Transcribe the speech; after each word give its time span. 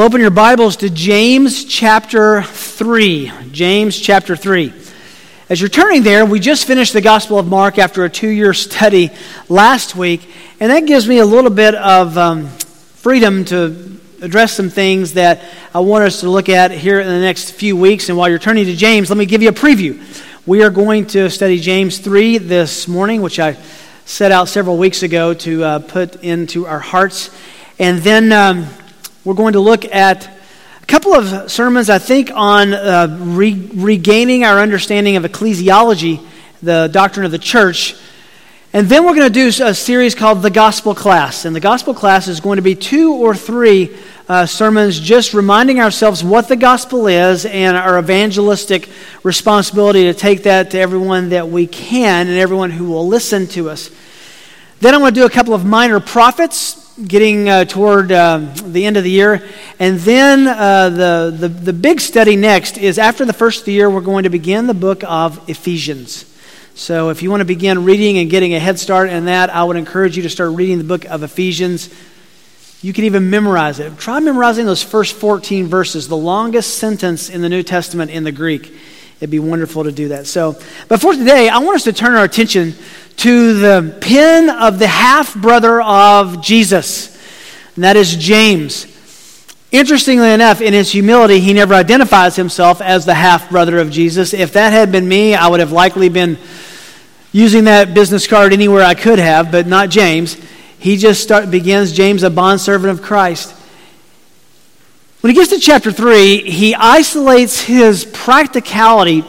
Open 0.00 0.20
your 0.20 0.30
Bibles 0.30 0.76
to 0.76 0.90
James 0.90 1.64
chapter 1.64 2.44
3. 2.44 3.32
James 3.50 3.98
chapter 3.98 4.36
3. 4.36 4.72
As 5.50 5.60
you're 5.60 5.68
turning 5.68 6.04
there, 6.04 6.24
we 6.24 6.38
just 6.38 6.68
finished 6.68 6.92
the 6.92 7.00
Gospel 7.00 7.36
of 7.36 7.48
Mark 7.48 7.80
after 7.80 8.04
a 8.04 8.08
two 8.08 8.28
year 8.28 8.54
study 8.54 9.10
last 9.48 9.96
week, 9.96 10.32
and 10.60 10.70
that 10.70 10.86
gives 10.86 11.08
me 11.08 11.18
a 11.18 11.26
little 11.26 11.50
bit 11.50 11.74
of 11.74 12.16
um, 12.16 12.46
freedom 12.46 13.44
to 13.46 13.98
address 14.22 14.52
some 14.52 14.70
things 14.70 15.14
that 15.14 15.42
I 15.74 15.80
want 15.80 16.04
us 16.04 16.20
to 16.20 16.30
look 16.30 16.48
at 16.48 16.70
here 16.70 17.00
in 17.00 17.08
the 17.08 17.20
next 17.20 17.50
few 17.50 17.76
weeks. 17.76 18.08
And 18.08 18.16
while 18.16 18.28
you're 18.28 18.38
turning 18.38 18.66
to 18.66 18.76
James, 18.76 19.10
let 19.10 19.18
me 19.18 19.26
give 19.26 19.42
you 19.42 19.48
a 19.48 19.52
preview. 19.52 20.00
We 20.46 20.62
are 20.62 20.70
going 20.70 21.06
to 21.08 21.28
study 21.28 21.58
James 21.58 21.98
3 21.98 22.38
this 22.38 22.86
morning, 22.86 23.20
which 23.20 23.40
I 23.40 23.56
set 24.04 24.30
out 24.30 24.46
several 24.46 24.78
weeks 24.78 25.02
ago 25.02 25.34
to 25.34 25.64
uh, 25.64 25.78
put 25.80 26.22
into 26.22 26.68
our 26.68 26.78
hearts. 26.78 27.36
And 27.80 27.98
then. 27.98 28.30
Um, 28.30 28.68
we're 29.28 29.34
going 29.34 29.52
to 29.52 29.60
look 29.60 29.84
at 29.84 30.26
a 30.82 30.86
couple 30.86 31.12
of 31.12 31.50
sermons, 31.50 31.90
I 31.90 31.98
think, 31.98 32.30
on 32.32 32.72
uh, 32.72 33.14
re- 33.20 33.70
regaining 33.74 34.42
our 34.42 34.58
understanding 34.58 35.16
of 35.16 35.24
ecclesiology, 35.24 36.26
the 36.62 36.88
doctrine 36.90 37.26
of 37.26 37.30
the 37.30 37.38
church. 37.38 37.94
And 38.72 38.88
then 38.88 39.04
we're 39.04 39.14
going 39.14 39.30
to 39.30 39.52
do 39.52 39.64
a 39.66 39.74
series 39.74 40.14
called 40.14 40.40
The 40.40 40.48
Gospel 40.48 40.94
Class. 40.94 41.44
And 41.44 41.54
the 41.54 41.60
Gospel 41.60 41.92
Class 41.92 42.26
is 42.26 42.40
going 42.40 42.56
to 42.56 42.62
be 42.62 42.74
two 42.74 43.16
or 43.16 43.34
three 43.34 43.94
uh, 44.30 44.46
sermons 44.46 44.98
just 44.98 45.34
reminding 45.34 45.78
ourselves 45.78 46.24
what 46.24 46.48
the 46.48 46.56
gospel 46.56 47.06
is 47.06 47.44
and 47.44 47.76
our 47.76 47.98
evangelistic 47.98 48.88
responsibility 49.24 50.04
to 50.04 50.14
take 50.14 50.44
that 50.44 50.70
to 50.70 50.78
everyone 50.78 51.28
that 51.28 51.50
we 51.50 51.66
can 51.66 52.28
and 52.28 52.38
everyone 52.38 52.70
who 52.70 52.86
will 52.86 53.06
listen 53.06 53.46
to 53.48 53.68
us. 53.68 53.90
Then 54.80 54.94
I'm 54.94 55.02
going 55.02 55.12
to 55.12 55.20
do 55.20 55.26
a 55.26 55.30
couple 55.30 55.52
of 55.52 55.66
minor 55.66 56.00
prophets 56.00 56.87
getting 57.06 57.48
uh, 57.48 57.64
toward 57.64 58.10
uh, 58.10 58.38
the 58.64 58.84
end 58.84 58.96
of 58.96 59.04
the 59.04 59.10
year. 59.10 59.46
And 59.78 59.98
then 60.00 60.48
uh, 60.48 60.88
the, 60.88 61.36
the, 61.36 61.48
the 61.48 61.72
big 61.72 62.00
study 62.00 62.34
next 62.34 62.78
is 62.78 62.98
after 62.98 63.24
the 63.24 63.32
first 63.32 63.60
of 63.60 63.66
the 63.66 63.72
year, 63.72 63.88
we're 63.88 64.00
going 64.00 64.24
to 64.24 64.30
begin 64.30 64.66
the 64.66 64.74
book 64.74 65.02
of 65.04 65.48
Ephesians. 65.48 66.24
So 66.74 67.10
if 67.10 67.22
you 67.22 67.30
want 67.30 67.40
to 67.40 67.44
begin 67.44 67.84
reading 67.84 68.18
and 68.18 68.30
getting 68.30 68.54
a 68.54 68.58
head 68.58 68.78
start 68.78 69.10
in 69.10 69.26
that, 69.26 69.50
I 69.50 69.64
would 69.64 69.76
encourage 69.76 70.16
you 70.16 70.22
to 70.24 70.30
start 70.30 70.52
reading 70.52 70.78
the 70.78 70.84
book 70.84 71.04
of 71.04 71.22
Ephesians. 71.22 71.92
You 72.82 72.92
can 72.92 73.04
even 73.04 73.30
memorize 73.30 73.80
it. 73.80 73.96
Try 73.98 74.20
memorizing 74.20 74.66
those 74.66 74.82
first 74.82 75.14
14 75.16 75.66
verses, 75.66 76.08
the 76.08 76.16
longest 76.16 76.78
sentence 76.78 77.28
in 77.28 77.42
the 77.42 77.48
New 77.48 77.62
Testament 77.62 78.10
in 78.10 78.24
the 78.24 78.32
Greek. 78.32 78.72
It'd 79.20 79.30
be 79.30 79.40
wonderful 79.40 79.84
to 79.84 79.92
do 79.92 80.08
that. 80.08 80.26
So, 80.26 80.56
but 80.86 81.00
for 81.00 81.12
today, 81.12 81.48
I 81.48 81.58
want 81.58 81.76
us 81.76 81.84
to 81.84 81.92
turn 81.92 82.14
our 82.14 82.24
attention 82.24 82.74
to 83.16 83.54
the 83.54 83.98
pen 84.00 84.48
of 84.48 84.78
the 84.78 84.86
half 84.86 85.34
brother 85.34 85.82
of 85.82 86.40
Jesus, 86.40 87.16
and 87.74 87.82
that 87.82 87.96
is 87.96 88.14
James. 88.14 88.86
Interestingly 89.72 90.32
enough, 90.32 90.60
in 90.60 90.72
his 90.72 90.92
humility, 90.92 91.40
he 91.40 91.52
never 91.52 91.74
identifies 91.74 92.36
himself 92.36 92.80
as 92.80 93.04
the 93.04 93.14
half 93.14 93.50
brother 93.50 93.78
of 93.78 93.90
Jesus. 93.90 94.32
If 94.32 94.52
that 94.52 94.72
had 94.72 94.92
been 94.92 95.06
me, 95.06 95.34
I 95.34 95.48
would 95.48 95.60
have 95.60 95.72
likely 95.72 96.08
been 96.08 96.38
using 97.32 97.64
that 97.64 97.92
business 97.92 98.26
card 98.26 98.52
anywhere 98.52 98.84
I 98.84 98.94
could 98.94 99.18
have, 99.18 99.50
but 99.50 99.66
not 99.66 99.90
James. 99.90 100.38
He 100.78 100.96
just 100.96 101.22
start, 101.22 101.50
begins 101.50 101.92
James, 101.92 102.22
a 102.22 102.30
bondservant 102.30 102.90
of 102.98 103.04
Christ. 103.04 103.54
When 105.20 105.32
he 105.32 105.34
gets 105.34 105.50
to 105.50 105.58
chapter 105.58 105.90
3, 105.90 106.48
he 106.48 106.76
isolates 106.76 107.60
his 107.60 108.04
practicality 108.04 109.24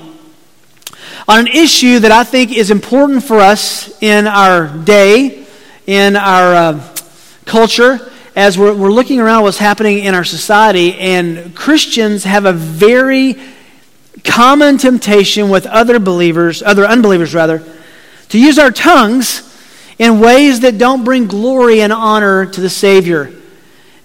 on 1.27 1.39
an 1.39 1.47
issue 1.47 1.97
that 1.97 2.11
I 2.11 2.23
think 2.23 2.55
is 2.55 2.69
important 2.69 3.23
for 3.23 3.39
us 3.39 3.99
in 3.99 4.27
our 4.27 4.67
day, 4.67 5.47
in 5.87 6.15
our 6.15 6.53
uh, 6.53 6.95
culture, 7.45 8.11
as 8.35 8.55
we're, 8.55 8.75
we're 8.75 8.91
looking 8.91 9.19
around 9.19 9.41
what's 9.41 9.57
happening 9.57 9.99
in 9.99 10.13
our 10.13 10.23
society. 10.23 10.93
And 10.93 11.55
Christians 11.55 12.23
have 12.23 12.45
a 12.45 12.53
very 12.53 13.35
common 14.23 14.77
temptation 14.77 15.49
with 15.49 15.65
other 15.65 15.97
believers, 15.97 16.61
other 16.61 16.85
unbelievers 16.85 17.33
rather, 17.33 17.63
to 18.29 18.39
use 18.39 18.59
our 18.59 18.69
tongues 18.69 19.41
in 19.97 20.19
ways 20.19 20.59
that 20.59 20.77
don't 20.77 21.03
bring 21.03 21.25
glory 21.25 21.81
and 21.81 21.91
honor 21.91 22.45
to 22.45 22.61
the 22.61 22.69
Savior. 22.69 23.38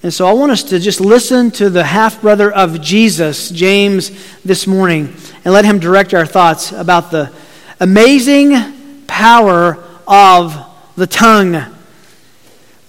And 0.05 0.13
so 0.13 0.27
I 0.27 0.35
want 0.35 0.53
us 0.53 0.63
to 0.65 0.79
just 0.79 1.01
listen 1.01 1.51
to 1.53 1.71
the 1.71 1.83
half 1.83 2.21
brother 2.21 2.53
of 2.53 2.83
Jesus, 2.83 3.49
James, 3.49 4.11
this 4.45 4.67
morning, 4.67 5.17
and 5.47 5.55
let 5.55 5.65
him 5.65 5.79
direct 5.79 6.13
our 6.13 6.27
thoughts 6.27 6.73
about 6.73 7.11
the 7.11 7.33
amazing 7.81 9.07
power 9.07 9.83
of 10.07 10.55
the 10.95 11.07
tongue. 11.07 11.53
Let 11.53 11.73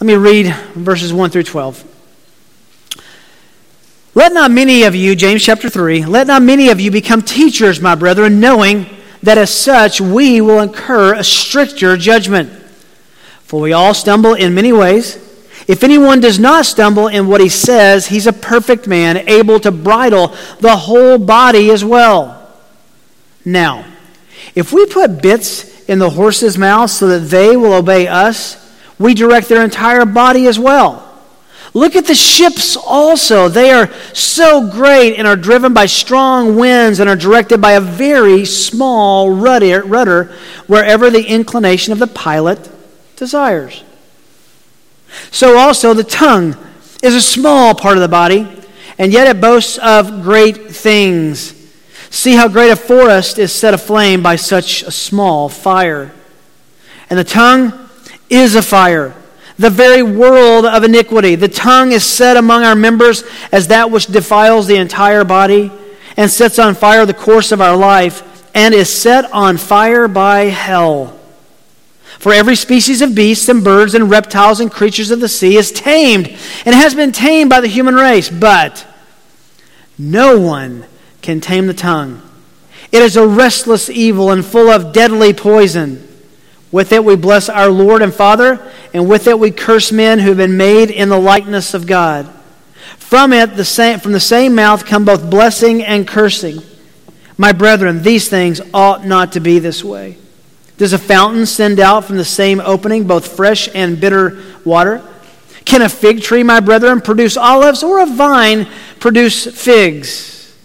me 0.02 0.16
read 0.16 0.53
verses 0.74 1.14
1 1.14 1.30
through 1.30 1.44
12. 1.44 1.86
Let 4.14 4.34
not 4.34 4.52
many 4.52 4.84
of 4.84 4.94
you, 4.94 5.16
James 5.16 5.42
chapter 5.42 5.70
3, 5.70 6.03
let 6.03 6.28
not 6.28 6.42
many 6.42 6.68
of 6.68 6.82
you 6.82 6.92
become 6.92 7.22
teachers, 7.22 7.80
my 7.80 7.96
brethren, 7.96 8.42
knowing 8.42 8.88
that 9.24 9.38
as 9.38 9.52
such 9.52 10.02
we 10.02 10.42
will 10.42 10.59
incur 10.59 11.14
a 11.14 11.24
stricter 11.24 11.96
judgment. 11.96 12.52
For 13.44 13.62
we 13.62 13.72
all 13.72 13.94
stumble 13.94 14.34
in 14.34 14.53
many 14.53 14.74
ways. 14.74 15.25
If 15.68 15.84
anyone 15.84 16.20
does 16.20 16.40
not 16.40 16.66
stumble 16.66 17.08
in 17.08 17.28
what 17.28 17.42
he 17.42 17.50
says, 17.50 18.08
he's 18.08 18.28
a 18.28 18.34
perfect 18.34 18.88
man, 18.88 19.28
able 19.28 19.59
to 19.62 19.72
bridle 19.72 20.36
the 20.59 20.76
whole 20.76 21.18
body 21.18 21.72
as 21.72 21.84
well. 21.84 22.53
Now, 23.44 23.86
if 24.53 24.72
we 24.72 24.86
put 24.86 25.22
bits 25.22 25.84
in 25.86 26.00
the 26.00 26.12
horses' 26.12 26.58
mouths 26.58 26.94
so 26.94 27.08
that 27.08 27.30
they 27.30 27.58
will 27.58 27.74
obey 27.74 28.08
us, 28.08 28.62
we 29.00 29.14
direct 29.14 29.50
their 29.50 29.64
entire 29.64 30.06
body 30.06 30.48
as 30.48 30.59
well. 30.59 31.02
Look 31.74 31.97
at 31.97 32.06
the 32.06 32.16
ships 32.16 32.78
also. 32.78 33.50
They 33.50 33.72
are 33.72 33.92
so 34.14 34.70
great 34.72 35.18
and 35.18 35.28
are 35.28 35.36
driven 35.36 35.74
by 35.74 35.88
strong 35.88 36.56
winds 36.56 37.00
and 37.00 37.09
are 37.09 37.18
directed 37.18 37.59
by 37.59 37.74
a 37.74 37.82
very 37.82 38.46
small 38.46 39.30
rudder 39.32 40.32
wherever 40.68 41.09
the 41.09 41.26
inclination 41.26 41.92
of 41.92 42.00
the 42.00 42.08
pilot 42.08 42.70
desires. 43.18 43.84
So 45.31 45.58
also 45.58 45.94
the 45.94 46.03
tongue 46.03 46.56
is 47.03 47.14
a 47.14 47.22
small 47.22 47.76
part 47.76 47.98
of 47.98 48.02
the 48.02 48.08
body, 48.08 48.48
and 48.98 49.12
yet 49.12 49.28
it 49.28 49.42
boasts 49.42 49.78
of 49.78 50.24
great 50.24 50.72
things. 50.72 51.53
See 52.09 52.36
how 52.36 52.48
great 52.48 52.72
a 52.72 52.76
forest 52.76 53.38
is 53.38 53.52
set 53.52 53.74
aflame 53.74 54.24
by 54.24 54.38
such 54.38 54.84
a 54.84 54.92
small 54.92 55.50
fire. 55.50 56.14
And 57.09 57.20
the 57.20 57.24
tongue 57.24 57.74
is 58.30 58.56
a 58.56 58.62
fire, 58.62 59.14
the 59.58 59.70
very 59.70 60.02
world 60.02 60.66
of 60.66 60.84
iniquity. 60.84 61.36
The 61.36 61.47
tongue 61.47 61.92
is 61.92 62.03
set 62.03 62.38
among 62.38 62.64
our 62.64 62.76
members 62.76 63.24
as 63.52 63.68
that 63.68 63.92
which 63.92 64.08
defiles 64.08 64.68
the 64.68 64.78
entire 64.78 65.24
body 65.24 65.72
and 66.18 66.32
sets 66.32 66.58
on 66.58 66.76
fire 66.76 67.06
the 67.06 67.14
course 67.14 67.52
of 67.52 67.62
our 67.62 67.76
life 67.76 68.24
and 68.56 68.74
is 68.74 68.90
set 68.90 69.32
on 69.34 69.58
fire 69.58 70.08
by 70.08 70.46
hell. 70.46 71.20
For 72.20 72.34
every 72.34 72.56
species 72.56 73.02
of 73.02 73.14
beasts 73.14 73.50
and 73.50 73.64
birds 73.64 73.94
and 73.94 74.09
reptiles 74.09 74.59
and 74.59 74.72
creatures 74.72 75.12
of 75.12 75.20
the 75.20 75.30
sea 75.30 75.58
is 75.58 75.72
tamed 75.72 76.28
and 76.66 76.74
has 76.74 76.96
been 76.96 77.12
tamed 77.12 77.50
by 77.50 77.62
the 77.62 77.68
human 77.68 77.96
race, 77.96 78.30
but 78.30 78.86
no 79.98 80.40
one 80.40 80.86
can 81.22 81.42
tame 81.42 81.68
the 81.68 81.74
tongue. 81.74 82.22
It 82.92 83.02
is 83.02 83.18
a 83.18 83.28
restless 83.28 83.90
evil 83.90 84.31
and 84.31 84.46
full 84.46 84.70
of 84.70 84.94
deadly 84.94 85.34
poison. 85.34 86.08
With 86.72 86.92
it 86.92 87.03
we 87.03 87.16
bless 87.16 87.50
our 87.50 87.70
Lord 87.70 88.02
and 88.02 88.14
Father, 88.14 88.72
and 88.94 89.09
with 89.09 89.28
it 89.28 89.40
we 89.40 89.52
curse 89.52 89.92
men 89.92 90.20
who 90.20 90.30
have 90.30 90.38
been 90.38 90.58
made 90.58 90.92
in 90.92 91.09
the 91.09 91.20
likeness 91.20 91.74
of 91.74 91.88
God. 91.88 92.30
From 92.97 93.34
it, 93.34 93.56
the 93.56 93.66
same, 93.66 94.00
from 94.00 94.14
the 94.14 94.20
same 94.20 94.56
mouth 94.56 94.86
come 94.86 95.06
both 95.06 95.30
blessing 95.30 95.84
and 95.84 96.08
cursing. 96.08 96.62
My 97.38 97.52
brethren, 97.52 98.02
these 98.02 98.30
things 98.30 98.62
ought 98.74 99.06
not 99.06 99.34
to 99.34 99.40
be 99.40 99.59
this 99.59 99.84
way. 99.84 100.18
Does 100.78 100.94
a 100.94 100.97
fountain 100.97 101.46
send 101.46 101.80
out 101.80 102.06
from 102.06 102.18
the 102.18 102.25
same 102.25 102.59
opening 102.59 103.08
both 103.08 103.36
fresh 103.36 103.69
and 103.74 104.00
bitter 104.00 104.41
water? 104.66 105.02
Can 105.63 105.81
a 105.81 105.90
fig 105.90 106.22
tree, 106.22 106.44
my 106.44 106.59
brethren, 106.59 107.02
produce 107.02 107.38
olives, 107.38 107.81
or 107.81 108.02
a 108.02 108.06
vine 108.06 108.68
produce 109.00 109.46
figs? 109.46 110.55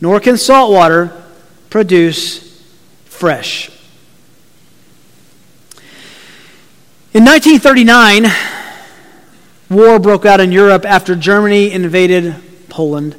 Nor 0.00 0.20
can 0.20 0.36
salt 0.36 0.72
water 0.72 1.22
produce 1.70 2.62
fresh. 3.04 3.70
In 7.14 7.24
1939, 7.24 8.26
war 9.70 10.00
broke 10.00 10.26
out 10.26 10.40
in 10.40 10.50
Europe 10.50 10.84
after 10.84 11.14
Germany 11.14 11.70
invaded 11.70 12.34
Poland. 12.68 13.14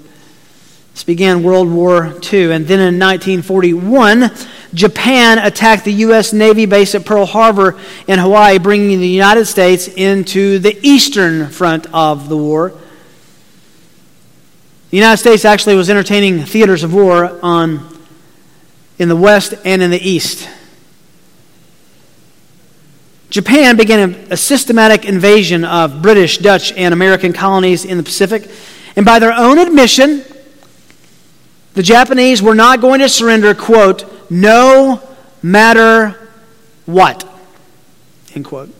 This 0.91 1.05
began 1.05 1.43
World 1.43 1.71
War 1.71 2.13
II. 2.31 2.51
And 2.51 2.67
then 2.67 2.79
in 2.79 2.99
1941, 2.99 4.31
Japan 4.75 5.39
attacked 5.39 5.85
the 5.85 5.93
U.S. 5.93 6.33
Navy 6.33 6.65
base 6.65 6.93
at 6.95 7.05
Pearl 7.05 7.25
Harbor 7.25 7.79
in 8.07 8.19
Hawaii, 8.19 8.59
bringing 8.59 8.99
the 8.99 9.07
United 9.07 9.45
States 9.45 9.87
into 9.87 10.59
the 10.59 10.77
eastern 10.83 11.47
front 11.47 11.87
of 11.93 12.29
the 12.29 12.37
war. 12.37 12.73
The 14.91 14.97
United 14.97 15.17
States 15.17 15.45
actually 15.45 15.75
was 15.75 15.89
entertaining 15.89 16.43
theaters 16.43 16.83
of 16.83 16.93
war 16.93 17.39
on, 17.41 17.87
in 18.99 19.09
the 19.09 19.15
west 19.15 19.53
and 19.63 19.81
in 19.81 19.91
the 19.91 19.99
east. 19.99 20.47
Japan 23.29 23.77
began 23.77 24.13
a, 24.13 24.33
a 24.33 24.37
systematic 24.37 25.05
invasion 25.05 25.63
of 25.65 26.01
British, 26.01 26.37
Dutch, 26.37 26.73
and 26.73 26.93
American 26.93 27.33
colonies 27.33 27.85
in 27.85 27.97
the 27.97 28.03
Pacific 28.03 28.49
And 28.95 29.05
by 29.05 29.19
their 29.19 29.33
own 29.33 29.57
admission, 29.57 30.23
the 31.75 31.83
Japanese 31.83 32.41
were 32.41 32.55
not 32.55 32.81
going 32.81 32.99
to 33.01 33.09
surrender, 33.09 33.53
quote, 33.53 34.31
no 34.31 35.01
matter 35.43 36.29
what, 36.85 37.27
end 38.33 38.45
quote. 38.45 38.73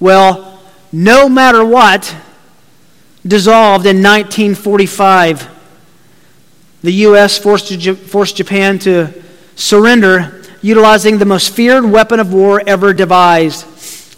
Well, 0.00 0.60
no 0.92 1.28
matter 1.28 1.64
what 1.64 2.14
dissolved 3.26 3.86
in 3.86 4.02
1945. 4.02 5.48
The 6.82 6.92
U.S. 6.92 7.38
forced, 7.38 7.72
forced 8.08 8.36
Japan 8.36 8.78
to 8.80 9.12
surrender, 9.56 10.42
utilizing 10.62 11.18
the 11.18 11.24
most 11.24 11.52
feared 11.54 11.84
weapon 11.84 12.20
of 12.20 12.32
war 12.32 12.62
ever 12.66 12.92
devised. 12.92 13.66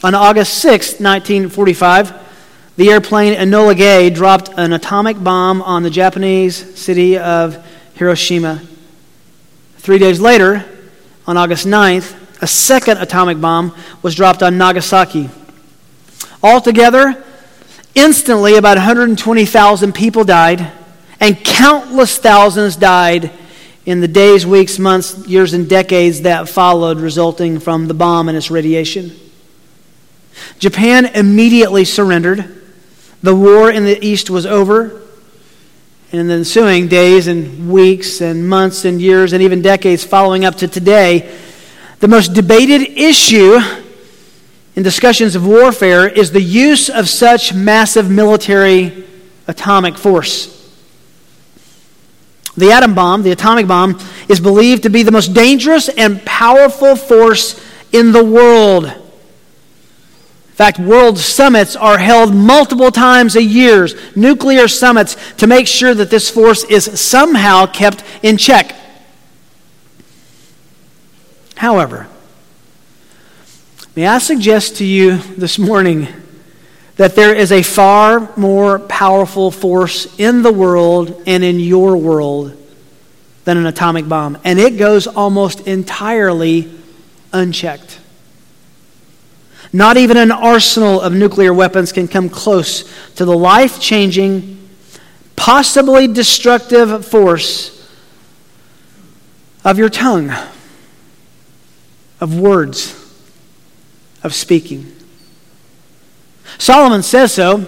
On 0.04 0.14
August 0.14 0.58
6, 0.58 1.00
1945, 1.00 2.26
the 2.76 2.90
airplane 2.90 3.34
Enola 3.34 3.76
Gay 3.76 4.10
dropped 4.10 4.50
an 4.56 4.72
atomic 4.72 5.22
bomb 5.22 5.62
on 5.62 5.82
the 5.82 5.90
Japanese 5.90 6.78
city 6.78 7.16
of 7.18 7.64
Hiroshima. 7.98 8.62
Three 9.78 9.98
days 9.98 10.20
later, 10.20 10.64
on 11.26 11.36
August 11.36 11.66
9th, 11.66 12.14
a 12.40 12.46
second 12.46 12.98
atomic 12.98 13.40
bomb 13.40 13.74
was 14.02 14.14
dropped 14.14 14.42
on 14.42 14.56
Nagasaki. 14.56 15.28
Altogether, 16.40 17.24
instantly 17.96 18.54
about 18.54 18.76
120,000 18.76 19.92
people 19.92 20.22
died, 20.22 20.70
and 21.18 21.44
countless 21.44 22.16
thousands 22.18 22.76
died 22.76 23.32
in 23.84 24.00
the 24.00 24.06
days, 24.06 24.46
weeks, 24.46 24.78
months, 24.78 25.26
years, 25.26 25.52
and 25.52 25.68
decades 25.68 26.22
that 26.22 26.48
followed, 26.48 26.98
resulting 26.98 27.58
from 27.58 27.88
the 27.88 27.94
bomb 27.94 28.28
and 28.28 28.36
its 28.36 28.50
radiation. 28.50 29.10
Japan 30.60 31.06
immediately 31.06 31.84
surrendered. 31.84 32.62
The 33.24 33.34
war 33.34 33.70
in 33.72 33.84
the 33.84 34.04
East 34.06 34.30
was 34.30 34.46
over. 34.46 35.02
And 36.10 36.22
in 36.22 36.28
the 36.28 36.34
ensuing 36.34 36.88
days 36.88 37.26
and 37.26 37.70
weeks 37.70 38.22
and 38.22 38.48
months 38.48 38.86
and 38.86 39.00
years 39.00 39.34
and 39.34 39.42
even 39.42 39.60
decades 39.60 40.04
following 40.04 40.46
up 40.46 40.54
to 40.56 40.68
today, 40.68 41.30
the 42.00 42.08
most 42.08 42.32
debated 42.32 42.80
issue 42.98 43.58
in 44.74 44.82
discussions 44.82 45.34
of 45.34 45.46
warfare 45.46 46.08
is 46.08 46.32
the 46.32 46.40
use 46.40 46.88
of 46.88 47.08
such 47.08 47.52
massive 47.52 48.10
military 48.10 49.04
atomic 49.46 49.98
force. 49.98 50.54
The 52.56 52.72
atom 52.72 52.94
bomb, 52.94 53.22
the 53.22 53.32
atomic 53.32 53.66
bomb, 53.66 54.00
is 54.28 54.40
believed 54.40 54.84
to 54.84 54.88
be 54.88 55.02
the 55.02 55.12
most 55.12 55.34
dangerous 55.34 55.90
and 55.90 56.24
powerful 56.24 56.96
force 56.96 57.60
in 57.92 58.12
the 58.12 58.24
world 58.24 59.07
fact, 60.58 60.80
world 60.80 61.16
summits 61.16 61.76
are 61.76 61.98
held 61.98 62.34
multiple 62.34 62.90
times 62.90 63.36
a 63.36 63.42
year, 63.42 63.86
nuclear 64.16 64.66
summits, 64.66 65.16
to 65.36 65.46
make 65.46 65.68
sure 65.68 65.94
that 65.94 66.10
this 66.10 66.28
force 66.28 66.64
is 66.64 67.00
somehow 67.00 67.64
kept 67.64 68.02
in 68.24 68.36
check. 68.36 68.74
However, 71.54 72.08
may 73.94 74.08
I 74.08 74.18
suggest 74.18 74.78
to 74.78 74.84
you 74.84 75.18
this 75.18 75.60
morning 75.60 76.08
that 76.96 77.14
there 77.14 77.36
is 77.36 77.52
a 77.52 77.62
far 77.62 78.28
more 78.36 78.80
powerful 78.80 79.52
force 79.52 80.18
in 80.18 80.42
the 80.42 80.52
world 80.52 81.22
and 81.24 81.44
in 81.44 81.60
your 81.60 81.96
world 81.96 82.56
than 83.44 83.58
an 83.58 83.66
atomic 83.66 84.08
bomb, 84.08 84.36
and 84.42 84.58
it 84.58 84.76
goes 84.76 85.06
almost 85.06 85.68
entirely 85.68 86.68
unchecked. 87.32 88.00
Not 89.72 89.96
even 89.96 90.16
an 90.16 90.32
arsenal 90.32 91.00
of 91.00 91.12
nuclear 91.12 91.52
weapons 91.52 91.92
can 91.92 92.08
come 92.08 92.28
close 92.28 92.84
to 93.16 93.24
the 93.24 93.36
life 93.36 93.80
changing, 93.80 94.68
possibly 95.36 96.06
destructive 96.06 97.06
force 97.06 97.74
of 99.64 99.78
your 99.78 99.90
tongue, 99.90 100.32
of 102.20 102.38
words, 102.38 102.94
of 104.22 104.34
speaking. 104.34 104.94
Solomon 106.56 107.02
says 107.02 107.34
so. 107.34 107.66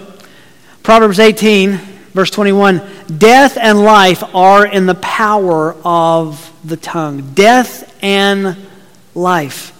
Proverbs 0.81 1.19
18, 1.19 1.77
verse 2.13 2.31
21 2.31 2.81
Death 3.17 3.57
and 3.57 3.83
life 3.83 4.23
are 4.33 4.65
in 4.65 4.87
the 4.87 4.95
power 4.95 5.75
of 5.85 6.51
the 6.63 6.77
tongue. 6.77 7.33
Death 7.33 7.95
and 8.01 8.57
life. 9.13 9.77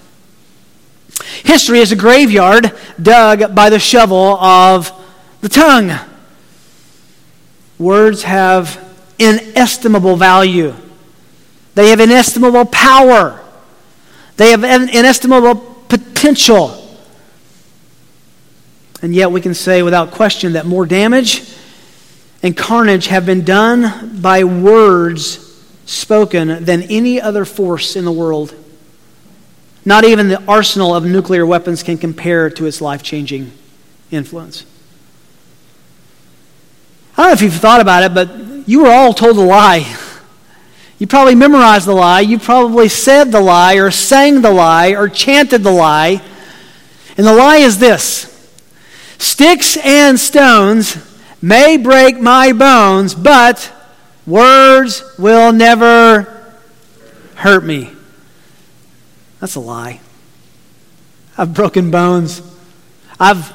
History 1.44 1.80
is 1.80 1.92
a 1.92 1.96
graveyard 1.96 2.72
dug 3.02 3.56
by 3.56 3.70
the 3.70 3.80
shovel 3.80 4.38
of 4.38 4.92
the 5.42 5.50
tongue. 5.50 5.92
Words 7.78 8.24
have 8.24 8.80
inestimable 9.18 10.16
value, 10.16 10.74
they 11.76 11.90
have 11.90 12.00
inestimable 12.00 12.66
power, 12.66 13.40
they 14.38 14.52
have 14.52 14.64
inestimable 14.64 15.56
potential. 15.56 16.78
And 19.02 19.16
yet, 19.16 19.32
we 19.32 19.42
can 19.42 19.56
say 19.56 19.82
without 19.82 20.12
question 20.12 20.54
that 20.54 20.68
more 20.68 20.86
damage 20.86 21.44
and 22.44 22.56
carnage 22.56 23.08
have 23.08 23.26
been 23.26 23.44
done 23.44 24.20
by 24.22 24.44
words 24.44 25.48
spoken 25.86 26.64
than 26.64 26.84
any 26.84 27.20
other 27.20 27.46
force 27.46 27.96
in 27.96 28.06
the 28.06 28.12
world. 28.12 28.54
Not 29.84 30.04
even 30.04 30.28
the 30.28 30.44
arsenal 30.46 30.96
of 30.96 31.06
nuclear 31.06 31.46
weapons 31.46 31.82
can 31.82 31.98
compare 31.98 32.50
to 32.52 32.66
its 32.66 32.82
life 32.82 33.02
changing 33.02 33.52
influence. 34.12 34.66
I 37.18 37.24
don't 37.24 37.30
know 37.30 37.34
if 37.34 37.42
you've 37.42 37.54
thought 37.54 37.82
about 37.82 38.04
it, 38.04 38.14
but 38.14 38.68
you 38.68 38.84
were 38.84 38.92
all 38.92 39.14
told 39.14 39.38
a 39.38 39.42
lie. 39.42 39.98
You 41.00 41.08
probably 41.08 41.34
memorized 41.34 41.88
the 41.88 41.94
lie. 41.94 42.22
You 42.22 42.38
probably 42.38 42.88
said 42.88 43.32
the 43.32 43.42
lie, 43.42 43.76
or 43.76 43.90
sang 43.90 44.42
the 44.42 44.52
lie, 44.52 44.90
or 44.90 45.10
chanted 45.10 45.64
the 45.64 45.72
lie. 45.72 46.22
And 47.18 47.26
the 47.26 47.34
lie 47.34 47.58
is 47.58 47.80
this 47.80 48.28
Sticks 49.18 49.78
and 49.78 50.20
stones 50.20 50.98
may 51.42 51.78
break 51.78 52.20
my 52.20 52.54
bones, 52.54 53.16
but 53.16 53.72
words 54.26 55.04
will 55.18 55.52
never 55.52 56.54
hurt 57.36 57.64
me. 57.64 57.92
That's 59.42 59.56
a 59.56 59.60
lie. 59.60 60.00
I've 61.36 61.54
broken 61.54 61.90
bones. 61.90 62.42
I've, 63.20 63.52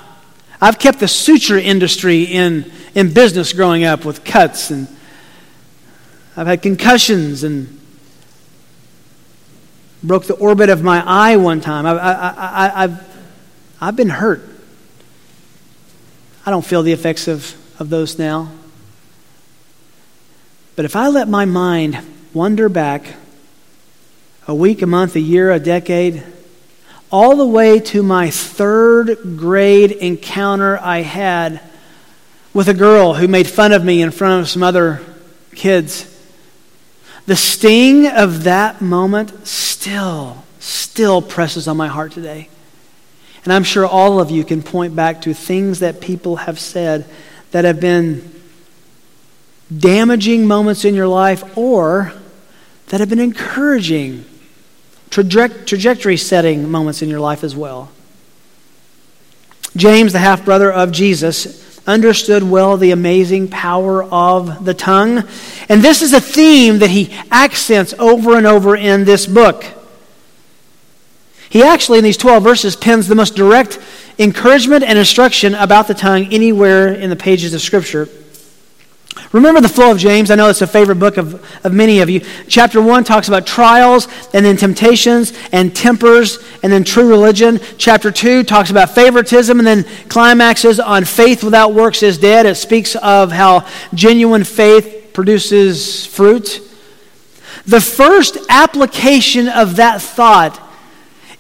I've 0.60 0.78
kept 0.80 0.98
the 0.98 1.06
suture 1.08 1.58
industry 1.58 2.24
in, 2.24 2.70
in 2.94 3.14
business 3.14 3.52
growing 3.52 3.84
up 3.84 4.04
with 4.04 4.24
cuts, 4.24 4.70
and 4.70 4.88
I've 6.36 6.48
had 6.48 6.60
concussions 6.60 7.44
and 7.44 7.80
broke 10.02 10.24
the 10.24 10.34
orbit 10.34 10.70
of 10.70 10.82
my 10.82 11.02
eye 11.06 11.36
one 11.36 11.60
time. 11.60 11.86
I, 11.86 11.92
I, 11.92 12.28
I, 12.28 12.84
I've, 12.84 13.18
I've 13.80 13.96
been 13.96 14.08
hurt. 14.08 14.42
I 16.44 16.50
don't 16.50 16.64
feel 16.64 16.82
the 16.82 16.92
effects 16.92 17.28
of, 17.28 17.54
of 17.80 17.90
those 17.90 18.18
now. 18.18 18.50
But 20.74 20.84
if 20.84 20.96
I 20.96 21.06
let 21.08 21.28
my 21.28 21.44
mind 21.44 21.98
wander 22.34 22.68
back 22.68 23.14
a 24.48 24.54
week, 24.54 24.80
a 24.82 24.86
month, 24.86 25.16
a 25.16 25.20
year, 25.20 25.50
a 25.50 25.58
decade, 25.58 26.22
all 27.10 27.36
the 27.36 27.46
way 27.46 27.80
to 27.80 28.02
my 28.02 28.30
third 28.30 29.36
grade 29.36 29.92
encounter 29.92 30.78
I 30.78 30.98
had 30.98 31.60
with 32.54 32.68
a 32.68 32.74
girl 32.74 33.14
who 33.14 33.28
made 33.28 33.46
fun 33.46 33.72
of 33.72 33.84
me 33.84 34.02
in 34.02 34.10
front 34.10 34.40
of 34.40 34.48
some 34.48 34.62
other 34.62 35.02
kids. 35.54 36.12
The 37.26 37.36
sting 37.36 38.06
of 38.06 38.44
that 38.44 38.80
moment 38.80 39.46
still, 39.46 40.44
still 40.60 41.20
presses 41.20 41.66
on 41.66 41.76
my 41.76 41.88
heart 41.88 42.12
today. 42.12 42.48
And 43.44 43.52
I'm 43.52 43.64
sure 43.64 43.86
all 43.86 44.20
of 44.20 44.30
you 44.30 44.44
can 44.44 44.62
point 44.62 44.94
back 44.96 45.22
to 45.22 45.34
things 45.34 45.80
that 45.80 46.00
people 46.00 46.36
have 46.36 46.58
said 46.58 47.04
that 47.50 47.64
have 47.64 47.80
been 47.80 48.32
damaging 49.76 50.46
moments 50.46 50.84
in 50.84 50.94
your 50.94 51.08
life 51.08 51.56
or 51.58 52.12
that 52.88 53.00
have 53.00 53.08
been 53.08 53.20
encouraging 53.20 54.24
trajectory 55.10 56.16
setting 56.16 56.70
moments 56.70 57.02
in 57.02 57.08
your 57.08 57.20
life 57.20 57.44
as 57.44 57.56
well. 57.56 57.90
James, 59.76 60.12
the 60.12 60.18
half 60.18 60.44
brother 60.44 60.72
of 60.72 60.90
Jesus, 60.92 61.80
understood 61.86 62.42
well 62.42 62.76
the 62.76 62.90
amazing 62.90 63.48
power 63.48 64.02
of 64.04 64.64
the 64.64 64.74
tongue. 64.74 65.22
And 65.68 65.82
this 65.82 66.02
is 66.02 66.12
a 66.12 66.20
theme 66.20 66.80
that 66.80 66.90
he 66.90 67.12
accents 67.30 67.94
over 67.98 68.36
and 68.36 68.46
over 68.46 68.74
in 68.74 69.04
this 69.04 69.26
book. 69.26 69.64
He 71.48 71.62
actually, 71.62 71.98
in 71.98 72.04
these 72.04 72.16
12 72.16 72.42
verses, 72.42 72.74
pens 72.74 73.06
the 73.06 73.14
most 73.14 73.36
direct 73.36 73.78
encouragement 74.18 74.82
and 74.82 74.98
instruction 74.98 75.54
about 75.54 75.86
the 75.88 75.94
tongue 75.94 76.26
anywhere 76.32 76.92
in 76.92 77.08
the 77.08 77.16
pages 77.16 77.54
of 77.54 77.60
Scripture. 77.60 78.08
Remember 79.32 79.60
the 79.60 79.68
flow 79.68 79.90
of 79.90 79.98
James. 79.98 80.30
I 80.30 80.34
know 80.34 80.48
it's 80.48 80.62
a 80.62 80.66
favorite 80.66 80.98
book 80.98 81.16
of, 81.16 81.34
of 81.64 81.72
many 81.72 82.00
of 82.00 82.10
you. 82.10 82.20
Chapter 82.48 82.80
1 82.80 83.04
talks 83.04 83.28
about 83.28 83.46
trials, 83.46 84.08
and 84.32 84.44
then 84.44 84.56
temptations, 84.56 85.32
and 85.52 85.74
tempers, 85.74 86.38
and 86.62 86.72
then 86.72 86.84
true 86.84 87.08
religion. 87.08 87.60
Chapter 87.78 88.10
2 88.10 88.44
talks 88.44 88.70
about 88.70 88.90
favoritism, 88.90 89.58
and 89.58 89.66
then 89.66 89.84
climaxes 90.08 90.78
on 90.80 91.04
faith 91.04 91.42
without 91.42 91.74
works 91.74 92.02
is 92.02 92.18
dead. 92.18 92.46
It 92.46 92.56
speaks 92.56 92.94
of 92.96 93.32
how 93.32 93.66
genuine 93.94 94.44
faith 94.44 95.10
produces 95.12 96.06
fruit. 96.06 96.60
The 97.66 97.80
first 97.80 98.36
application 98.48 99.48
of 99.48 99.76
that 99.76 100.00
thought 100.00 100.62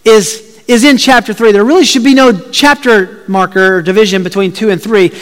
is, 0.04 0.62
is 0.66 0.82
in 0.82 0.96
chapter 0.96 1.32
3. 1.32 1.52
There 1.52 1.64
really 1.64 1.84
should 1.84 2.04
be 2.04 2.14
no 2.14 2.32
chapter 2.50 3.22
marker 3.28 3.76
or 3.76 3.82
division 3.82 4.22
between 4.22 4.52
2 4.52 4.70
and 4.70 4.82
3. 4.82 5.12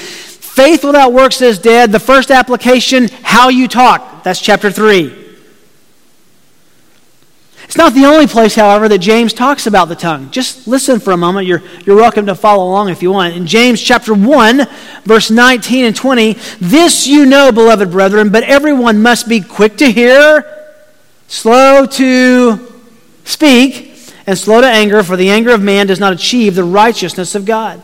Faith 0.55 0.85
without 0.85 1.13
works 1.13 1.43
is 1.43 1.59
dead. 1.59 1.91
The 1.91 1.99
first 1.99 2.31
application, 2.31 3.09
how 3.25 3.49
you 3.49 3.67
talk. 3.67 4.23
That's 4.23 4.41
chapter 4.41 4.71
3. 4.71 5.13
It's 7.65 7.77
not 7.77 7.93
the 7.93 8.05
only 8.05 8.29
place, 8.29 8.55
however, 8.55 8.89
that 8.89 8.99
James 8.99 9.33
talks 9.33 9.67
about 9.67 9.89
the 9.89 9.97
tongue. 9.97 10.31
Just 10.31 10.69
listen 10.69 11.01
for 11.01 11.11
a 11.11 11.17
moment. 11.17 11.49
You're, 11.49 11.61
you're 11.85 11.97
welcome 11.97 12.27
to 12.27 12.37
follow 12.37 12.69
along 12.69 12.91
if 12.91 13.03
you 13.03 13.11
want. 13.11 13.35
In 13.35 13.49
James 13.49 13.83
chapter 13.83 14.15
1, 14.15 14.69
verse 15.03 15.29
19 15.29 15.87
and 15.87 15.97
20, 15.97 16.35
this 16.61 17.05
you 17.05 17.27
know, 17.27 17.51
beloved 17.51 17.91
brethren, 17.91 18.31
but 18.31 18.45
everyone 18.45 19.03
must 19.03 19.29
be 19.29 19.41
quick 19.41 19.77
to 19.79 19.91
hear, 19.91 20.71
slow 21.27 21.85
to 21.85 22.81
speak, 23.25 23.99
and 24.25 24.39
slow 24.39 24.61
to 24.61 24.69
anger, 24.69 25.03
for 25.03 25.17
the 25.17 25.31
anger 25.31 25.51
of 25.51 25.61
man 25.61 25.89
does 25.89 25.99
not 25.99 26.13
achieve 26.13 26.55
the 26.55 26.63
righteousness 26.63 27.35
of 27.35 27.45
God. 27.45 27.83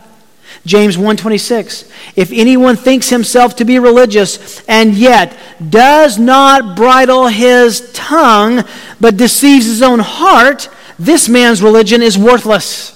James 0.67 0.97
1:26 0.97 1.91
If 2.17 2.31
anyone 2.33 2.77
thinks 2.77 3.09
himself 3.09 3.57
to 3.57 3.65
be 3.65 3.79
religious 3.79 4.63
and 4.69 4.95
yet 4.95 5.37
does 5.69 6.19
not 6.19 6.77
bridle 6.77 7.29
his 7.29 7.91
tongue 7.93 8.65
but 9.01 9.17
deceives 9.17 9.67
his 9.67 9.83
own 9.83 10.01
heart 10.01 10.69
this 10.99 11.31
man's 11.31 11.63
religion 11.63 12.03
is 12.03 12.19
worthless. 12.19 12.93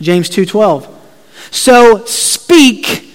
James 0.00 0.30
2:12 0.30 0.88
So 1.50 2.04
speak 2.06 3.10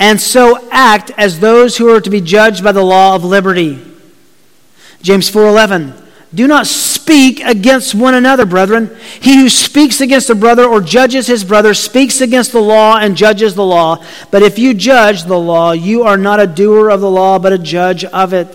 and 0.00 0.20
so 0.20 0.68
act 0.70 1.12
as 1.16 1.38
those 1.38 1.76
who 1.76 1.88
are 1.94 2.00
to 2.00 2.10
be 2.10 2.20
judged 2.20 2.64
by 2.64 2.72
the 2.72 2.82
law 2.82 3.14
of 3.14 3.24
liberty. 3.24 3.78
James 5.00 5.30
4:11 5.30 5.94
do 6.34 6.46
not 6.46 6.66
speak 6.66 7.40
against 7.40 7.94
one 7.94 8.14
another, 8.14 8.44
brethren. 8.44 8.94
He 9.20 9.36
who 9.36 9.48
speaks 9.48 10.02
against 10.02 10.28
a 10.28 10.34
brother 10.34 10.64
or 10.64 10.82
judges 10.82 11.26
his 11.26 11.42
brother 11.42 11.72
speaks 11.72 12.20
against 12.20 12.52
the 12.52 12.60
law 12.60 12.98
and 12.98 13.16
judges 13.16 13.54
the 13.54 13.64
law. 13.64 14.04
But 14.30 14.42
if 14.42 14.58
you 14.58 14.74
judge 14.74 15.24
the 15.24 15.38
law, 15.38 15.72
you 15.72 16.02
are 16.02 16.18
not 16.18 16.38
a 16.38 16.46
doer 16.46 16.90
of 16.90 17.00
the 17.00 17.10
law, 17.10 17.38
but 17.38 17.54
a 17.54 17.58
judge 17.58 18.04
of 18.04 18.34
it. 18.34 18.54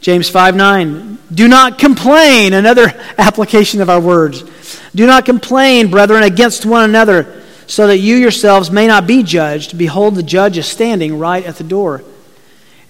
James 0.00 0.30
5 0.30 0.56
9. 0.56 1.18
Do 1.34 1.46
not 1.46 1.78
complain, 1.78 2.54
another 2.54 2.86
application 3.18 3.82
of 3.82 3.90
our 3.90 4.00
words. 4.00 4.44
Do 4.94 5.06
not 5.06 5.26
complain, 5.26 5.90
brethren, 5.90 6.22
against 6.22 6.64
one 6.64 6.84
another, 6.84 7.42
so 7.66 7.86
that 7.86 7.98
you 7.98 8.16
yourselves 8.16 8.70
may 8.70 8.86
not 8.86 9.06
be 9.06 9.22
judged. 9.22 9.76
Behold, 9.76 10.14
the 10.14 10.22
judge 10.22 10.56
is 10.56 10.66
standing 10.66 11.18
right 11.18 11.44
at 11.44 11.56
the 11.56 11.64
door. 11.64 12.02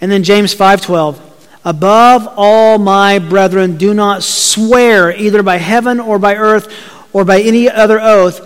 And 0.00 0.12
then 0.12 0.22
James 0.22 0.54
5 0.54 0.82
12. 0.82 1.27
Above 1.68 2.26
all, 2.34 2.78
my 2.78 3.18
brethren, 3.18 3.76
do 3.76 3.92
not 3.92 4.22
swear 4.22 5.14
either 5.14 5.42
by 5.42 5.58
heaven 5.58 6.00
or 6.00 6.18
by 6.18 6.34
earth 6.34 6.72
or 7.12 7.26
by 7.26 7.42
any 7.42 7.68
other 7.68 8.00
oath. 8.00 8.40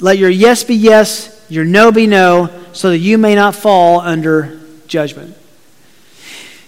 Let 0.00 0.18
your 0.18 0.28
yes 0.28 0.64
be 0.64 0.74
yes, 0.74 1.46
your 1.48 1.64
no 1.64 1.90
be 1.90 2.06
no, 2.06 2.50
so 2.74 2.90
that 2.90 2.98
you 2.98 3.16
may 3.16 3.34
not 3.34 3.54
fall 3.54 4.00
under 4.00 4.60
judgment. 4.86 5.34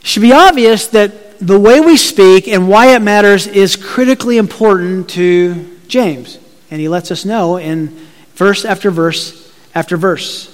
It 0.00 0.06
should 0.06 0.22
be 0.22 0.32
obvious 0.32 0.86
that 0.86 1.38
the 1.38 1.60
way 1.60 1.80
we 1.80 1.98
speak 1.98 2.48
and 2.48 2.66
why 2.66 2.94
it 2.96 3.02
matters 3.02 3.46
is 3.46 3.76
critically 3.76 4.38
important 4.38 5.10
to 5.10 5.78
James. 5.86 6.38
And 6.70 6.80
he 6.80 6.88
lets 6.88 7.10
us 7.10 7.26
know 7.26 7.58
in 7.58 7.88
verse 8.36 8.64
after 8.64 8.90
verse 8.90 9.52
after 9.74 9.98
verse. 9.98 10.46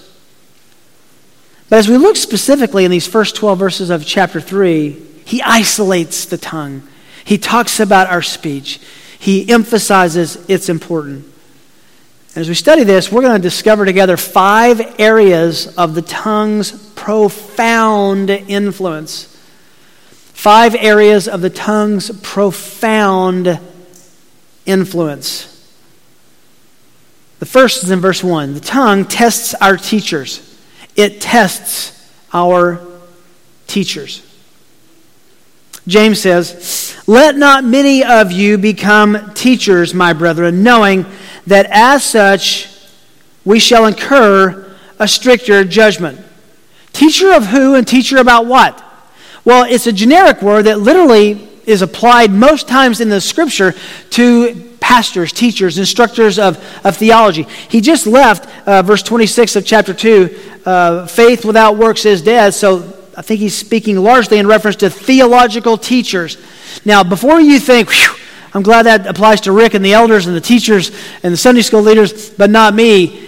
But 1.68 1.78
as 1.78 1.88
we 1.88 1.98
look 1.98 2.16
specifically 2.16 2.84
in 2.84 2.90
these 2.90 3.06
first 3.06 3.36
12 3.36 3.56
verses 3.60 3.90
of 3.90 4.04
chapter 4.04 4.40
3, 4.40 5.05
he 5.26 5.42
isolates 5.42 6.24
the 6.26 6.38
tongue. 6.38 6.86
He 7.24 7.36
talks 7.36 7.80
about 7.80 8.08
our 8.08 8.22
speech. 8.22 8.80
He 9.18 9.50
emphasizes 9.50 10.36
its 10.48 10.68
important. 10.68 11.24
And 12.34 12.42
as 12.42 12.48
we 12.48 12.54
study 12.54 12.84
this, 12.84 13.10
we're 13.10 13.22
going 13.22 13.34
to 13.34 13.42
discover 13.42 13.84
together 13.84 14.16
five 14.16 15.00
areas 15.00 15.66
of 15.76 15.96
the 15.96 16.02
tongue's 16.02 16.70
profound 16.94 18.30
influence. 18.30 19.24
Five 20.32 20.76
areas 20.76 21.26
of 21.26 21.40
the 21.40 21.50
tongue's 21.50 22.16
profound 22.20 23.58
influence. 24.64 25.52
The 27.40 27.46
first 27.46 27.82
is 27.82 27.90
in 27.90 27.98
verse 27.98 28.22
1. 28.22 28.54
The 28.54 28.60
tongue 28.60 29.06
tests 29.06 29.54
our 29.54 29.76
teachers, 29.76 30.56
it 30.94 31.20
tests 31.20 32.08
our 32.32 32.80
teachers. 33.66 34.22
James 35.86 36.20
says, 36.20 36.96
Let 37.06 37.36
not 37.36 37.64
many 37.64 38.02
of 38.02 38.32
you 38.32 38.58
become 38.58 39.32
teachers, 39.34 39.94
my 39.94 40.12
brethren, 40.12 40.62
knowing 40.62 41.06
that 41.46 41.66
as 41.70 42.04
such 42.04 42.68
we 43.44 43.58
shall 43.58 43.86
incur 43.86 44.76
a 44.98 45.06
stricter 45.06 45.64
judgment. 45.64 46.20
Teacher 46.92 47.32
of 47.32 47.46
who 47.46 47.74
and 47.74 47.86
teacher 47.86 48.18
about 48.18 48.46
what? 48.46 48.82
Well, 49.44 49.64
it's 49.68 49.86
a 49.86 49.92
generic 49.92 50.42
word 50.42 50.64
that 50.64 50.80
literally 50.80 51.48
is 51.66 51.82
applied 51.82 52.32
most 52.32 52.66
times 52.66 53.00
in 53.00 53.08
the 53.08 53.20
scripture 53.20 53.74
to 54.10 54.76
pastors, 54.80 55.32
teachers, 55.32 55.78
instructors 55.78 56.38
of, 56.38 56.56
of 56.84 56.96
theology. 56.96 57.42
He 57.68 57.80
just 57.80 58.06
left 58.06 58.46
uh, 58.66 58.82
verse 58.82 59.02
26 59.02 59.56
of 59.56 59.66
chapter 59.66 59.92
2 59.92 60.38
uh, 60.64 61.06
faith 61.06 61.44
without 61.44 61.76
works 61.76 62.06
is 62.06 62.22
dead. 62.22 62.54
So 62.54 62.78
I 63.16 63.22
think 63.22 63.40
he's 63.40 63.56
speaking 63.56 63.96
largely 63.96 64.38
in 64.38 64.46
reference 64.46 64.76
to 64.76 64.90
theological 64.90 65.78
teachers. 65.78 66.36
Now, 66.84 67.02
before 67.02 67.40
you 67.40 67.58
think, 67.58 67.88
I'm 68.52 68.62
glad 68.62 68.82
that 68.82 69.06
applies 69.06 69.40
to 69.42 69.52
Rick 69.52 69.72
and 69.72 69.84
the 69.84 69.94
elders 69.94 70.26
and 70.26 70.36
the 70.36 70.40
teachers 70.40 70.90
and 71.22 71.32
the 71.32 71.36
Sunday 71.36 71.62
school 71.62 71.80
leaders, 71.80 72.30
but 72.30 72.50
not 72.50 72.74
me. 72.74 73.22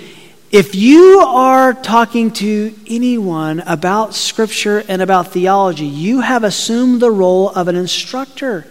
If 0.50 0.74
you 0.74 1.20
are 1.20 1.74
talking 1.74 2.30
to 2.32 2.74
anyone 2.86 3.60
about 3.60 4.14
Scripture 4.14 4.82
and 4.88 5.02
about 5.02 5.32
theology, 5.32 5.86
you 5.86 6.20
have 6.20 6.44
assumed 6.44 7.00
the 7.00 7.10
role 7.10 7.50
of 7.50 7.68
an 7.68 7.76
instructor. 7.76 8.66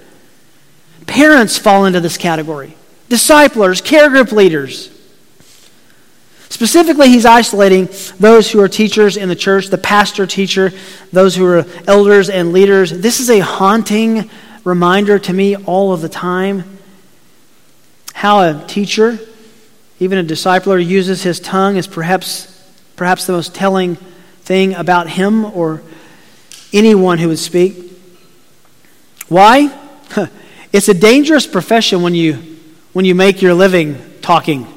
Parents 1.05 1.57
fall 1.57 1.85
into 1.85 1.99
this 1.99 2.17
category, 2.17 2.75
disciplers, 3.09 3.81
care 3.81 4.09
group 4.09 4.31
leaders. 4.31 4.89
Specifically, 6.49 7.09
he's 7.09 7.25
isolating 7.25 7.89
those 8.19 8.49
who 8.49 8.61
are 8.61 8.69
teachers 8.69 9.17
in 9.17 9.29
the 9.29 9.35
church, 9.35 9.67
the 9.67 9.77
pastor 9.77 10.25
teacher, 10.25 10.71
those 11.11 11.35
who 11.35 11.45
are 11.45 11.65
elders 11.87 12.29
and 12.29 12.53
leaders. 12.53 12.91
This 12.91 13.19
is 13.19 13.29
a 13.29 13.39
haunting 13.39 14.29
reminder 14.63 15.19
to 15.19 15.33
me 15.33 15.55
all 15.55 15.93
of 15.93 16.01
the 16.01 16.09
time 16.09 16.63
how 18.13 18.41
a 18.41 18.65
teacher, 18.67 19.19
even 19.99 20.17
a 20.17 20.23
discipler, 20.23 20.83
uses 20.83 21.21
his 21.23 21.39
tongue 21.39 21.75
is 21.75 21.85
perhaps, 21.85 22.47
perhaps 22.95 23.27
the 23.27 23.33
most 23.33 23.53
telling 23.53 23.95
thing 24.41 24.73
about 24.73 25.09
him 25.09 25.45
or 25.45 25.81
anyone 26.73 27.17
who 27.17 27.27
would 27.27 27.39
speak. 27.39 27.91
Why? 29.27 29.71
It's 30.73 30.89
a 30.89 30.93
dangerous 30.93 31.47
profession 31.47 32.01
when 32.01 32.13
you, 32.13 32.57
when 32.91 33.05
you 33.05 33.15
make 33.15 33.41
your 33.41 33.53
living 33.53 33.97
talking. 34.21 34.67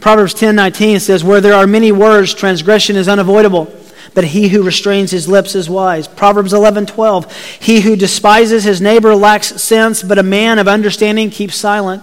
Proverbs 0.00 0.34
10:19 0.34 0.98
says, 0.98 1.22
"Where 1.22 1.40
there 1.40 1.54
are 1.54 1.66
many 1.66 1.92
words, 1.92 2.32
transgression 2.32 2.96
is 2.96 3.08
unavoidable, 3.08 3.68
but 4.14 4.24
he 4.24 4.48
who 4.48 4.62
restrains 4.62 5.10
his 5.10 5.28
lips 5.28 5.54
is 5.54 5.68
wise." 5.68 6.08
Proverbs 6.08 6.52
11:12, 6.52 7.26
"He 7.60 7.80
who 7.80 7.96
despises 7.96 8.64
his 8.64 8.80
neighbor 8.80 9.14
lacks 9.14 9.62
sense, 9.62 10.02
but 10.02 10.18
a 10.18 10.22
man 10.22 10.58
of 10.58 10.66
understanding 10.66 11.30
keeps 11.30 11.56
silent." 11.56 12.02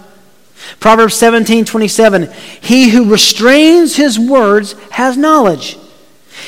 Proverbs 0.78 1.14
17:27, 1.14 2.28
"He 2.60 2.90
who 2.90 3.04
restrains 3.04 3.96
his 3.96 4.18
words 4.18 4.76
has 4.90 5.16
knowledge, 5.16 5.76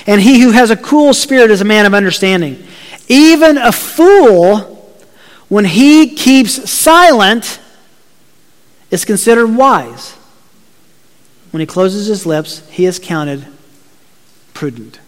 and 0.07 0.21
he 0.21 0.41
who 0.41 0.53
has 0.53 0.71
a 0.71 0.77
cool 0.77 1.13
spirit 1.13 1.51
is 1.51 1.61
a 1.61 1.65
man 1.65 1.85
of 1.85 1.95
understanding." 1.95 2.59
Even 3.09 3.59
a 3.59 3.73
fool, 3.73 4.95
when 5.49 5.65
he 5.65 6.07
keeps 6.07 6.71
silent, 6.71 7.59
is 8.93 9.05
considered 9.05 9.57
wise 9.57 10.13
when 11.51 11.61
he 11.61 11.67
closes 11.67 12.07
his 12.07 12.27
lips, 12.27 12.67
he 12.69 12.87
is 12.87 12.99
counted 12.99 13.47
prudent. 14.55 15.01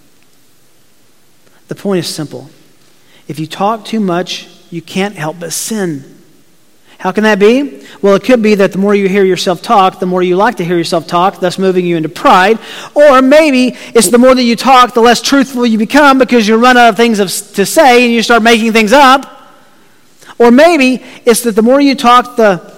The 1.69 1.75
point 1.75 2.01
is 2.01 2.13
simple. 2.13 2.51
If 3.29 3.39
you 3.39 3.47
talk 3.47 3.85
too 3.85 4.01
much, 4.01 4.49
you 4.71 4.83
can't 4.83 5.15
help 5.15 5.41
but 5.41 5.53
sin. 5.53 6.05
How 6.99 7.13
can 7.13 7.25
that 7.25 7.39
be? 7.39 7.85
Well, 8.01 8.15
it 8.15 8.25
could 8.25 8.43
be 8.43 8.55
that 8.57 8.73
the 8.73 8.79
more 8.79 8.95
you 8.95 9.09
hear 9.09 9.25
yourself 9.25 9.61
talk, 9.61 9.99
the 9.99 10.07
more 10.07 10.23
you 10.23 10.37
like 10.37 10.57
to 10.59 10.65
hear 10.65 10.77
yourself 10.77 11.07
talk, 11.07 11.41
thus 11.41 11.59
moving 11.59 11.85
you 11.85 11.97
into 11.97 12.09
pride. 12.09 12.59
Or 12.95 13.21
maybe 13.21 13.77
it's 13.95 14.09
the 14.09 14.19
more 14.19 14.35
that 14.35 14.43
you 14.43 14.55
talk, 14.55 14.95
the 14.95 15.01
less 15.01 15.21
truthful 15.21 15.67
you 15.67 15.79
become 15.79 16.19
because 16.19 16.47
you 16.47 16.57
run 16.57 16.77
out 16.77 16.91
of 16.91 16.97
things 16.97 17.19
to 17.53 17.67
say 17.67 18.05
and 18.05 18.13
you 18.13 18.23
start 18.23 18.43
making 18.43 18.73
things 18.73 18.93
up. 18.93 19.51
Or 20.39 20.51
maybe 20.51 21.03
it's 21.25 21.43
that 21.43 21.57
the 21.57 21.63
more 21.63 21.81
you 21.81 21.95
talk, 21.95 22.37
the 22.37 22.72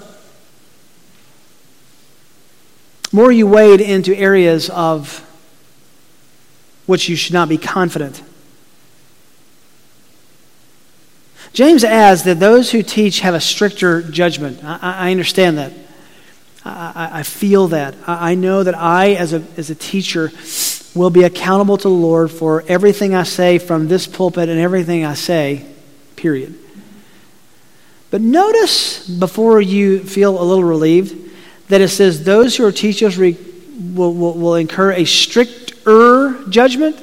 more 3.15 3.31
you 3.31 3.47
wade 3.47 3.79
into 3.79 4.13
areas 4.13 4.69
of 4.69 5.21
which 6.85 7.07
you 7.07 7.15
should 7.15 7.31
not 7.33 7.47
be 7.47 7.57
confident. 7.57 8.21
James 11.53 11.85
adds 11.85 12.23
that 12.23 12.41
those 12.41 12.71
who 12.71 12.83
teach 12.83 13.21
have 13.21 13.33
a 13.33 13.39
stricter 13.39 14.01
judgment. 14.01 14.61
I, 14.61 15.07
I 15.07 15.11
understand 15.11 15.57
that. 15.57 15.71
I, 16.65 17.19
I 17.19 17.23
feel 17.23 17.69
that. 17.69 17.95
I, 18.05 18.31
I 18.31 18.35
know 18.35 18.63
that 18.63 18.75
I, 18.75 19.13
as 19.13 19.31
a, 19.31 19.41
as 19.55 19.69
a 19.69 19.75
teacher, 19.75 20.33
will 20.93 21.09
be 21.09 21.23
accountable 21.23 21.77
to 21.77 21.87
the 21.87 21.89
Lord 21.89 22.31
for 22.31 22.65
everything 22.67 23.15
I 23.15 23.23
say 23.23 23.59
from 23.59 23.87
this 23.87 24.07
pulpit 24.07 24.49
and 24.49 24.59
everything 24.59 25.05
I 25.05 25.13
say, 25.13 25.65
period. 26.17 26.59
But 28.11 28.19
notice 28.19 29.07
before 29.07 29.61
you 29.61 30.03
feel 30.03 30.37
a 30.37 30.43
little 30.43 30.65
relieved 30.65 31.24
that 31.69 31.81
it 31.81 31.89
says 31.89 32.23
those 32.23 32.55
who 32.55 32.65
are 32.65 32.71
teachers 32.71 33.17
re, 33.17 33.37
will, 33.93 34.13
will, 34.13 34.33
will 34.33 34.55
incur 34.55 34.91
a 34.91 35.05
stricter 35.05 36.43
judgment. 36.49 37.01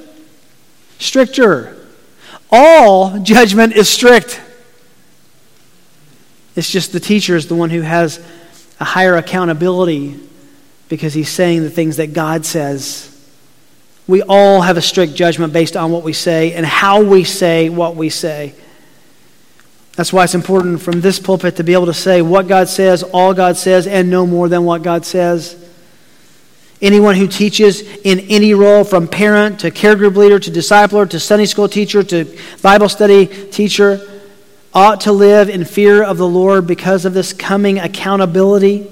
Stricter. 0.98 1.76
All 2.50 3.18
judgment 3.20 3.74
is 3.74 3.88
strict. 3.88 4.40
It's 6.54 6.70
just 6.70 6.92
the 6.92 7.00
teacher 7.00 7.34
is 7.34 7.46
the 7.46 7.54
one 7.54 7.70
who 7.70 7.80
has 7.80 8.24
a 8.78 8.84
higher 8.84 9.16
accountability 9.16 10.20
because 10.88 11.14
he's 11.14 11.28
saying 11.28 11.62
the 11.62 11.70
things 11.70 11.96
that 11.96 12.12
God 12.12 12.44
says. 12.44 13.08
We 14.06 14.22
all 14.22 14.60
have 14.60 14.76
a 14.76 14.82
strict 14.82 15.14
judgment 15.14 15.52
based 15.52 15.76
on 15.76 15.90
what 15.90 16.02
we 16.02 16.12
say 16.12 16.52
and 16.52 16.66
how 16.66 17.02
we 17.02 17.24
say 17.24 17.70
what 17.70 17.96
we 17.96 18.10
say. 18.10 18.54
That's 19.94 20.12
why 20.12 20.24
it's 20.24 20.34
important 20.34 20.80
from 20.80 21.00
this 21.02 21.18
pulpit 21.18 21.56
to 21.56 21.64
be 21.64 21.74
able 21.74 21.86
to 21.86 21.94
say 21.94 22.22
what 22.22 22.48
God 22.48 22.68
says, 22.68 23.02
all 23.02 23.34
God 23.34 23.56
says, 23.56 23.86
and 23.86 24.08
no 24.08 24.26
more 24.26 24.48
than 24.48 24.64
what 24.64 24.82
God 24.82 25.04
says. 25.04 25.56
Anyone 26.80 27.14
who 27.14 27.28
teaches 27.28 27.80
in 27.80 28.20
any 28.20 28.54
role, 28.54 28.84
from 28.84 29.06
parent 29.06 29.60
to 29.60 29.70
care 29.70 29.94
group 29.94 30.16
leader 30.16 30.38
to 30.38 30.50
discipler 30.50 31.08
to 31.10 31.20
Sunday 31.20 31.44
school 31.44 31.68
teacher 31.68 32.02
to 32.02 32.36
Bible 32.62 32.88
study 32.88 33.26
teacher, 33.26 34.00
ought 34.74 35.02
to 35.02 35.12
live 35.12 35.50
in 35.50 35.64
fear 35.64 36.02
of 36.02 36.16
the 36.16 36.26
Lord 36.26 36.66
because 36.66 37.04
of 37.04 37.12
this 37.12 37.32
coming 37.32 37.78
accountability. 37.78 38.90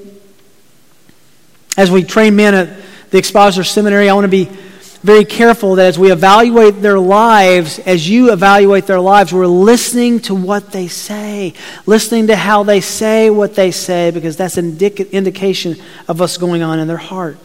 As 1.76 1.90
we 1.90 2.04
train 2.04 2.36
men 2.36 2.54
at 2.54 2.78
the 3.10 3.18
Expositor 3.18 3.64
Seminary, 3.64 4.08
I 4.10 4.14
want 4.14 4.24
to 4.24 4.28
be 4.28 4.50
very 5.02 5.24
careful 5.24 5.76
that 5.76 5.86
as 5.86 5.98
we 5.98 6.12
evaluate 6.12 6.82
their 6.82 6.98
lives, 6.98 7.78
as 7.80 8.08
you 8.08 8.32
evaluate 8.32 8.86
their 8.86 9.00
lives, 9.00 9.32
we're 9.32 9.46
listening 9.46 10.20
to 10.20 10.34
what 10.34 10.72
they 10.72 10.88
say, 10.88 11.54
listening 11.86 12.26
to 12.26 12.36
how 12.36 12.62
they 12.64 12.82
say 12.82 13.30
what 13.30 13.54
they 13.54 13.70
say, 13.70 14.10
because 14.10 14.36
that's 14.36 14.58
an 14.58 14.72
indic- 14.72 15.10
indication 15.10 15.76
of 16.06 16.20
what's 16.20 16.36
going 16.36 16.62
on 16.62 16.78
in 16.78 16.86
their 16.86 16.98
heart. 16.98 17.38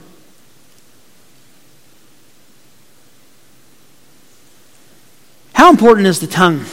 How 5.53 5.69
important 5.69 6.07
is 6.07 6.19
the 6.19 6.27
tongue? 6.27 6.65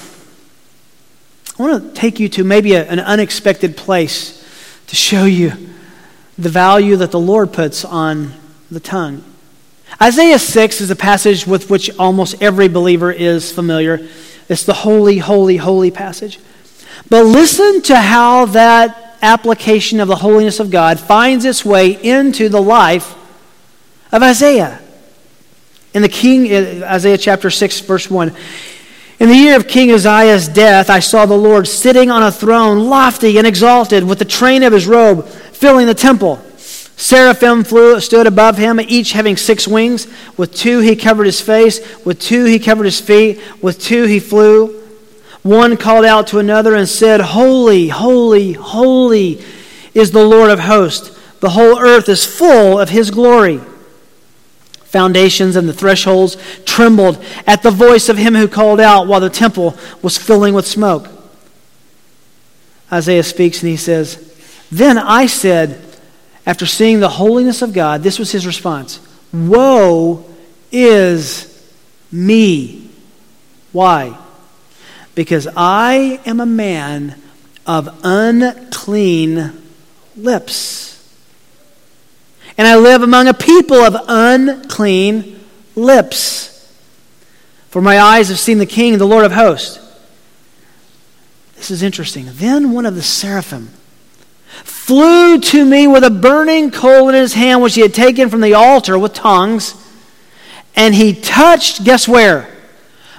I 1.56 1.62
want 1.62 1.94
to 1.94 2.00
take 2.00 2.18
you 2.18 2.28
to 2.30 2.42
maybe 2.42 2.74
a, 2.74 2.84
an 2.84 2.98
unexpected 2.98 3.76
place 3.76 4.44
to 4.88 4.96
show 4.96 5.24
you 5.26 5.52
the 6.36 6.48
value 6.48 6.96
that 6.96 7.12
the 7.12 7.20
Lord 7.20 7.52
puts 7.52 7.84
on 7.84 8.32
the 8.68 8.80
tongue. 8.80 9.22
Isaiah 10.00 10.38
6 10.38 10.80
is 10.80 10.90
a 10.90 10.96
passage 10.96 11.46
with 11.46 11.70
which 11.70 11.90
almost 11.98 12.42
every 12.42 12.68
believer 12.68 13.12
is 13.12 13.52
familiar. 13.52 14.08
It's 14.48 14.64
the 14.64 14.72
holy, 14.72 15.18
holy, 15.18 15.56
holy 15.56 15.90
passage. 15.90 16.38
But 17.08 17.24
listen 17.24 17.82
to 17.82 17.96
how 17.96 18.46
that 18.46 19.18
application 19.22 20.00
of 20.00 20.08
the 20.08 20.16
holiness 20.16 20.60
of 20.60 20.70
God 20.70 20.98
finds 20.98 21.44
its 21.44 21.64
way 21.64 21.90
into 21.90 22.48
the 22.48 22.60
life 22.60 23.14
of 24.10 24.22
Isaiah. 24.22 24.80
In 25.94 26.02
the 26.02 26.08
King, 26.08 26.52
uh, 26.52 26.86
Isaiah 26.86 27.18
chapter 27.18 27.50
6, 27.50 27.80
verse 27.80 28.10
1, 28.10 28.34
in 29.20 29.28
the 29.28 29.36
year 29.36 29.56
of 29.56 29.68
King 29.68 29.92
Uzziah's 29.92 30.48
death, 30.48 30.90
I 30.90 30.98
saw 30.98 31.26
the 31.26 31.36
Lord 31.36 31.68
sitting 31.68 32.10
on 32.10 32.22
a 32.22 32.32
throne, 32.32 32.88
lofty 32.88 33.38
and 33.38 33.46
exalted, 33.46 34.02
with 34.02 34.18
the 34.18 34.24
train 34.24 34.64
of 34.64 34.72
his 34.72 34.86
robe 34.86 35.28
filling 35.28 35.86
the 35.86 35.94
temple. 35.94 36.42
Seraphim 37.02 37.64
flew, 37.64 37.98
stood 37.98 38.28
above 38.28 38.58
him, 38.58 38.78
each 38.80 39.10
having 39.10 39.36
six 39.36 39.66
wings. 39.66 40.06
With 40.36 40.54
two 40.54 40.78
he 40.78 40.94
covered 40.94 41.24
his 41.24 41.40
face, 41.40 41.80
with 42.04 42.20
two 42.20 42.44
he 42.44 42.60
covered 42.60 42.84
his 42.84 43.00
feet, 43.00 43.40
with 43.60 43.80
two 43.80 44.04
he 44.04 44.20
flew. 44.20 44.80
One 45.42 45.76
called 45.76 46.04
out 46.04 46.28
to 46.28 46.38
another 46.38 46.76
and 46.76 46.88
said, 46.88 47.20
Holy, 47.20 47.88
holy, 47.88 48.52
holy 48.52 49.44
is 49.94 50.12
the 50.12 50.24
Lord 50.24 50.48
of 50.48 50.60
hosts. 50.60 51.18
The 51.40 51.50
whole 51.50 51.76
earth 51.80 52.08
is 52.08 52.24
full 52.24 52.78
of 52.78 52.90
his 52.90 53.10
glory 53.10 53.60
foundations 54.84 55.56
and 55.56 55.68
the 55.68 55.72
thresholds 55.72 56.36
trembled 56.66 57.20
at 57.46 57.64
the 57.64 57.70
voice 57.72 58.08
of 58.10 58.16
him 58.16 58.34
who 58.36 58.46
called 58.46 58.78
out 58.78 59.08
while 59.08 59.20
the 59.20 59.28
temple 59.28 59.76
was 60.02 60.16
filling 60.16 60.54
with 60.54 60.68
smoke. 60.68 61.08
Isaiah 62.92 63.24
speaks 63.24 63.60
and 63.60 63.70
he 63.70 63.76
says, 63.76 64.36
Then 64.70 64.98
I 64.98 65.26
said, 65.26 65.91
after 66.44 66.66
seeing 66.66 67.00
the 67.00 67.08
holiness 67.08 67.62
of 67.62 67.72
God, 67.72 68.02
this 68.02 68.18
was 68.18 68.32
his 68.32 68.46
response 68.46 69.00
Woe 69.32 70.24
is 70.70 71.48
me. 72.10 72.90
Why? 73.72 74.18
Because 75.14 75.48
I 75.56 76.20
am 76.26 76.40
a 76.40 76.46
man 76.46 77.20
of 77.66 78.00
unclean 78.02 79.52
lips 80.16 80.92
and 82.58 82.66
I 82.66 82.76
live 82.76 83.02
among 83.02 83.28
a 83.28 83.34
people 83.34 83.78
of 83.78 83.96
unclean 84.08 85.40
lips. 85.74 86.48
For 87.70 87.80
my 87.80 87.98
eyes 87.98 88.28
have 88.28 88.38
seen 88.38 88.58
the 88.58 88.66
King, 88.66 88.98
the 88.98 89.06
Lord 89.06 89.24
of 89.24 89.32
hosts. 89.32 89.78
This 91.56 91.70
is 91.70 91.82
interesting. 91.82 92.26
Then 92.28 92.72
one 92.72 92.86
of 92.86 92.94
the 92.94 93.02
seraphim 93.02 93.70
flew 94.82 95.38
to 95.38 95.64
me 95.64 95.86
with 95.86 96.02
a 96.02 96.10
burning 96.10 96.72
coal 96.72 97.08
in 97.08 97.14
his 97.14 97.34
hand, 97.34 97.62
which 97.62 97.76
he 97.76 97.82
had 97.82 97.94
taken 97.94 98.28
from 98.28 98.40
the 98.40 98.54
altar 98.54 98.98
with 98.98 99.14
tongs, 99.14 99.74
and 100.74 100.92
he 100.92 101.14
touched, 101.14 101.84
guess 101.84 102.08
where? 102.08 102.48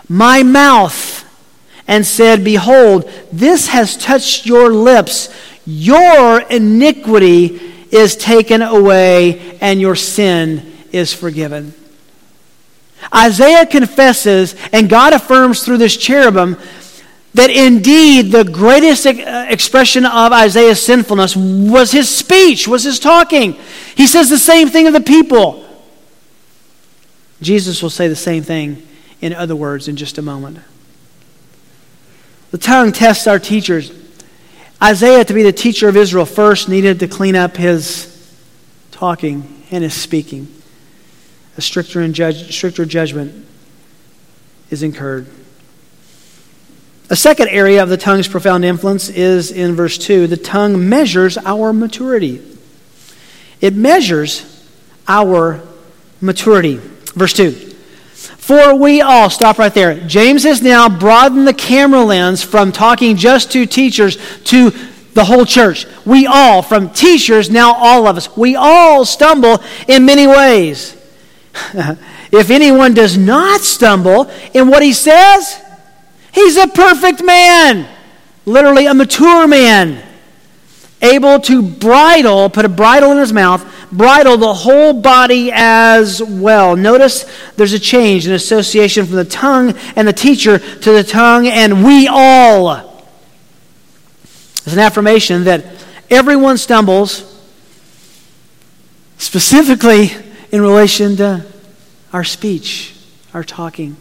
My 0.09 0.43
mouth, 0.43 1.23
and 1.87 2.05
said, 2.05 2.43
Behold, 2.43 3.09
this 3.31 3.67
has 3.67 3.95
touched 3.95 4.45
your 4.45 4.71
lips. 4.71 5.33
Your 5.65 6.41
iniquity 6.41 7.61
is 7.91 8.17
taken 8.17 8.61
away 8.61 9.57
and 9.61 9.79
your 9.79 9.95
sin 9.95 10.73
is 10.91 11.13
forgiven. 11.13 11.73
Isaiah 13.13 13.65
confesses, 13.65 14.55
and 14.73 14.89
God 14.89 15.13
affirms 15.13 15.63
through 15.63 15.77
this 15.77 15.95
cherubim, 15.95 16.57
that 17.33 17.49
indeed 17.49 18.31
the 18.31 18.43
greatest 18.43 19.05
uh, 19.07 19.45
expression 19.49 20.05
of 20.05 20.31
Isaiah's 20.31 20.81
sinfulness 20.81 21.35
was 21.35 21.91
his 21.91 22.09
speech, 22.09 22.67
was 22.67 22.83
his 22.83 22.99
talking. 22.99 23.53
He 23.95 24.05
says 24.05 24.29
the 24.29 24.37
same 24.37 24.69
thing 24.69 24.87
of 24.87 24.93
the 24.93 25.01
people. 25.01 25.67
Jesus 27.41 27.81
will 27.81 27.89
say 27.89 28.07
the 28.07 28.15
same 28.15 28.43
thing 28.43 28.85
in 29.19 29.33
other 29.33 29.55
words 29.55 29.87
in 29.87 29.95
just 29.95 30.17
a 30.17 30.21
moment. 30.21 30.59
The 32.51 32.57
tongue 32.57 32.91
tests 32.91 33.25
our 33.25 33.39
teachers. 33.39 33.91
Isaiah, 34.81 35.25
to 35.25 35.33
be 35.33 35.43
the 35.43 35.53
teacher 35.53 35.87
of 35.87 35.97
Israel, 35.97 36.25
first 36.25 36.69
needed 36.69 36.99
to 36.99 37.07
clean 37.07 37.35
up 37.35 37.57
his 37.57 38.09
talking 38.91 39.63
and 39.71 39.83
his 39.83 39.93
speaking. 39.93 40.47
A 41.57 41.61
stricter, 41.61 42.07
judge, 42.09 42.53
stricter 42.53 42.85
judgment 42.85 43.45
is 44.69 44.83
incurred. 44.83 45.27
A 47.09 47.15
second 47.15 47.49
area 47.49 47.83
of 47.83 47.89
the 47.89 47.97
tongue's 47.97 48.27
profound 48.27 48.63
influence 48.63 49.09
is 49.09 49.51
in 49.51 49.75
verse 49.75 49.97
2. 49.97 50.27
The 50.27 50.37
tongue 50.37 50.89
measures 50.89 51.37
our 51.37 51.73
maturity. 51.73 52.41
It 53.59 53.75
measures 53.75 54.67
our 55.07 55.61
maturity. 56.21 56.77
Verse 57.15 57.33
2. 57.33 57.51
For 58.43 58.75
we 58.75 59.01
all, 59.01 59.29
stop 59.29 59.57
right 59.57 59.73
there. 59.73 59.99
James 60.05 60.43
has 60.43 60.61
now 60.61 60.89
broadened 60.89 61.47
the 61.47 61.53
camera 61.53 62.03
lens 62.03 62.43
from 62.43 62.71
talking 62.71 63.15
just 63.15 63.51
to 63.53 63.65
teachers 63.65 64.17
to 64.45 64.71
the 65.13 65.23
whole 65.23 65.45
church. 65.45 65.85
We 66.05 66.27
all, 66.27 66.61
from 66.61 66.89
teachers, 66.89 67.49
now 67.49 67.73
all 67.73 68.07
of 68.07 68.17
us, 68.17 68.35
we 68.35 68.55
all 68.55 69.05
stumble 69.05 69.61
in 69.87 70.05
many 70.05 70.27
ways. 70.27 70.93
if 72.31 72.49
anyone 72.49 72.93
does 72.93 73.17
not 73.17 73.61
stumble 73.61 74.29
in 74.53 74.67
what 74.67 74.83
he 74.83 74.91
says, 74.91 75.62
he's 76.33 76.57
a 76.57 76.67
perfect 76.67 77.23
man, 77.23 77.87
literally 78.45 78.85
a 78.87 78.93
mature 78.93 79.47
man, 79.47 80.03
able 81.01 81.39
to 81.41 81.61
bridle, 81.61 82.49
put 82.49 82.65
a 82.65 82.69
bridle 82.69 83.11
in 83.11 83.17
his 83.17 83.31
mouth, 83.33 83.65
bridle 83.91 84.37
the 84.37 84.53
whole 84.53 84.93
body 84.93 85.51
as 85.53 86.21
well. 86.21 86.75
Notice 86.75 87.25
there's 87.55 87.73
a 87.73 87.79
change, 87.79 88.25
an 88.25 88.33
association 88.33 89.05
from 89.05 89.15
the 89.15 89.25
tongue 89.25 89.73
and 89.95 90.07
the 90.07 90.13
teacher 90.13 90.59
to 90.59 90.91
the 90.91 91.03
tongue 91.03 91.47
and 91.47 91.85
we 91.85 92.07
all. 92.07 93.05
It's 94.65 94.73
an 94.73 94.79
affirmation 94.79 95.43
that 95.43 95.65
everyone 96.09 96.57
stumbles, 96.57 97.29
specifically 99.17 100.11
in 100.51 100.61
relation 100.61 101.17
to 101.17 101.45
our 102.13 102.23
speech, 102.23 102.95
our 103.33 103.43
talking. 103.43 103.97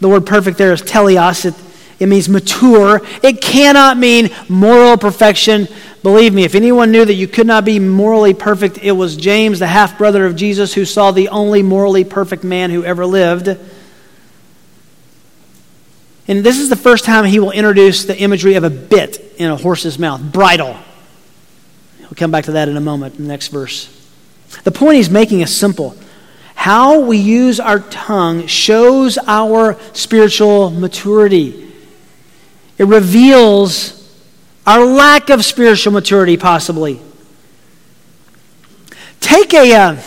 The 0.00 0.08
word 0.08 0.26
perfect 0.26 0.58
there 0.58 0.72
is 0.72 0.82
teleos. 0.82 1.44
It, 1.44 1.54
it 1.98 2.06
means 2.06 2.28
mature. 2.28 3.00
It 3.22 3.40
cannot 3.40 3.96
mean 3.96 4.30
moral 4.48 4.96
perfection. 4.98 5.68
Believe 6.02 6.34
me, 6.34 6.44
if 6.44 6.54
anyone 6.54 6.92
knew 6.92 7.04
that 7.04 7.14
you 7.14 7.26
could 7.26 7.46
not 7.46 7.64
be 7.64 7.78
morally 7.78 8.34
perfect, 8.34 8.78
it 8.78 8.92
was 8.92 9.16
James, 9.16 9.58
the 9.58 9.66
half 9.66 9.96
brother 9.98 10.26
of 10.26 10.36
Jesus, 10.36 10.74
who 10.74 10.84
saw 10.84 11.10
the 11.10 11.28
only 11.28 11.62
morally 11.62 12.04
perfect 12.04 12.44
man 12.44 12.70
who 12.70 12.84
ever 12.84 13.06
lived. 13.06 13.48
And 16.28 16.44
this 16.44 16.58
is 16.58 16.68
the 16.68 16.76
first 16.76 17.04
time 17.04 17.24
he 17.24 17.40
will 17.40 17.52
introduce 17.52 18.04
the 18.04 18.16
imagery 18.18 18.54
of 18.54 18.64
a 18.64 18.70
bit 18.70 19.34
in 19.38 19.50
a 19.50 19.56
horse's 19.56 19.98
mouth, 19.98 20.20
bridle. 20.20 20.76
We'll 22.00 22.10
come 22.16 22.30
back 22.30 22.44
to 22.44 22.52
that 22.52 22.68
in 22.68 22.76
a 22.76 22.80
moment 22.80 23.16
in 23.16 23.24
the 23.24 23.28
next 23.28 23.48
verse. 23.48 23.92
The 24.64 24.72
point 24.72 24.96
he's 24.96 25.10
making 25.10 25.40
is 25.40 25.54
simple. 25.54 25.96
How 26.56 26.98
we 26.98 27.18
use 27.18 27.60
our 27.60 27.78
tongue 27.78 28.48
shows 28.48 29.18
our 29.18 29.78
spiritual 29.92 30.70
maturity. 30.70 31.72
It 32.76 32.84
reveals 32.84 33.92
our 34.66 34.84
lack 34.84 35.30
of 35.30 35.44
spiritual 35.44 35.92
maturity, 35.92 36.36
possibly. 36.36 37.00
Take 39.20 39.54
a, 39.54 39.72
uh, 39.72 40.02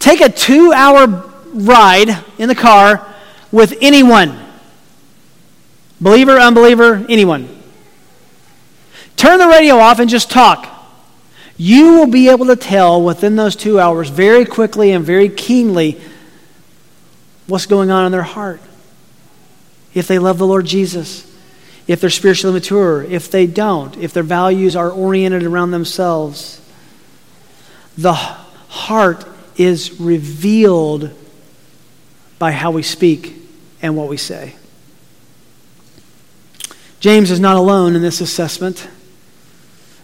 take 0.00 0.20
a 0.20 0.28
two 0.28 0.72
hour 0.72 1.06
ride 1.52 2.24
in 2.38 2.48
the 2.48 2.56
car 2.56 3.06
with 3.52 3.74
anyone 3.80 4.44
believer, 6.00 6.38
unbeliever, 6.38 7.04
anyone. 7.08 7.48
Turn 9.16 9.38
the 9.38 9.48
radio 9.48 9.78
off 9.78 9.98
and 9.98 10.08
just 10.08 10.30
talk. 10.30 10.77
You 11.58 11.94
will 11.94 12.06
be 12.06 12.28
able 12.30 12.46
to 12.46 12.56
tell 12.56 13.02
within 13.02 13.34
those 13.34 13.56
two 13.56 13.80
hours 13.80 14.08
very 14.08 14.46
quickly 14.46 14.92
and 14.92 15.04
very 15.04 15.28
keenly 15.28 16.00
what's 17.48 17.66
going 17.66 17.90
on 17.90 18.06
in 18.06 18.12
their 18.12 18.22
heart. 18.22 18.60
If 19.92 20.06
they 20.06 20.20
love 20.20 20.38
the 20.38 20.46
Lord 20.46 20.66
Jesus, 20.66 21.26
if 21.88 22.00
they're 22.00 22.10
spiritually 22.10 22.54
mature, 22.54 23.02
if 23.02 23.30
they 23.30 23.46
don't, 23.46 23.96
if 23.96 24.12
their 24.12 24.22
values 24.22 24.76
are 24.76 24.90
oriented 24.90 25.42
around 25.42 25.72
themselves. 25.72 26.60
The 27.96 28.12
heart 28.12 29.26
is 29.56 29.98
revealed 30.00 31.10
by 32.38 32.52
how 32.52 32.70
we 32.70 32.84
speak 32.84 33.34
and 33.82 33.96
what 33.96 34.08
we 34.08 34.16
say. 34.16 34.54
James 37.00 37.30
is 37.30 37.40
not 37.40 37.56
alone 37.56 37.96
in 37.96 38.02
this 38.02 38.20
assessment. 38.20 38.88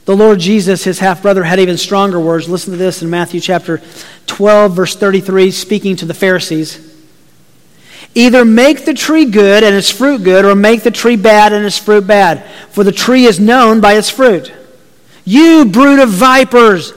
The 0.04 0.16
Lord 0.16 0.38
Jesus, 0.38 0.84
his 0.84 0.98
half 0.98 1.22
brother, 1.22 1.44
had 1.44 1.58
even 1.58 1.78
stronger 1.78 2.20
words. 2.20 2.48
Listen 2.48 2.72
to 2.72 2.76
this 2.76 3.02
in 3.02 3.08
Matthew 3.08 3.40
chapter 3.40 3.80
12, 4.26 4.72
verse 4.72 4.96
33, 4.96 5.50
speaking 5.50 5.96
to 5.96 6.04
the 6.04 6.14
Pharisees. 6.14 6.92
Either 8.14 8.44
make 8.44 8.84
the 8.84 8.94
tree 8.94 9.24
good 9.24 9.64
and 9.64 9.74
its 9.74 9.90
fruit 9.90 10.22
good, 10.22 10.44
or 10.44 10.54
make 10.54 10.82
the 10.82 10.90
tree 10.90 11.16
bad 11.16 11.52
and 11.52 11.64
its 11.64 11.78
fruit 11.78 12.06
bad. 12.06 12.44
For 12.70 12.84
the 12.84 12.92
tree 12.92 13.24
is 13.24 13.40
known 13.40 13.80
by 13.80 13.94
its 13.94 14.10
fruit. 14.10 14.52
You 15.24 15.64
brood 15.64 16.00
of 16.00 16.10
vipers, 16.10 16.92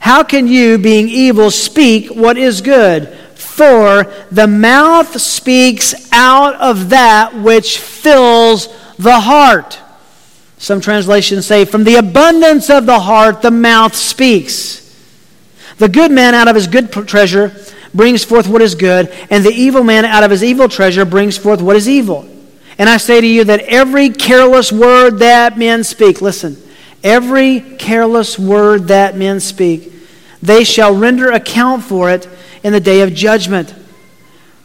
how 0.00 0.24
can 0.24 0.48
you, 0.48 0.78
being 0.78 1.08
evil, 1.08 1.50
speak 1.50 2.10
what 2.10 2.36
is 2.36 2.60
good? 2.60 3.08
For 3.36 4.12
the 4.32 4.48
mouth 4.48 5.20
speaks 5.20 5.94
out 6.10 6.56
of 6.56 6.90
that 6.90 7.34
which 7.34 7.78
fills 7.78 8.68
the 8.96 9.20
heart. 9.20 9.78
Some 10.62 10.80
translations 10.80 11.44
say, 11.44 11.64
From 11.64 11.82
the 11.82 11.96
abundance 11.96 12.70
of 12.70 12.86
the 12.86 13.00
heart, 13.00 13.42
the 13.42 13.50
mouth 13.50 13.96
speaks. 13.96 14.78
The 15.78 15.88
good 15.88 16.12
man 16.12 16.36
out 16.36 16.46
of 16.46 16.54
his 16.54 16.68
good 16.68 16.92
treasure 16.92 17.52
brings 17.92 18.22
forth 18.22 18.46
what 18.46 18.62
is 18.62 18.76
good, 18.76 19.12
and 19.28 19.44
the 19.44 19.50
evil 19.50 19.82
man 19.82 20.04
out 20.04 20.22
of 20.22 20.30
his 20.30 20.44
evil 20.44 20.68
treasure 20.68 21.04
brings 21.04 21.36
forth 21.36 21.60
what 21.60 21.74
is 21.74 21.88
evil. 21.88 22.28
And 22.78 22.88
I 22.88 22.98
say 22.98 23.20
to 23.20 23.26
you 23.26 23.42
that 23.42 23.62
every 23.62 24.10
careless 24.10 24.70
word 24.70 25.18
that 25.18 25.58
men 25.58 25.82
speak, 25.82 26.22
listen, 26.22 26.56
every 27.02 27.58
careless 27.58 28.38
word 28.38 28.86
that 28.86 29.16
men 29.16 29.40
speak, 29.40 29.92
they 30.42 30.62
shall 30.62 30.94
render 30.94 31.32
account 31.32 31.82
for 31.82 32.08
it 32.08 32.28
in 32.62 32.72
the 32.72 32.78
day 32.78 33.00
of 33.00 33.12
judgment. 33.14 33.74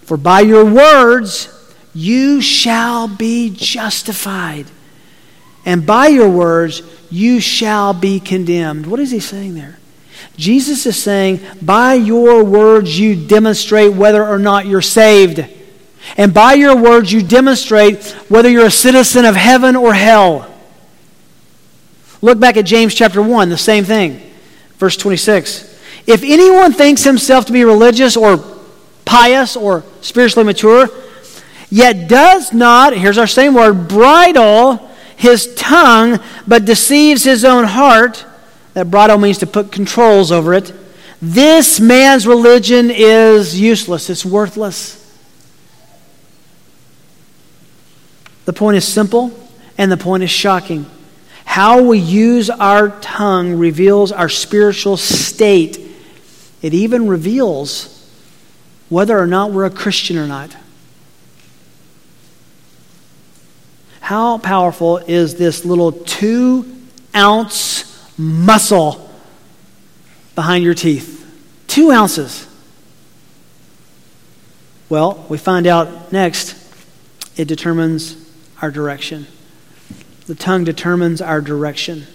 For 0.03 0.15
by 0.15 0.41
your 0.41 0.63
words 0.63 1.51
you 1.95 2.39
shall 2.39 3.07
be 3.07 3.49
justified, 3.49 4.67
and 5.67 5.85
by 5.85 6.07
your 6.07 6.29
words 6.29 6.81
you 7.11 7.41
shall 7.41 7.93
be 7.93 8.21
condemned. 8.21 8.87
What 8.87 9.01
is 9.01 9.11
he 9.11 9.19
saying 9.19 9.55
there? 9.55 9.77
Jesus 10.37 10.85
is 10.85 11.01
saying, 11.01 11.41
by 11.61 11.95
your 11.95 12.41
words 12.41 12.97
you 12.97 13.27
demonstrate 13.27 13.93
whether 13.93 14.25
or 14.25 14.39
not 14.39 14.65
you're 14.65 14.81
saved. 14.81 15.45
And 16.15 16.33
by 16.33 16.53
your 16.53 16.77
words 16.77 17.11
you 17.11 17.21
demonstrate 17.21 18.01
whether 18.29 18.49
you're 18.49 18.67
a 18.67 18.71
citizen 18.71 19.25
of 19.25 19.35
heaven 19.35 19.75
or 19.75 19.93
hell. 19.93 20.49
Look 22.21 22.39
back 22.39 22.55
at 22.55 22.65
James 22.65 22.95
chapter 22.95 23.21
1, 23.21 23.49
the 23.49 23.57
same 23.57 23.83
thing. 23.83 24.21
Verse 24.77 24.95
26. 24.95 25.77
If 26.07 26.23
anyone 26.23 26.71
thinks 26.71 27.03
himself 27.03 27.45
to 27.47 27.51
be 27.51 27.65
religious 27.65 28.15
or 28.15 28.41
pious 29.03 29.57
or 29.57 29.83
spiritually 29.99 30.45
mature, 30.45 30.87
yet 31.69 32.07
does 32.07 32.53
not, 32.53 32.93
here's 32.93 33.17
our 33.17 33.27
same 33.27 33.53
word, 33.53 33.89
bridle 33.89 34.86
his 35.17 35.53
tongue, 35.55 36.19
but 36.47 36.63
deceives 36.63 37.23
his 37.23 37.43
own 37.43 37.65
heart. 37.65 38.23
That 38.73 38.89
bridle 38.89 39.17
means 39.17 39.39
to 39.39 39.47
put 39.47 39.71
controls 39.71 40.31
over 40.31 40.53
it. 40.53 40.71
This 41.21 41.79
man's 41.79 42.27
religion 42.27 42.91
is 42.91 43.59
useless, 43.59 44.09
it's 44.09 44.23
worthless. 44.23 45.03
The 48.45 48.53
point 48.53 48.77
is 48.77 48.87
simple, 48.87 49.37
and 49.77 49.91
the 49.91 49.97
point 49.97 50.23
is 50.23 50.29
shocking. 50.29 50.85
How 51.43 51.81
we 51.81 51.97
use 51.97 52.51
our 52.51 52.89
tongue 53.01 53.57
reveals 53.57 54.11
our 54.11 54.29
spiritual 54.29 54.97
state. 54.97 55.79
It 56.61 56.73
even 56.73 57.07
reveals 57.07 57.93
whether 58.89 59.17
or 59.17 59.27
not 59.27 59.51
we're 59.51 59.65
a 59.65 59.71
Christian 59.71 60.17
or 60.17 60.27
not. 60.27 60.55
How 64.07 64.37
powerful 64.37 64.99
is 64.99 65.35
this 65.35 65.65
little 65.65 65.91
two 65.91 66.65
ounce 67.13 68.17
muscle 68.17 69.11
behind 70.33 70.63
your 70.63 70.75
teeth? 70.75 71.29
Two 71.67 71.91
ounces. 71.91 72.47
Well, 74.87 75.25
we 75.27 75.37
find 75.37 75.67
out 75.67 76.13
next, 76.13 76.55
it 77.35 77.49
determines 77.49 78.15
our 78.61 78.71
direction. 78.71 79.27
The 80.25 80.35
tongue 80.35 80.63
determines 80.63 81.21
our 81.21 81.41
direction. 81.41 82.07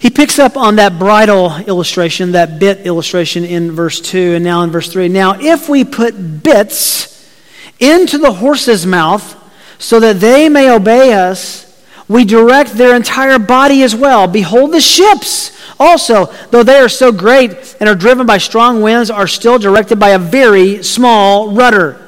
He 0.00 0.10
picks 0.10 0.40
up 0.40 0.56
on 0.56 0.74
that 0.74 0.98
bridle 0.98 1.56
illustration, 1.68 2.32
that 2.32 2.58
bit 2.58 2.84
illustration 2.84 3.44
in 3.44 3.70
verse 3.70 4.00
2 4.00 4.34
and 4.34 4.42
now 4.42 4.62
in 4.62 4.70
verse 4.70 4.90
3. 4.90 5.06
Now, 5.06 5.38
if 5.38 5.68
we 5.68 5.84
put 5.84 6.42
bits 6.42 7.30
into 7.78 8.18
the 8.18 8.32
horse's 8.32 8.84
mouth 8.84 9.36
so 9.80 9.98
that 9.98 10.20
they 10.20 10.48
may 10.48 10.70
obey 10.70 11.12
us, 11.14 11.66
we 12.06 12.24
direct 12.24 12.74
their 12.74 12.94
entire 12.94 13.38
body 13.38 13.82
as 13.82 13.96
well. 13.96 14.28
Behold, 14.28 14.72
the 14.72 14.80
ships 14.80 15.58
also, 15.80 16.26
though 16.50 16.62
they 16.62 16.78
are 16.78 16.88
so 16.88 17.10
great 17.10 17.74
and 17.80 17.88
are 17.88 17.94
driven 17.94 18.26
by 18.26 18.36
strong 18.36 18.82
winds, 18.82 19.10
are 19.10 19.26
still 19.26 19.58
directed 19.58 19.98
by 19.98 20.10
a 20.10 20.18
very 20.18 20.82
small 20.82 21.52
rudder, 21.52 21.98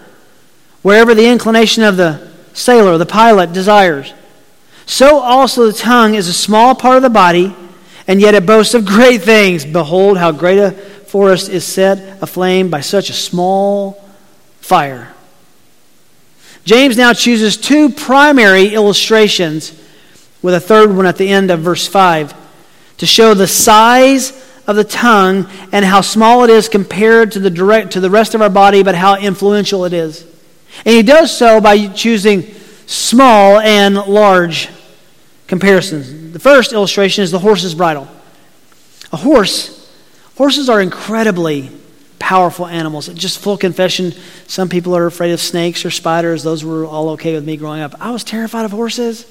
wherever 0.82 1.14
the 1.14 1.26
inclination 1.26 1.82
of 1.82 1.96
the 1.96 2.30
sailor, 2.52 2.98
the 2.98 3.06
pilot, 3.06 3.54
desires. 3.54 4.12
So 4.84 5.20
also 5.20 5.66
the 5.66 5.72
tongue 5.72 6.14
is 6.14 6.28
a 6.28 6.34
small 6.34 6.74
part 6.74 6.96
of 6.96 7.02
the 7.02 7.10
body, 7.10 7.56
and 8.06 8.20
yet 8.20 8.34
it 8.34 8.44
boasts 8.44 8.74
of 8.74 8.84
great 8.84 9.22
things. 9.22 9.64
Behold, 9.64 10.18
how 10.18 10.32
great 10.32 10.58
a 10.58 10.72
forest 10.72 11.48
is 11.48 11.64
set 11.64 12.20
aflame 12.20 12.68
by 12.68 12.80
such 12.80 13.08
a 13.08 13.14
small 13.14 14.04
fire. 14.60 15.14
James 16.64 16.96
now 16.96 17.12
chooses 17.12 17.56
two 17.56 17.90
primary 17.90 18.68
illustrations 18.68 19.78
with 20.42 20.54
a 20.54 20.60
third 20.60 20.94
one 20.94 21.06
at 21.06 21.16
the 21.16 21.28
end 21.28 21.50
of 21.50 21.60
verse 21.60 21.86
5 21.86 22.34
to 22.98 23.06
show 23.06 23.34
the 23.34 23.48
size 23.48 24.30
of 24.66 24.76
the 24.76 24.84
tongue 24.84 25.48
and 25.72 25.84
how 25.84 26.00
small 26.00 26.44
it 26.44 26.50
is 26.50 26.68
compared 26.68 27.32
to 27.32 27.40
the 27.40 27.50
direct 27.50 27.92
to 27.92 28.00
the 28.00 28.10
rest 28.10 28.34
of 28.34 28.42
our 28.42 28.50
body 28.50 28.82
but 28.82 28.94
how 28.94 29.18
influential 29.18 29.84
it 29.84 29.92
is. 29.92 30.22
And 30.84 30.94
he 30.94 31.02
does 31.02 31.36
so 31.36 31.60
by 31.60 31.88
choosing 31.88 32.54
small 32.86 33.58
and 33.58 33.96
large. 33.96 34.68
comparisons. 35.48 36.32
The 36.32 36.38
first 36.38 36.72
illustration 36.72 37.22
is 37.24 37.30
the 37.30 37.38
horse's 37.38 37.74
bridle. 37.74 38.08
A 39.12 39.18
horse, 39.18 39.92
horses 40.36 40.70
are 40.70 40.80
incredibly 40.80 41.70
powerful 42.22 42.68
animals. 42.68 43.08
Just 43.08 43.40
full 43.40 43.58
confession, 43.58 44.14
some 44.46 44.68
people 44.68 44.96
are 44.96 45.06
afraid 45.06 45.32
of 45.32 45.40
snakes 45.40 45.84
or 45.84 45.90
spiders. 45.90 46.44
Those 46.44 46.64
were 46.64 46.86
all 46.86 47.10
okay 47.10 47.34
with 47.34 47.44
me 47.44 47.56
growing 47.56 47.82
up. 47.82 47.96
I 48.00 48.12
was 48.12 48.22
terrified 48.22 48.64
of 48.64 48.70
horses. 48.70 49.26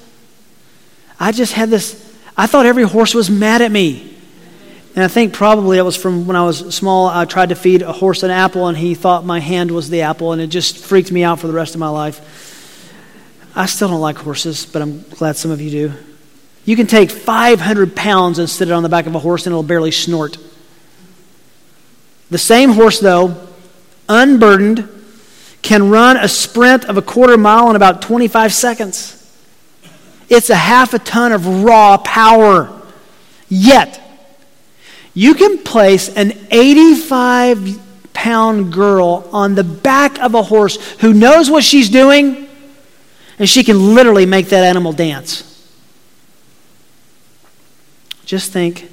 I 1.17 1.31
just 1.31 1.53
had 1.53 1.69
this, 1.69 1.95
I 2.35 2.47
thought 2.47 2.65
every 2.65 2.83
horse 2.83 3.13
was 3.13 3.29
mad 3.29 3.61
at 3.61 3.71
me. 3.71 4.17
And 4.93 5.05
I 5.05 5.07
think 5.07 5.33
probably 5.33 5.77
it 5.77 5.83
was 5.83 5.95
from 5.95 6.27
when 6.27 6.35
I 6.35 6.43
was 6.43 6.75
small. 6.75 7.07
I 7.07 7.23
tried 7.23 7.49
to 7.49 7.55
feed 7.55 7.81
a 7.81 7.93
horse 7.93 8.23
an 8.23 8.31
apple, 8.31 8.67
and 8.67 8.77
he 8.77 8.93
thought 8.93 9.23
my 9.23 9.39
hand 9.39 9.71
was 9.71 9.89
the 9.89 10.01
apple, 10.01 10.33
and 10.33 10.41
it 10.41 10.47
just 10.47 10.77
freaked 10.77 11.13
me 11.13 11.23
out 11.23 11.39
for 11.39 11.47
the 11.47 11.53
rest 11.53 11.75
of 11.75 11.79
my 11.79 11.87
life. 11.87 12.19
I 13.55 13.67
still 13.67 13.87
don't 13.87 14.01
like 14.01 14.17
horses, 14.17 14.65
but 14.65 14.81
I'm 14.81 15.01
glad 15.03 15.37
some 15.37 15.49
of 15.49 15.61
you 15.61 15.69
do. 15.71 15.93
You 16.65 16.75
can 16.75 16.87
take 16.87 17.09
500 17.09 17.95
pounds 17.95 18.37
and 18.37 18.49
sit 18.49 18.67
it 18.67 18.71
on 18.73 18.83
the 18.83 18.89
back 18.89 19.05
of 19.05 19.15
a 19.15 19.19
horse, 19.19 19.45
and 19.45 19.53
it'll 19.53 19.63
barely 19.63 19.91
snort. 19.91 20.37
The 22.31 22.37
same 22.37 22.71
horse, 22.71 22.99
though, 22.99 23.35
unburdened, 24.07 24.87
can 25.61 25.89
run 25.89 26.17
a 26.17 26.27
sprint 26.27 26.85
of 26.85 26.97
a 26.97 27.01
quarter 27.01 27.37
mile 27.37 27.69
in 27.69 27.75
about 27.75 28.01
25 28.01 28.53
seconds. 28.53 29.17
It's 30.29 30.49
a 30.49 30.55
half 30.55 30.93
a 30.93 30.99
ton 30.99 31.33
of 31.33 31.63
raw 31.63 31.97
power. 31.97 32.81
Yet, 33.49 34.01
you 35.13 35.33
can 35.33 35.57
place 35.59 36.07
an 36.15 36.31
85 36.49 37.79
pound 38.13 38.71
girl 38.71 39.27
on 39.33 39.55
the 39.55 39.63
back 39.65 40.17
of 40.19 40.33
a 40.33 40.41
horse 40.41 40.77
who 40.99 41.13
knows 41.13 41.49
what 41.49 41.65
she's 41.65 41.89
doing, 41.89 42.47
and 43.37 43.49
she 43.49 43.61
can 43.61 43.93
literally 43.93 44.25
make 44.25 44.47
that 44.47 44.63
animal 44.63 44.93
dance. 44.93 45.47
Just 48.25 48.53
think 48.53 48.89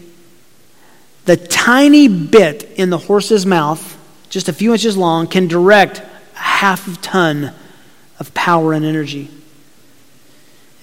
the 1.29 1.37
tiny 1.37 2.09
bit 2.09 2.63
in 2.77 2.89
the 2.89 2.97
horse's 2.97 3.45
mouth, 3.45 3.99
just 4.31 4.49
a 4.49 4.53
few 4.55 4.73
inches 4.73 4.97
long, 4.97 5.27
can 5.27 5.47
direct 5.47 5.99
a 5.99 6.39
half 6.39 6.89
a 6.89 6.99
ton 7.03 7.53
of 8.19 8.33
power 8.33 8.73
and 8.73 8.83
energy. 8.83 9.31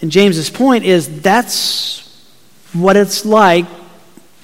And 0.01 0.11
James's 0.11 0.51
point 0.51 0.85
is 0.85 1.21
that's 1.21 2.29
what 2.73 2.95
it's 2.95 3.25
like 3.25 3.65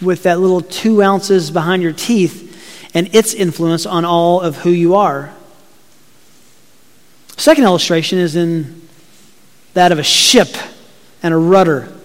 with 0.02 0.24
that 0.24 0.40
little 0.40 0.62
two 0.62 1.04
ounces 1.04 1.52
behind 1.52 1.84
your 1.84 1.94
teeth 1.94 2.90
and 2.96 3.14
its 3.14 3.36
influence 3.36 3.86
on 3.86 4.04
all 4.04 4.42
of 4.42 4.58
who 4.58 4.72
you 4.72 4.96
are. 4.96 5.32
Second 7.38 7.64
illustration 7.64 8.18
is 8.18 8.36
in 8.36 8.88
that 9.76 9.92
of 9.92 10.00
a 10.00 10.04
ship 10.04 10.50
and 11.22 11.32
a 11.32 11.38
rudder. 11.38 11.96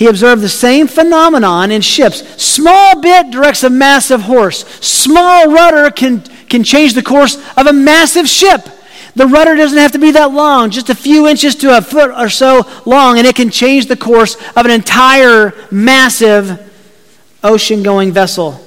He 0.00 0.06
observed 0.06 0.40
the 0.40 0.48
same 0.48 0.88
phenomenon 0.88 1.70
in 1.70 1.82
ships. 1.82 2.26
Small 2.42 3.02
bit 3.02 3.30
directs 3.30 3.64
a 3.64 3.68
massive 3.68 4.22
horse. 4.22 4.64
Small 4.80 5.52
rudder 5.52 5.90
can, 5.90 6.22
can 6.48 6.64
change 6.64 6.94
the 6.94 7.02
course 7.02 7.36
of 7.54 7.66
a 7.66 7.72
massive 7.74 8.26
ship. 8.26 8.66
The 9.14 9.26
rudder 9.26 9.54
doesn't 9.56 9.76
have 9.76 9.92
to 9.92 9.98
be 9.98 10.12
that 10.12 10.32
long, 10.32 10.70
just 10.70 10.88
a 10.88 10.94
few 10.94 11.28
inches 11.28 11.54
to 11.56 11.76
a 11.76 11.82
foot 11.82 12.12
or 12.16 12.30
so 12.30 12.66
long, 12.86 13.18
and 13.18 13.26
it 13.26 13.36
can 13.36 13.50
change 13.50 13.88
the 13.88 13.96
course 13.96 14.36
of 14.56 14.64
an 14.64 14.70
entire 14.70 15.52
massive 15.70 16.58
ocean 17.44 17.82
going 17.82 18.10
vessel. 18.10 18.58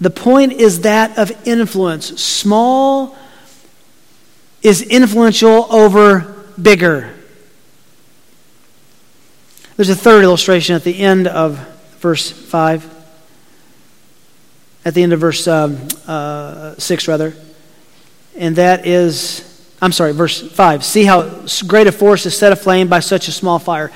The 0.00 0.10
point 0.10 0.52
is 0.52 0.82
that 0.82 1.18
of 1.18 1.32
influence. 1.44 2.22
Small 2.22 3.18
is 4.62 4.80
influential 4.80 5.66
over 5.74 6.20
bigger. 6.62 7.16
There's 9.80 9.88
a 9.88 9.96
third 9.96 10.24
illustration 10.24 10.76
at 10.76 10.84
the 10.84 10.98
end 10.98 11.26
of 11.26 11.56
verse 12.00 12.30
5. 12.30 12.86
At 14.84 14.92
the 14.92 15.02
end 15.02 15.14
of 15.14 15.20
verse 15.20 15.48
um, 15.48 15.88
uh, 16.06 16.74
6, 16.76 17.08
rather 17.08 17.32
and 18.36 18.56
that 18.56 18.86
is, 18.86 19.72
I'm 19.80 19.92
sorry, 19.92 20.12
verse 20.12 20.46
5. 20.52 20.84
See 20.84 21.04
how 21.04 21.46
great 21.66 21.86
a 21.86 21.92
forest 21.92 22.26
is 22.26 22.36
set 22.36 22.52
aflame 22.52 22.88
by 22.88 23.00
such 23.00 23.28
a 23.28 23.32
small 23.32 23.58
fire. 23.58 23.90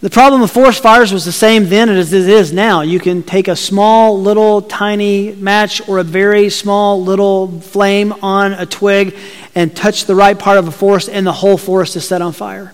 The 0.00 0.08
problem 0.08 0.40
with 0.40 0.50
forest 0.50 0.82
fires 0.82 1.12
was 1.12 1.26
the 1.26 1.30
same 1.30 1.68
then 1.68 1.90
as 1.90 2.14
it 2.14 2.26
is 2.26 2.50
now. 2.50 2.80
You 2.80 2.98
can 2.98 3.22
take 3.22 3.48
a 3.48 3.54
small, 3.54 4.18
little, 4.18 4.62
tiny 4.62 5.34
match 5.34 5.86
or 5.90 5.98
a 5.98 6.04
very 6.04 6.48
small, 6.48 7.02
little 7.02 7.60
flame 7.60 8.14
on 8.22 8.54
a 8.54 8.64
twig 8.64 9.14
and 9.54 9.76
touch 9.76 10.06
the 10.06 10.14
right 10.14 10.38
part 10.38 10.56
of 10.56 10.68
a 10.68 10.72
forest, 10.72 11.10
and 11.10 11.26
the 11.26 11.32
whole 11.32 11.58
forest 11.58 11.96
is 11.96 12.08
set 12.08 12.22
on 12.22 12.32
fire. 12.32 12.72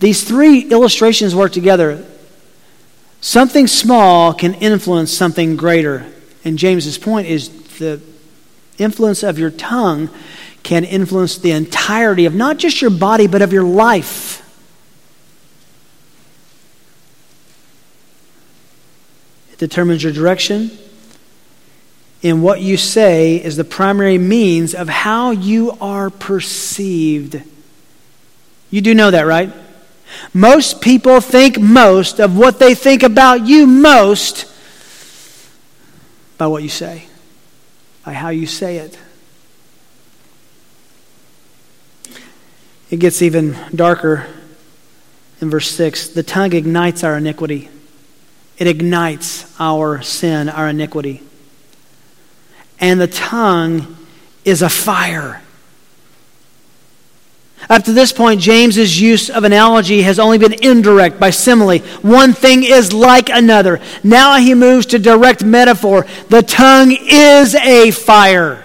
These 0.00 0.24
three 0.24 0.62
illustrations 0.62 1.34
work 1.34 1.52
together. 1.52 2.04
Something 3.20 3.66
small 3.66 4.32
can 4.32 4.54
influence 4.54 5.12
something 5.12 5.56
greater. 5.56 6.06
And 6.42 6.58
James's 6.58 6.96
point 6.96 7.28
is 7.28 7.50
the 7.78 8.00
influence 8.78 9.22
of 9.22 9.38
your 9.38 9.50
tongue 9.50 10.08
can 10.62 10.84
influence 10.84 11.36
the 11.36 11.52
entirety 11.52 12.24
of 12.24 12.34
not 12.34 12.56
just 12.56 12.80
your 12.80 12.90
body, 12.90 13.26
but 13.26 13.42
of 13.42 13.52
your 13.52 13.62
life. 13.62 14.38
It 19.52 19.58
determines 19.58 20.02
your 20.02 20.12
direction. 20.12 20.70
And 22.22 22.42
what 22.42 22.62
you 22.62 22.78
say 22.78 23.36
is 23.36 23.56
the 23.56 23.64
primary 23.64 24.16
means 24.16 24.74
of 24.74 24.88
how 24.88 25.30
you 25.30 25.72
are 25.78 26.08
perceived. 26.08 27.42
You 28.70 28.80
do 28.80 28.94
know 28.94 29.10
that, 29.10 29.22
right? 29.22 29.52
Most 30.32 30.80
people 30.80 31.20
think 31.20 31.58
most 31.58 32.20
of 32.20 32.36
what 32.36 32.58
they 32.58 32.74
think 32.74 33.02
about 33.02 33.46
you 33.46 33.66
most 33.66 34.46
by 36.38 36.46
what 36.46 36.62
you 36.62 36.68
say 36.68 37.06
by 38.04 38.12
how 38.12 38.30
you 38.30 38.46
say 38.46 38.78
it. 38.78 38.98
It 42.90 42.98
gets 42.98 43.22
even 43.22 43.56
darker 43.74 44.26
in 45.40 45.50
verse 45.50 45.70
6. 45.70 46.08
The 46.08 46.22
tongue 46.22 46.52
ignites 46.52 47.04
our 47.04 47.16
iniquity, 47.16 47.68
it 48.58 48.66
ignites 48.66 49.54
our 49.60 50.02
sin, 50.02 50.48
our 50.48 50.68
iniquity. 50.68 51.22
And 52.80 53.00
the 53.00 53.06
tongue 53.06 53.96
is 54.44 54.62
a 54.62 54.68
fire. 54.68 55.42
Up 57.68 57.84
to 57.84 57.92
this 57.92 58.12
point, 58.12 58.40
James's 58.40 59.00
use 59.00 59.30
of 59.30 59.44
analogy 59.44 60.02
has 60.02 60.18
only 60.18 60.38
been 60.38 60.54
indirect 60.64 61.20
by 61.20 61.30
simile. 61.30 61.78
One 62.02 62.32
thing 62.32 62.64
is 62.64 62.92
like 62.92 63.28
another. 63.28 63.80
Now 64.02 64.38
he 64.38 64.54
moves 64.54 64.86
to 64.86 64.98
direct 64.98 65.44
metaphor. 65.44 66.06
The 66.28 66.42
tongue 66.42 66.90
is 66.92 67.54
a 67.54 67.90
fire. 67.90 68.64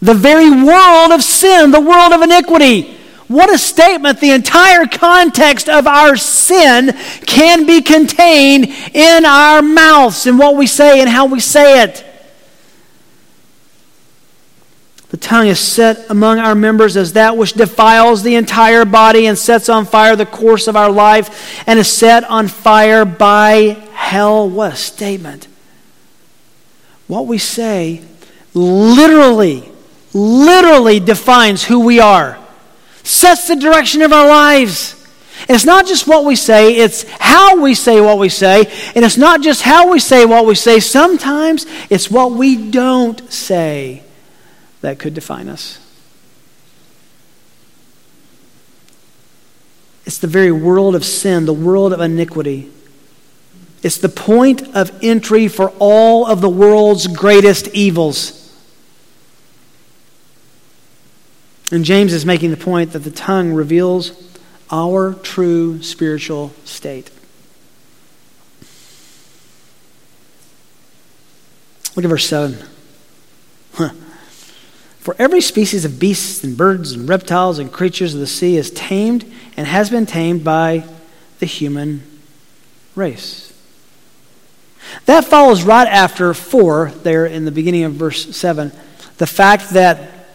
The 0.00 0.14
very 0.14 0.50
world 0.50 1.12
of 1.12 1.22
sin, 1.22 1.70
the 1.70 1.80
world 1.80 2.12
of 2.12 2.22
iniquity. 2.22 2.98
What 3.28 3.52
a 3.52 3.58
statement. 3.58 4.20
The 4.20 4.32
entire 4.32 4.86
context 4.86 5.68
of 5.68 5.86
our 5.86 6.16
sin 6.16 6.92
can 7.26 7.66
be 7.66 7.80
contained 7.82 8.66
in 8.94 9.24
our 9.24 9.62
mouths, 9.62 10.26
in 10.26 10.38
what 10.38 10.56
we 10.56 10.66
say 10.66 11.00
and 11.00 11.08
how 11.08 11.26
we 11.26 11.40
say 11.40 11.82
it. 11.82 12.04
The 15.12 15.18
tongue 15.18 15.48
is 15.48 15.60
set 15.60 16.08
among 16.10 16.38
our 16.38 16.54
members 16.54 16.96
as 16.96 17.12
that 17.12 17.36
which 17.36 17.52
defiles 17.52 18.22
the 18.22 18.34
entire 18.34 18.86
body 18.86 19.26
and 19.26 19.36
sets 19.36 19.68
on 19.68 19.84
fire 19.84 20.16
the 20.16 20.24
course 20.24 20.68
of 20.68 20.74
our 20.74 20.90
life 20.90 21.62
and 21.66 21.78
is 21.78 21.86
set 21.86 22.24
on 22.24 22.48
fire 22.48 23.04
by 23.04 23.76
hell. 23.92 24.48
What 24.48 24.72
a 24.72 24.76
statement. 24.76 25.48
What 27.08 27.26
we 27.26 27.36
say 27.36 28.02
literally, 28.54 29.68
literally 30.14 30.98
defines 30.98 31.62
who 31.62 31.80
we 31.80 32.00
are, 32.00 32.38
sets 33.02 33.48
the 33.48 33.56
direction 33.56 34.00
of 34.00 34.14
our 34.14 34.26
lives. 34.26 34.98
And 35.40 35.50
it's 35.50 35.66
not 35.66 35.86
just 35.86 36.06
what 36.06 36.24
we 36.24 36.36
say, 36.36 36.76
it's 36.76 37.04
how 37.20 37.60
we 37.60 37.74
say 37.74 38.00
what 38.00 38.16
we 38.18 38.30
say. 38.30 38.60
And 38.94 39.04
it's 39.04 39.18
not 39.18 39.42
just 39.42 39.60
how 39.60 39.92
we 39.92 39.98
say 39.98 40.24
what 40.24 40.46
we 40.46 40.54
say, 40.54 40.80
sometimes 40.80 41.66
it's 41.90 42.10
what 42.10 42.32
we 42.32 42.70
don't 42.70 43.30
say 43.30 44.04
that 44.82 44.98
could 44.98 45.14
define 45.14 45.48
us. 45.48 45.78
It's 50.04 50.18
the 50.18 50.26
very 50.26 50.52
world 50.52 50.94
of 50.94 51.04
sin, 51.04 51.46
the 51.46 51.52
world 51.52 51.92
of 51.92 52.00
iniquity. 52.00 52.70
It's 53.82 53.98
the 53.98 54.08
point 54.08 54.62
of 54.76 54.92
entry 55.02 55.48
for 55.48 55.70
all 55.78 56.26
of 56.26 56.40
the 56.40 56.48
world's 56.48 57.06
greatest 57.06 57.68
evils. 57.68 58.38
And 61.70 61.84
James 61.84 62.12
is 62.12 62.26
making 62.26 62.50
the 62.50 62.56
point 62.56 62.92
that 62.92 63.00
the 63.00 63.10
tongue 63.10 63.54
reveals 63.54 64.12
our 64.70 65.14
true 65.14 65.82
spiritual 65.82 66.52
state. 66.64 67.10
Look 71.94 72.04
at 72.04 72.08
verse 72.08 72.26
7. 72.26 72.58
Huh. 73.74 73.90
For 75.02 75.16
every 75.18 75.40
species 75.40 75.84
of 75.84 75.98
beasts 75.98 76.44
and 76.44 76.56
birds 76.56 76.92
and 76.92 77.08
reptiles 77.08 77.58
and 77.58 77.72
creatures 77.72 78.14
of 78.14 78.20
the 78.20 78.26
sea 78.28 78.56
is 78.56 78.70
tamed 78.70 79.24
and 79.56 79.66
has 79.66 79.90
been 79.90 80.06
tamed 80.06 80.44
by 80.44 80.84
the 81.40 81.46
human 81.46 82.04
race. 82.94 83.52
That 85.06 85.24
follows 85.24 85.64
right 85.64 85.88
after 85.88 86.32
4, 86.32 86.92
there 87.02 87.26
in 87.26 87.44
the 87.44 87.50
beginning 87.50 87.82
of 87.82 87.94
verse 87.94 88.36
7, 88.36 88.70
the 89.18 89.26
fact 89.26 89.70
that 89.70 90.28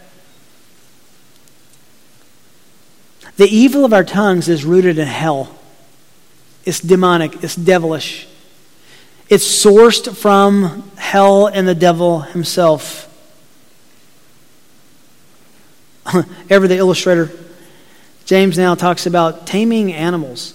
the 3.37 3.47
evil 3.47 3.85
of 3.85 3.93
our 3.93 4.03
tongues 4.03 4.49
is 4.49 4.65
rooted 4.65 4.99
in 4.99 5.07
hell. 5.07 5.57
It's 6.65 6.81
demonic, 6.81 7.41
it's 7.41 7.55
devilish. 7.55 8.27
It's 9.29 9.45
sourced 9.45 10.13
from 10.13 10.91
hell 10.97 11.47
and 11.47 11.65
the 11.65 11.75
devil 11.75 12.19
himself. 12.19 13.06
Ever 16.49 16.67
the 16.67 16.77
illustrator, 16.77 17.29
James 18.25 18.57
now 18.57 18.75
talks 18.75 19.05
about 19.05 19.47
taming 19.47 19.93
animals. 19.93 20.53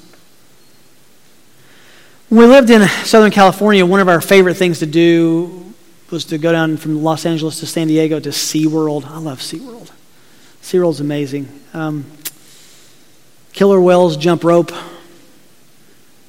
When 2.28 2.40
we 2.40 2.46
lived 2.46 2.70
in 2.70 2.86
Southern 3.04 3.30
California, 3.30 3.84
one 3.84 4.00
of 4.00 4.08
our 4.08 4.20
favorite 4.20 4.54
things 4.54 4.78
to 4.78 4.86
do 4.86 5.74
was 6.10 6.24
to 6.26 6.38
go 6.38 6.52
down 6.52 6.76
from 6.76 7.02
Los 7.02 7.26
Angeles 7.26 7.60
to 7.60 7.66
San 7.66 7.88
Diego 7.88 8.20
to 8.20 8.30
SeaWorld. 8.30 9.06
I 9.06 9.18
love 9.18 9.40
SeaWorld. 9.40 9.90
SeaWorld's 10.62 11.00
amazing. 11.00 11.48
Um, 11.74 12.06
killer 13.52 13.80
whales 13.80 14.16
jump 14.16 14.44
rope, 14.44 14.72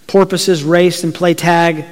porpoises 0.07 0.63
race 0.63 1.03
and 1.03 1.13
play 1.13 1.33
tag. 1.33 1.85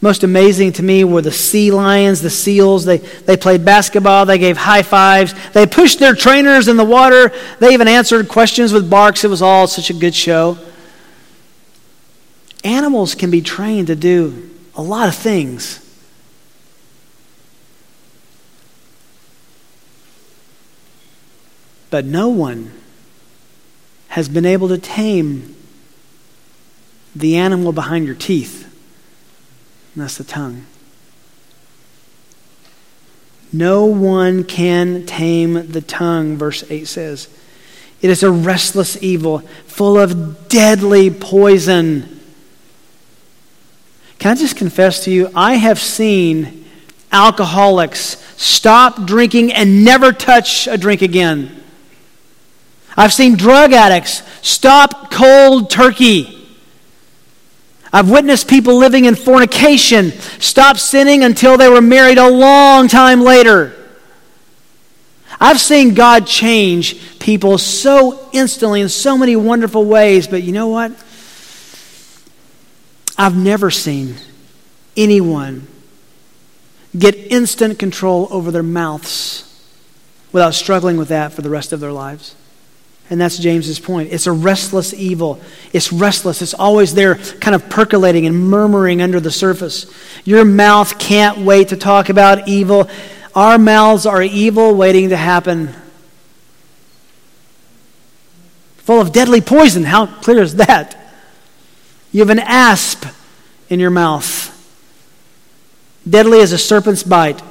Most 0.00 0.22
amazing 0.22 0.74
to 0.74 0.82
me 0.82 1.02
were 1.02 1.22
the 1.22 1.32
sea 1.32 1.72
lions, 1.72 2.22
the 2.22 2.30
seals. 2.30 2.84
They, 2.84 2.98
they 2.98 3.36
played 3.36 3.64
basketball, 3.64 4.26
they 4.26 4.38
gave 4.38 4.56
high 4.56 4.82
fives, 4.82 5.34
they 5.52 5.66
pushed 5.66 5.98
their 5.98 6.14
trainers 6.14 6.68
in 6.68 6.76
the 6.76 6.84
water, 6.84 7.32
they 7.58 7.72
even 7.74 7.88
answered 7.88 8.28
questions 8.28 8.72
with 8.72 8.88
barks. 8.88 9.24
It 9.24 9.28
was 9.28 9.42
all 9.42 9.66
such 9.66 9.90
a 9.90 9.94
good 9.94 10.14
show. 10.14 10.56
Animals 12.62 13.14
can 13.14 13.30
be 13.30 13.40
trained 13.40 13.88
to 13.88 13.96
do 13.96 14.50
a 14.74 14.82
lot 14.82 15.08
of 15.08 15.16
things. 15.16 15.84
But 21.90 22.04
no 22.04 22.28
one 22.28 22.72
has 24.08 24.28
been 24.28 24.46
able 24.46 24.68
to 24.68 24.78
tame 24.78 25.56
the 27.16 27.36
animal 27.36 27.72
behind 27.72 28.06
your 28.06 28.14
teeth. 28.14 28.67
And 29.98 30.04
that's 30.04 30.16
the 30.16 30.22
tongue. 30.22 30.64
No 33.52 33.84
one 33.84 34.44
can 34.44 35.06
tame 35.06 35.72
the 35.72 35.80
tongue, 35.80 36.36
verse 36.36 36.62
8 36.70 36.86
says. 36.86 37.28
It 38.00 38.08
is 38.08 38.22
a 38.22 38.30
restless 38.30 39.02
evil, 39.02 39.40
full 39.66 39.98
of 39.98 40.48
deadly 40.48 41.10
poison. 41.10 42.20
Can 44.20 44.30
I 44.30 44.34
just 44.36 44.54
confess 44.54 45.02
to 45.02 45.10
you? 45.10 45.32
I 45.34 45.54
have 45.54 45.80
seen 45.80 46.64
alcoholics 47.10 48.24
stop 48.36 49.04
drinking 49.04 49.52
and 49.52 49.84
never 49.84 50.12
touch 50.12 50.68
a 50.68 50.78
drink 50.78 51.02
again. 51.02 51.60
I've 52.96 53.12
seen 53.12 53.34
drug 53.34 53.72
addicts 53.72 54.22
stop 54.42 55.10
cold 55.10 55.70
turkey. 55.70 56.37
I've 57.92 58.10
witnessed 58.10 58.48
people 58.48 58.76
living 58.76 59.06
in 59.06 59.14
fornication 59.14 60.12
stop 60.40 60.76
sinning 60.76 61.24
until 61.24 61.56
they 61.56 61.68
were 61.68 61.80
married 61.80 62.18
a 62.18 62.28
long 62.28 62.88
time 62.88 63.22
later. 63.22 63.74
I've 65.40 65.60
seen 65.60 65.94
God 65.94 66.26
change 66.26 67.18
people 67.18 67.58
so 67.58 68.28
instantly 68.32 68.80
in 68.80 68.88
so 68.88 69.16
many 69.16 69.36
wonderful 69.36 69.84
ways, 69.84 70.26
but 70.26 70.42
you 70.42 70.52
know 70.52 70.68
what? 70.68 70.92
I've 73.16 73.36
never 73.36 73.70
seen 73.70 74.16
anyone 74.96 75.66
get 76.96 77.14
instant 77.14 77.78
control 77.78 78.28
over 78.30 78.50
their 78.50 78.62
mouths 78.62 79.44
without 80.32 80.54
struggling 80.54 80.96
with 80.96 81.08
that 81.08 81.32
for 81.32 81.42
the 81.42 81.50
rest 81.50 81.72
of 81.72 81.80
their 81.80 81.92
lives. 81.92 82.34
And 83.10 83.20
that's 83.20 83.38
James's 83.38 83.78
point. 83.78 84.12
It's 84.12 84.26
a 84.26 84.32
restless 84.32 84.92
evil. 84.92 85.40
It's 85.72 85.92
restless. 85.92 86.42
It's 86.42 86.52
always 86.52 86.94
there, 86.94 87.14
kind 87.14 87.54
of 87.54 87.70
percolating 87.70 88.26
and 88.26 88.50
murmuring 88.50 89.00
under 89.00 89.18
the 89.18 89.30
surface. 89.30 89.90
Your 90.24 90.44
mouth 90.44 90.98
can't 90.98 91.38
wait 91.38 91.68
to 91.68 91.76
talk 91.76 92.10
about 92.10 92.48
evil. 92.48 92.88
Our 93.34 93.58
mouths 93.58 94.04
are 94.04 94.22
evil 94.22 94.74
waiting 94.74 95.08
to 95.08 95.16
happen. 95.16 95.74
Full 98.78 99.00
of 99.00 99.12
deadly 99.12 99.40
poison. 99.40 99.84
How 99.84 100.06
clear 100.06 100.42
is 100.42 100.56
that? 100.56 100.96
You 102.12 102.20
have 102.20 102.30
an 102.30 102.38
asp 102.38 103.06
in 103.68 103.80
your 103.80 103.90
mouth, 103.90 104.54
deadly 106.08 106.40
as 106.40 106.52
a 106.52 106.58
serpent's 106.58 107.02
bite. 107.02 107.42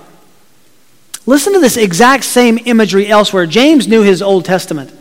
Listen 1.27 1.53
to 1.53 1.59
this 1.59 1.77
exact 1.77 2.23
same 2.23 2.57
imagery 2.65 3.07
elsewhere. 3.07 3.45
James 3.45 3.87
knew 3.87 4.01
his 4.01 4.21
Old 4.21 4.45
Testament. 4.45 4.96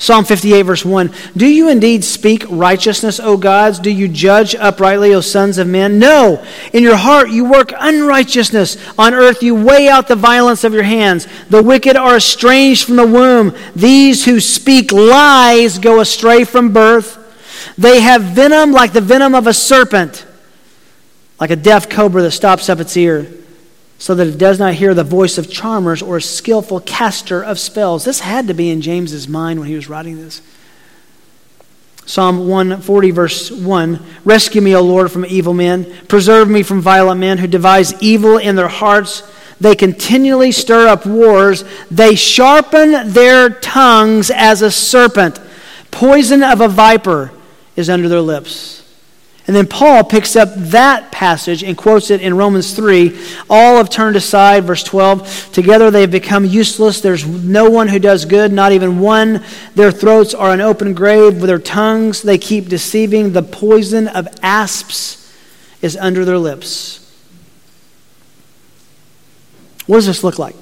Psalm 0.00 0.24
58, 0.24 0.62
verse 0.62 0.84
1 0.84 1.12
Do 1.36 1.46
you 1.46 1.68
indeed 1.68 2.04
speak 2.04 2.44
righteousness, 2.48 3.18
O 3.18 3.36
gods? 3.36 3.80
Do 3.80 3.90
you 3.90 4.06
judge 4.06 4.54
uprightly, 4.54 5.12
O 5.12 5.20
sons 5.20 5.58
of 5.58 5.66
men? 5.66 5.98
No. 5.98 6.44
In 6.72 6.84
your 6.84 6.96
heart 6.96 7.30
you 7.30 7.44
work 7.44 7.72
unrighteousness. 7.76 8.76
On 8.96 9.12
earth 9.12 9.42
you 9.42 9.56
weigh 9.56 9.88
out 9.88 10.06
the 10.06 10.14
violence 10.14 10.62
of 10.62 10.72
your 10.72 10.84
hands. 10.84 11.26
The 11.50 11.62
wicked 11.62 11.96
are 11.96 12.16
estranged 12.16 12.86
from 12.86 12.96
the 12.96 13.06
womb. 13.06 13.54
These 13.74 14.24
who 14.24 14.38
speak 14.38 14.92
lies 14.92 15.78
go 15.78 16.00
astray 16.00 16.44
from 16.44 16.72
birth. 16.72 17.16
They 17.76 18.00
have 18.00 18.22
venom 18.22 18.70
like 18.70 18.92
the 18.92 19.00
venom 19.00 19.34
of 19.34 19.48
a 19.48 19.52
serpent, 19.52 20.24
like 21.40 21.50
a 21.50 21.56
deaf 21.56 21.88
cobra 21.88 22.22
that 22.22 22.30
stops 22.30 22.68
up 22.68 22.78
its 22.78 22.96
ear 22.96 23.26
so 23.98 24.14
that 24.14 24.28
it 24.28 24.38
does 24.38 24.58
not 24.58 24.74
hear 24.74 24.94
the 24.94 25.04
voice 25.04 25.38
of 25.38 25.50
charmers 25.50 26.00
or 26.00 26.16
a 26.16 26.22
skillful 26.22 26.80
caster 26.80 27.42
of 27.42 27.58
spells. 27.58 28.04
This 28.04 28.20
had 28.20 28.46
to 28.46 28.54
be 28.54 28.70
in 28.70 28.80
James's 28.80 29.26
mind 29.26 29.58
when 29.58 29.68
he 29.68 29.74
was 29.74 29.88
writing 29.88 30.16
this. 30.16 30.40
Psalm 32.06 32.48
140, 32.48 33.10
verse 33.10 33.50
1 33.50 34.00
Rescue 34.24 34.62
me, 34.62 34.74
O 34.74 34.80
Lord, 34.80 35.12
from 35.12 35.26
evil 35.26 35.52
men. 35.52 35.92
Preserve 36.06 36.48
me 36.48 36.62
from 36.62 36.80
violent 36.80 37.20
men 37.20 37.38
who 37.38 37.46
devise 37.46 38.00
evil 38.00 38.38
in 38.38 38.56
their 38.56 38.68
hearts. 38.68 39.22
They 39.60 39.74
continually 39.74 40.52
stir 40.52 40.86
up 40.86 41.04
wars. 41.04 41.64
They 41.90 42.14
sharpen 42.14 43.12
their 43.12 43.50
tongues 43.50 44.30
as 44.30 44.62
a 44.62 44.70
serpent. 44.70 45.40
Poison 45.90 46.42
of 46.42 46.60
a 46.60 46.68
viper 46.68 47.32
is 47.76 47.90
under 47.90 48.08
their 48.08 48.20
lips. 48.20 48.77
And 49.48 49.56
then 49.56 49.66
Paul 49.66 50.04
picks 50.04 50.36
up 50.36 50.50
that 50.56 51.10
passage 51.10 51.64
and 51.64 51.74
quotes 51.74 52.10
it 52.10 52.20
in 52.20 52.36
Romans 52.36 52.74
3. 52.74 53.18
All 53.48 53.78
have 53.78 53.88
turned 53.88 54.14
aside, 54.14 54.64
verse 54.64 54.82
12. 54.82 55.52
Together 55.52 55.90
they 55.90 56.02
have 56.02 56.10
become 56.10 56.44
useless. 56.44 57.00
There's 57.00 57.26
no 57.26 57.70
one 57.70 57.88
who 57.88 57.98
does 57.98 58.26
good, 58.26 58.52
not 58.52 58.72
even 58.72 59.00
one. 59.00 59.42
Their 59.74 59.90
throats 59.90 60.34
are 60.34 60.52
an 60.52 60.60
open 60.60 60.92
grave. 60.92 61.40
With 61.40 61.46
their 61.46 61.58
tongues 61.58 62.20
they 62.20 62.36
keep 62.36 62.68
deceiving. 62.68 63.32
The 63.32 63.42
poison 63.42 64.06
of 64.06 64.28
asps 64.42 65.34
is 65.80 65.96
under 65.96 66.26
their 66.26 66.38
lips. 66.38 66.98
What 69.86 69.96
does 69.96 70.06
this 70.06 70.22
look 70.22 70.38
like? 70.38 70.56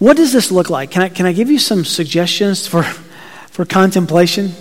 What 0.00 0.16
does 0.16 0.32
this 0.32 0.50
look 0.50 0.70
like? 0.70 0.90
Can 0.90 1.02
I, 1.02 1.08
can 1.08 1.24
I 1.24 1.32
give 1.32 1.52
you 1.52 1.60
some 1.60 1.84
suggestions 1.84 2.66
for, 2.66 2.82
for 2.82 3.64
contemplation? 3.64 4.54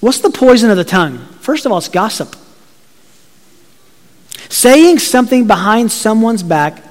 What's 0.00 0.18
the 0.18 0.30
poison 0.30 0.70
of 0.70 0.76
the 0.76 0.84
tongue? 0.84 1.18
First 1.40 1.66
of 1.66 1.72
all, 1.72 1.78
it's 1.78 1.88
gossip. 1.88 2.34
Saying 4.48 4.98
something 4.98 5.46
behind 5.46 5.92
someone's 5.92 6.42
back 6.42 6.82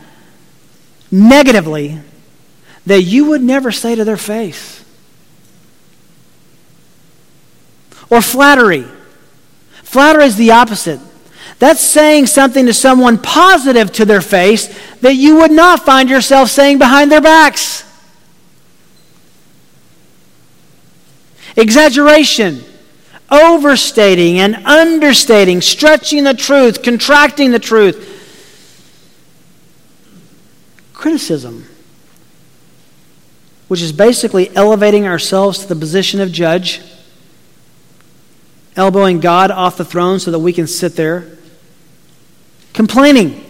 negatively 1.11 1.99
that 2.85 3.01
you 3.01 3.25
would 3.25 3.41
never 3.41 3.71
say 3.71 3.95
to 3.95 4.03
their 4.03 4.17
face. 4.17 4.83
Or 8.09 8.21
flattery. 8.21 8.85
Flattery 9.83 10.25
is 10.25 10.35
the 10.35 10.51
opposite. 10.51 10.99
That's 11.57 11.81
saying 11.81 12.27
something 12.27 12.67
to 12.67 12.73
someone 12.73 13.17
positive 13.17 13.91
to 13.93 14.05
their 14.05 14.21
face 14.21 14.67
that 15.01 15.15
you 15.15 15.37
would 15.37 15.51
not 15.51 15.85
find 15.85 16.09
yourself 16.09 16.49
saying 16.49 16.77
behind 16.77 17.11
their 17.11 17.21
backs. 17.21 17.83
Exaggeration 21.57 22.63
overstating 23.31 24.39
and 24.39 24.55
understating, 24.65 25.61
stretching 25.61 26.23
the 26.23 26.33
truth, 26.33 26.83
contracting 26.83 27.51
the 27.51 27.59
truth. 27.59 28.15
Criticism, 30.93 31.65
which 33.67 33.81
is 33.81 33.91
basically 33.91 34.53
elevating 34.55 35.07
ourselves 35.07 35.59
to 35.59 35.67
the 35.67 35.75
position 35.75 36.19
of 36.19 36.31
judge, 36.31 36.81
elbowing 38.75 39.19
God 39.19 39.51
off 39.51 39.77
the 39.77 39.85
throne 39.85 40.19
so 40.19 40.31
that 40.31 40.39
we 40.39 40.53
can 40.53 40.67
sit 40.67 40.95
there. 40.95 41.37
Complaining. 42.73 43.45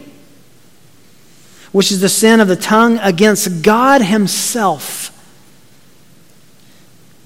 which 1.71 1.91
is 1.91 1.99
the 1.99 2.09
sin 2.09 2.39
of 2.39 2.47
the 2.47 2.55
tongue 2.55 2.97
against 2.99 3.61
God 3.61 4.01
Himself. 4.01 5.08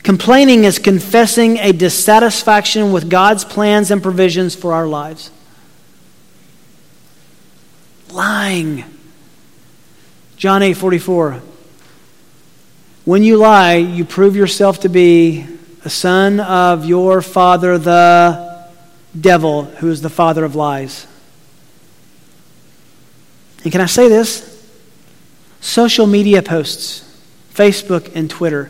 Complaining 0.04 0.66
is 0.66 0.80
confessing 0.80 1.58
a 1.60 1.72
dissatisfaction 1.72 2.92
with 2.92 3.10
God's 3.10 3.46
plans 3.46 3.90
and 3.90 4.04
provisions 4.04 4.54
for 4.54 4.74
our 4.74 4.86
lives. 4.86 5.32
Lying. 8.12 8.84
John 10.36 10.62
8 10.62 10.74
44. 10.74 11.42
When 13.06 13.24
you 13.24 13.38
lie, 13.38 13.76
you 13.76 14.04
prove 14.04 14.36
yourself 14.36 14.82
to 14.82 14.90
be 14.90 15.48
a 15.86 15.90
son 15.90 16.42
of 16.42 16.86
your 16.86 17.22
father, 17.22 17.78
the 17.78 18.70
devil, 19.20 19.64
who 19.64 19.90
is 19.90 20.02
the 20.02 20.10
father 20.10 20.44
of 20.44 20.54
lies. 20.54 21.08
And 23.64 23.72
can 23.72 23.80
I 23.80 23.86
say 23.86 24.10
this? 24.10 24.50
Social 25.62 26.08
media 26.08 26.42
posts, 26.42 27.10
Facebook 27.54 28.14
and 28.16 28.30
Twitter. 28.30 28.70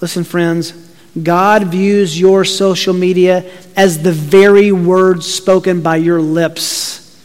Listen, 0.00 0.24
friends, 0.24 0.72
God 1.20 1.68
views 1.68 2.18
your 2.18 2.44
social 2.44 2.92
media 2.92 3.50
as 3.74 4.02
the 4.02 4.12
very 4.12 4.70
words 4.70 5.32
spoken 5.32 5.80
by 5.80 5.96
your 5.96 6.20
lips, 6.20 7.18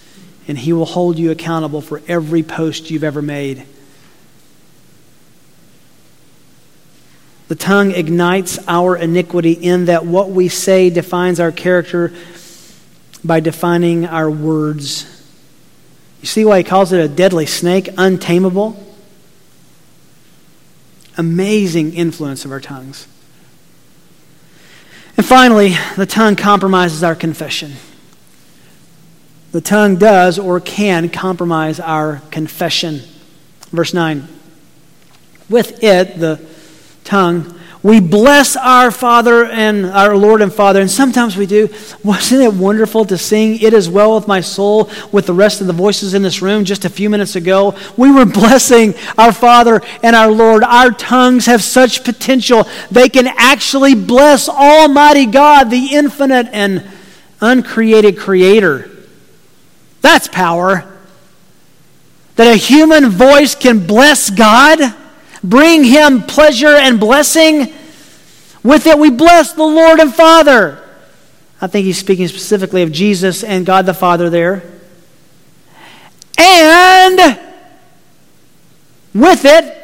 and 0.47 0.57
He 0.57 0.71
will 0.71 0.85
hold 0.85 1.19
you 1.19 1.31
accountable 1.31 1.81
for 1.81 2.01
every 2.07 2.43
post 2.43 2.89
you've 2.89 3.03
ever 3.03 3.21
made. 3.21 3.65
The 7.49 7.55
tongue 7.55 7.91
ignites 7.91 8.57
our 8.65 8.95
iniquity 8.95 9.51
in 9.51 9.85
that 9.85 10.05
what 10.05 10.29
we 10.29 10.47
say 10.47 10.89
defines 10.89 11.41
our 11.41 11.51
character 11.51 12.13
by 13.25 13.41
defining 13.41 14.05
our 14.05 14.31
words. 14.31 15.05
You 16.21 16.27
see 16.27 16.45
why 16.45 16.59
he 16.59 16.63
calls 16.63 16.93
it 16.93 17.01
a 17.01 17.09
deadly 17.09 17.45
snake, 17.45 17.89
untamable? 17.97 18.81
Amazing 21.21 21.93
influence 21.93 22.45
of 22.45 22.51
our 22.51 22.59
tongues. 22.59 23.07
And 25.17 25.23
finally, 25.23 25.75
the 25.95 26.07
tongue 26.07 26.35
compromises 26.35 27.03
our 27.03 27.13
confession. 27.13 27.73
The 29.51 29.61
tongue 29.61 29.97
does 29.97 30.39
or 30.39 30.59
can 30.59 31.09
compromise 31.09 31.79
our 31.79 32.23
confession. 32.31 33.01
Verse 33.69 33.93
9. 33.93 34.27
With 35.47 35.83
it, 35.83 36.19
the 36.19 36.43
tongue, 37.03 37.59
we 37.83 37.99
bless 37.99 38.55
our 38.55 38.91
Father 38.91 39.45
and 39.45 39.87
our 39.87 40.15
Lord 40.15 40.43
and 40.43 40.53
Father. 40.53 40.81
And 40.81 40.91
sometimes 40.91 41.35
we 41.35 41.47
do. 41.47 41.67
Wasn't 42.03 42.41
it 42.41 42.53
wonderful 42.53 43.05
to 43.05 43.17
sing 43.17 43.59
It 43.59 43.73
Is 43.73 43.89
Well 43.89 44.13
With 44.15 44.27
My 44.27 44.41
Soul 44.41 44.91
with 45.11 45.25
the 45.25 45.33
rest 45.33 45.61
of 45.61 45.67
the 45.67 45.73
voices 45.73 46.13
in 46.13 46.21
this 46.21 46.43
room 46.43 46.63
just 46.63 46.85
a 46.85 46.89
few 46.89 47.09
minutes 47.09 47.35
ago? 47.35 47.75
We 47.97 48.11
were 48.11 48.25
blessing 48.31 48.93
our 49.17 49.33
Father 49.33 49.81
and 50.03 50.15
our 50.15 50.29
Lord. 50.29 50.63
Our 50.63 50.91
tongues 50.91 51.47
have 51.47 51.63
such 51.63 52.03
potential. 52.03 52.67
They 52.91 53.09
can 53.09 53.25
actually 53.27 53.95
bless 53.95 54.47
Almighty 54.47 55.25
God, 55.25 55.71
the 55.71 55.87
infinite 55.93 56.49
and 56.51 56.87
uncreated 57.41 58.19
Creator. 58.19 58.91
That's 60.01 60.27
power. 60.27 60.87
That 62.35 62.47
a 62.47 62.57
human 62.57 63.09
voice 63.09 63.55
can 63.55 63.87
bless 63.87 64.29
God 64.29 65.00
bring 65.43 65.83
him 65.83 66.23
pleasure 66.23 66.75
and 66.75 66.99
blessing. 66.99 67.73
With 68.63 68.87
it, 68.87 68.97
we 68.97 69.09
bless 69.09 69.53
the 69.53 69.63
Lord 69.63 69.99
and 69.99 70.13
Father. 70.13 70.77
I 71.59 71.67
think 71.67 71.85
he's 71.85 71.97
speaking 71.97 72.27
specifically 72.27 72.83
of 72.83 72.91
Jesus 72.91 73.43
and 73.43 73.65
God 73.65 73.85
the 73.85 73.93
Father 73.93 74.29
there. 74.29 74.63
And 76.37 77.39
with 79.13 79.45
it, 79.45 79.77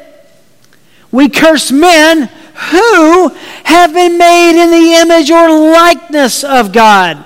we 1.12 1.28
curse 1.28 1.70
men 1.70 2.28
who 2.70 3.28
have 3.64 3.94
been 3.94 4.18
made 4.18 4.60
in 4.62 4.70
the 4.70 4.94
image 5.00 5.30
or 5.30 5.48
likeness 5.48 6.42
of 6.42 6.72
God. 6.72 7.24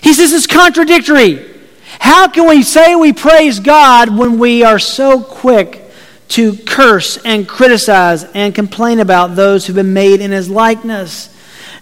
He 0.00 0.14
says 0.14 0.32
it's 0.32 0.46
contradictory. 0.46 1.50
How 1.98 2.28
can 2.28 2.48
we 2.48 2.62
say 2.62 2.94
we 2.94 3.12
praise 3.12 3.60
God 3.60 4.16
when 4.16 4.38
we 4.38 4.62
are 4.62 4.78
so 4.78 5.22
quick 5.22 5.83
to 6.28 6.56
curse 6.56 7.16
and 7.18 7.46
criticize 7.46 8.24
and 8.24 8.54
complain 8.54 9.00
about 9.00 9.36
those 9.36 9.66
who've 9.66 9.76
been 9.76 9.92
made 9.92 10.20
in 10.20 10.30
his 10.30 10.48
likeness. 10.48 11.30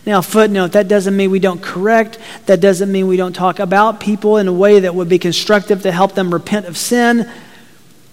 Now, 0.04 0.20
footnote, 0.20 0.72
that 0.72 0.88
doesn't 0.88 1.16
mean 1.16 1.30
we 1.30 1.38
don't 1.38 1.62
correct. 1.62 2.18
That 2.46 2.60
doesn't 2.60 2.90
mean 2.90 3.06
we 3.06 3.16
don't 3.16 3.34
talk 3.34 3.60
about 3.60 4.00
people 4.00 4.36
in 4.36 4.48
a 4.48 4.52
way 4.52 4.80
that 4.80 4.94
would 4.94 5.08
be 5.08 5.18
constructive 5.18 5.82
to 5.82 5.92
help 5.92 6.14
them 6.14 6.32
repent 6.32 6.66
of 6.66 6.76
sin. 6.76 7.30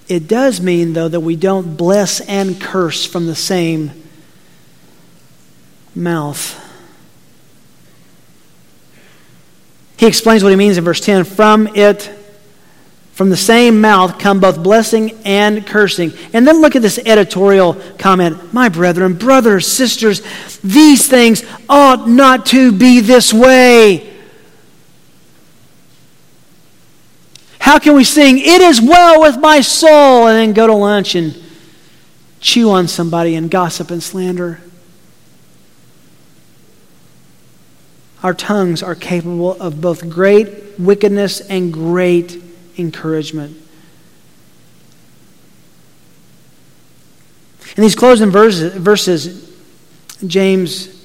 It 0.07 0.27
does 0.27 0.61
mean, 0.61 0.93
though, 0.93 1.07
that 1.07 1.19
we 1.19 1.36
don't 1.36 1.75
bless 1.75 2.19
and 2.21 2.59
curse 2.61 3.05
from 3.05 3.25
the 3.25 3.36
same 3.36 3.91
mouth. 5.95 6.65
He 9.97 10.05
explains 10.05 10.43
what 10.43 10.49
he 10.51 10.55
means 10.55 10.77
in 10.77 10.84
verse 10.84 11.01
10 11.01 11.25
From 11.25 11.67
it, 11.75 12.09
from 13.20 13.30
the 13.30 13.36
same 13.36 13.82
mouth 13.82 14.17
come 14.17 14.39
both 14.39 14.63
blessing 14.63 15.11
and 15.26 15.67
cursing. 15.67 16.13
And 16.32 16.47
then 16.47 16.61
look 16.61 16.78
at 16.78 16.82
this 16.82 16.97
editorial 16.99 17.74
comment. 17.97 18.53
My 18.53 18.70
brethren, 18.70 19.15
brothers, 19.15 19.67
sisters, 19.67 20.22
these 20.61 21.05
things 21.05 21.43
ought 21.67 22.07
not 22.07 22.45
to 22.45 22.72
be 22.72 23.01
this 23.01 23.34
way. 23.34 24.17
How 27.59 27.78
can 27.78 27.93
we 27.93 28.05
sing, 28.05 28.38
It 28.39 28.61
is 28.61 28.80
well 28.80 29.20
with 29.20 29.38
my 29.38 29.59
soul, 29.59 30.28
and 30.28 30.38
then 30.38 30.53
go 30.53 30.67
to 30.67 30.74
lunch 30.74 31.13
and 31.13 31.36
chew 32.39 32.70
on 32.70 32.88
somebody 32.88 33.36
and 33.36 33.51
gossip 33.51 33.91
and 33.91 34.01
slander? 34.01 34.61
Our 38.24 38.34
tongues 38.34 38.82
are 38.82 38.95
capable 38.95 39.61
of 39.61 39.82
both 39.82 40.09
great 40.09 40.80
wickedness 40.80 41.41
and 41.41 41.74
great 41.74 42.45
encouragement. 42.80 43.57
In 47.75 47.84
these 47.84 47.95
closing 47.95 48.32
verses, 48.32 48.73
verses, 48.73 49.51
James 50.25 50.95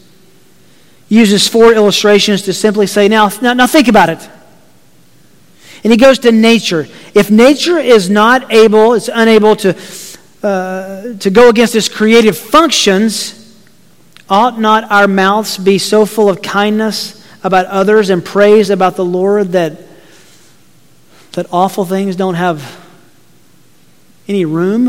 uses 1.08 1.46
four 1.46 1.72
illustrations 1.72 2.42
to 2.42 2.52
simply 2.52 2.86
say, 2.86 3.08
now, 3.08 3.30
now, 3.42 3.52
now 3.52 3.66
think 3.66 3.88
about 3.88 4.08
it. 4.08 4.30
And 5.82 5.92
he 5.92 5.98
goes 5.98 6.18
to 6.20 6.32
nature. 6.32 6.88
If 7.14 7.30
nature 7.30 7.78
is 7.78 8.08
not 8.08 8.50
able, 8.52 8.94
is 8.94 9.10
unable 9.12 9.54
to, 9.56 9.76
uh, 10.42 11.14
to 11.18 11.30
go 11.30 11.50
against 11.50 11.74
its 11.74 11.88
creative 11.88 12.38
functions, 12.38 13.40
ought 14.28 14.58
not 14.58 14.90
our 14.90 15.06
mouths 15.06 15.58
be 15.58 15.78
so 15.78 16.06
full 16.06 16.30
of 16.30 16.40
kindness 16.40 17.22
about 17.44 17.66
others 17.66 18.08
and 18.08 18.24
praise 18.24 18.70
about 18.70 18.96
the 18.96 19.04
Lord 19.04 19.52
that 19.52 19.78
that 21.34 21.46
awful 21.52 21.84
things 21.84 22.16
don't 22.16 22.34
have 22.34 22.80
any 24.26 24.44
room? 24.44 24.86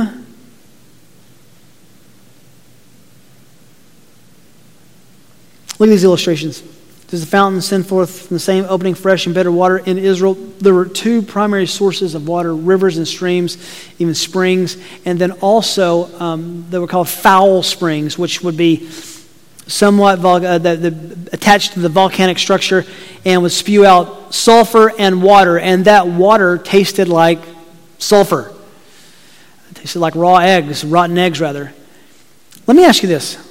Look 5.78 5.90
at 5.90 5.92
these 5.92 6.04
illustrations. 6.04 6.64
Does 7.08 7.22
the 7.22 7.28
fountain 7.28 7.62
send 7.62 7.86
forth 7.86 8.28
from 8.28 8.36
the 8.36 8.40
same 8.40 8.66
opening 8.68 8.96
fresh 8.96 9.26
and 9.26 9.36
better 9.36 9.52
water 9.52 9.78
in 9.78 9.98
Israel? 9.98 10.34
There 10.34 10.74
were 10.74 10.86
two 10.86 11.22
primary 11.22 11.68
sources 11.68 12.16
of 12.16 12.28
water 12.28 12.56
rivers 12.56 12.98
and 12.98 13.08
streams, 13.08 13.58
even 14.00 14.16
springs, 14.16 14.78
and 15.06 15.20
then 15.20 15.32
also 15.34 16.18
um, 16.20 16.66
they 16.70 16.80
were 16.80 16.88
called 16.88 17.08
foul 17.08 17.62
springs, 17.62 18.18
which 18.18 18.42
would 18.42 18.58
be 18.58 18.90
somewhat 19.68 20.24
uh, 20.24 20.58
the, 20.58 20.76
the, 20.76 21.30
attached 21.34 21.74
to 21.74 21.80
the 21.80 21.90
volcanic 21.90 22.38
structure 22.38 22.86
and 23.24 23.42
would 23.42 23.52
spew 23.52 23.86
out 23.86 24.34
sulfur 24.34 24.92
and 24.98 25.24
water, 25.24 25.58
and 25.58 25.86
that 25.86 26.08
water 26.08 26.58
tasted 26.58 27.08
like 27.08 27.40
sulfur. 27.98 28.54
It 29.72 29.76
tasted 29.76 30.00
like 30.00 30.16
raw 30.16 30.38
eggs, 30.38 30.86
rotten 30.86 31.18
eggs, 31.18 31.42
rather. 31.42 31.74
Let 32.68 32.78
me 32.78 32.86
ask 32.86 33.02
you 33.02 33.10
this. 33.10 33.42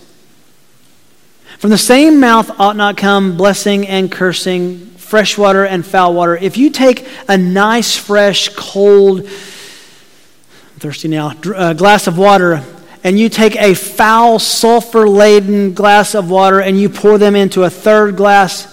From 1.58 1.70
the 1.70 1.78
same 1.78 2.20
mouth 2.20 2.60
ought 2.60 2.76
not 2.76 2.96
come 2.96 3.36
blessing 3.36 3.86
and 3.86 4.10
cursing, 4.10 4.86
fresh 4.96 5.38
water 5.38 5.64
and 5.64 5.84
foul 5.84 6.14
water. 6.14 6.36
If 6.36 6.56
you 6.56 6.70
take 6.70 7.08
a 7.28 7.38
nice, 7.38 7.96
fresh, 7.96 8.50
cold, 8.50 9.20
I'm 9.20 10.78
thirsty 10.78 11.08
now, 11.08 11.32
uh, 11.54 11.72
glass 11.72 12.06
of 12.06 12.18
water 12.18 12.62
and 13.04 13.18
you 13.18 13.28
take 13.28 13.54
a 13.56 13.74
foul, 13.74 14.38
sulfur 14.38 15.06
laden 15.06 15.74
glass 15.74 16.14
of 16.14 16.30
water 16.30 16.60
and 16.60 16.80
you 16.80 16.88
pour 16.88 17.18
them 17.18 17.36
into 17.36 17.62
a 17.62 17.70
third 17.70 18.16
glass, 18.16 18.66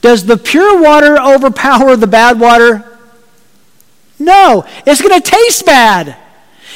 does 0.00 0.26
the 0.26 0.36
pure 0.36 0.82
water 0.82 1.16
overpower 1.16 1.96
the 1.96 2.08
bad 2.08 2.40
water? 2.40 2.84
No, 4.18 4.66
it's 4.84 5.00
going 5.00 5.20
to 5.20 5.30
taste 5.30 5.64
bad. 5.64 6.16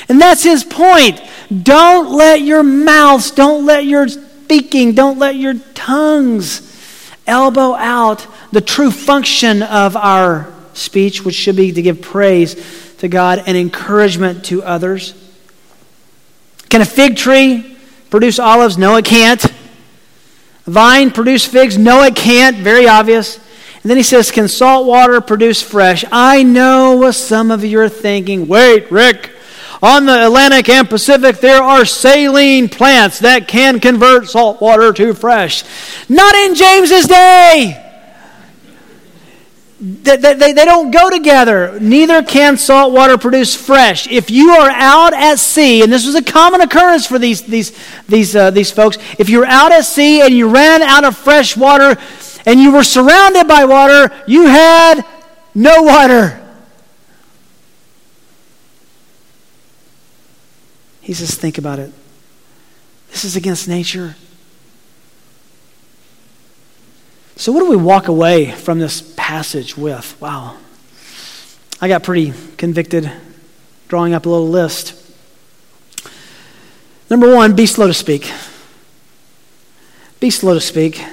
And 0.08 0.20
that's 0.20 0.44
his 0.44 0.62
point. 0.62 1.20
Don't 1.62 2.12
let 2.12 2.40
your 2.40 2.62
mouths, 2.62 3.32
don't 3.32 3.66
let 3.66 3.84
your 3.84 4.08
speaking, 4.08 4.94
don't 4.94 5.18
let 5.18 5.34
your 5.34 5.54
tongues 5.74 6.68
elbow 7.26 7.74
out 7.74 8.26
the 8.52 8.60
true 8.60 8.90
function 8.90 9.62
of 9.62 9.96
our 9.96 10.52
speech, 10.74 11.24
which 11.24 11.34
should 11.34 11.56
be 11.56 11.72
to 11.72 11.82
give 11.82 12.00
praise 12.00 12.96
to 12.98 13.08
God 13.08 13.42
and 13.46 13.56
encouragement 13.56 14.44
to 14.46 14.62
others. 14.62 15.14
Can 16.72 16.80
a 16.80 16.86
fig 16.86 17.18
tree 17.18 17.76
produce 18.08 18.38
olives? 18.38 18.78
No, 18.78 18.96
it 18.96 19.04
can't. 19.04 19.44
A 19.44 20.70
vine 20.70 21.10
produce 21.10 21.44
figs? 21.44 21.76
No, 21.76 22.02
it 22.02 22.16
can't. 22.16 22.56
Very 22.56 22.88
obvious. 22.88 23.36
And 23.36 23.90
then 23.90 23.98
he 23.98 24.02
says, 24.02 24.30
Can 24.30 24.48
salt 24.48 24.86
water 24.86 25.20
produce 25.20 25.60
fresh? 25.60 26.02
I 26.10 26.44
know 26.44 26.96
what 26.96 27.12
some 27.12 27.50
of 27.50 27.62
you 27.62 27.78
are 27.80 27.90
thinking. 27.90 28.48
Wait, 28.48 28.90
Rick, 28.90 29.32
on 29.82 30.06
the 30.06 30.24
Atlantic 30.24 30.70
and 30.70 30.88
Pacific, 30.88 31.40
there 31.40 31.62
are 31.62 31.84
saline 31.84 32.70
plants 32.70 33.18
that 33.18 33.46
can 33.48 33.78
convert 33.78 34.30
salt 34.30 34.62
water 34.62 34.94
to 34.94 35.12
fresh. 35.12 35.64
Not 36.08 36.34
in 36.34 36.54
James's 36.54 37.06
day. 37.06 37.81
They, 39.84 40.16
they, 40.16 40.52
they, 40.52 40.64
don't 40.64 40.92
go 40.92 41.10
together. 41.10 41.76
Neither 41.80 42.22
can 42.22 42.56
salt 42.56 42.92
water 42.92 43.18
produce 43.18 43.56
fresh. 43.56 44.06
If 44.06 44.30
you 44.30 44.50
are 44.50 44.70
out 44.70 45.12
at 45.12 45.40
sea, 45.40 45.82
and 45.82 45.92
this 45.92 46.06
was 46.06 46.14
a 46.14 46.22
common 46.22 46.60
occurrence 46.60 47.04
for 47.04 47.18
these, 47.18 47.42
these, 47.42 47.76
these, 48.06 48.36
uh, 48.36 48.52
these 48.52 48.70
folks, 48.70 48.96
if 49.18 49.28
you're 49.28 49.44
out 49.44 49.72
at 49.72 49.84
sea 49.84 50.20
and 50.20 50.32
you 50.32 50.48
ran 50.48 50.82
out 50.82 51.02
of 51.02 51.16
fresh 51.16 51.56
water 51.56 52.00
and 52.46 52.60
you 52.60 52.70
were 52.70 52.84
surrounded 52.84 53.48
by 53.48 53.64
water, 53.64 54.14
you 54.28 54.46
had 54.46 55.04
no 55.52 55.82
water. 55.82 56.38
He 61.00 61.12
says, 61.12 61.34
think 61.34 61.58
about 61.58 61.80
it. 61.80 61.92
This 63.10 63.24
is 63.24 63.34
against 63.34 63.66
nature. 63.66 64.14
So, 67.36 67.50
what 67.52 67.60
do 67.60 67.70
we 67.70 67.76
walk 67.76 68.08
away 68.08 68.50
from 68.50 68.78
this 68.78 69.00
passage 69.16 69.76
with? 69.76 70.20
Wow. 70.20 70.58
I 71.80 71.88
got 71.88 72.02
pretty 72.02 72.32
convicted 72.56 73.10
drawing 73.88 74.14
up 74.14 74.26
a 74.26 74.28
little 74.28 74.48
list. 74.48 74.94
Number 77.10 77.34
one, 77.34 77.54
be 77.54 77.66
slow 77.66 77.86
to 77.86 77.94
speak. 77.94 78.32
Be 80.20 80.30
slow 80.30 80.54
to 80.54 80.60
speak. 80.60 81.04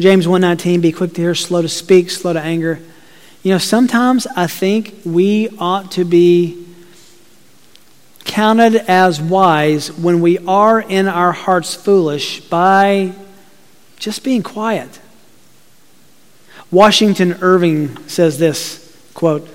James 0.00 0.26
1:19 0.26 0.80
be 0.80 0.92
quick 0.92 1.14
to 1.14 1.20
hear, 1.20 1.34
slow 1.34 1.62
to 1.62 1.68
speak, 1.68 2.10
slow 2.10 2.32
to 2.32 2.40
anger. 2.40 2.80
You 3.42 3.52
know, 3.52 3.58
sometimes 3.58 4.26
I 4.36 4.46
think 4.46 4.94
we 5.04 5.48
ought 5.58 5.92
to 5.92 6.04
be 6.04 6.66
counted 8.24 8.76
as 8.76 9.20
wise 9.20 9.90
when 9.92 10.20
we 10.20 10.38
are 10.38 10.80
in 10.80 11.08
our 11.08 11.32
hearts 11.32 11.74
foolish 11.74 12.40
by 12.40 13.12
just 13.98 14.24
being 14.24 14.42
quiet. 14.42 15.00
Washington 16.70 17.38
Irving 17.40 17.96
says 18.08 18.38
this 18.38 18.84
quote, 19.14 19.48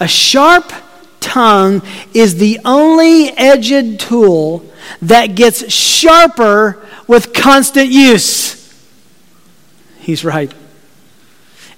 A 0.00 0.08
sharp 0.08 0.72
tongue 1.20 1.82
is 2.14 2.36
the 2.36 2.60
only 2.64 3.30
edged 3.36 4.00
tool 4.00 4.64
that 5.02 5.34
gets 5.34 5.70
sharper 5.72 6.86
with 7.06 7.32
constant 7.32 7.90
use. 7.90 8.56
He's 9.98 10.24
right. 10.24 10.52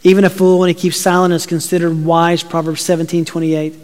Even 0.02 0.24
a 0.24 0.30
fool, 0.30 0.60
when 0.60 0.68
he 0.68 0.74
keeps 0.74 0.96
silent, 0.96 1.34
is 1.34 1.46
considered 1.46 2.04
wise. 2.04 2.42
Proverbs 2.42 2.82
17 2.82 3.24
28. 3.24 3.74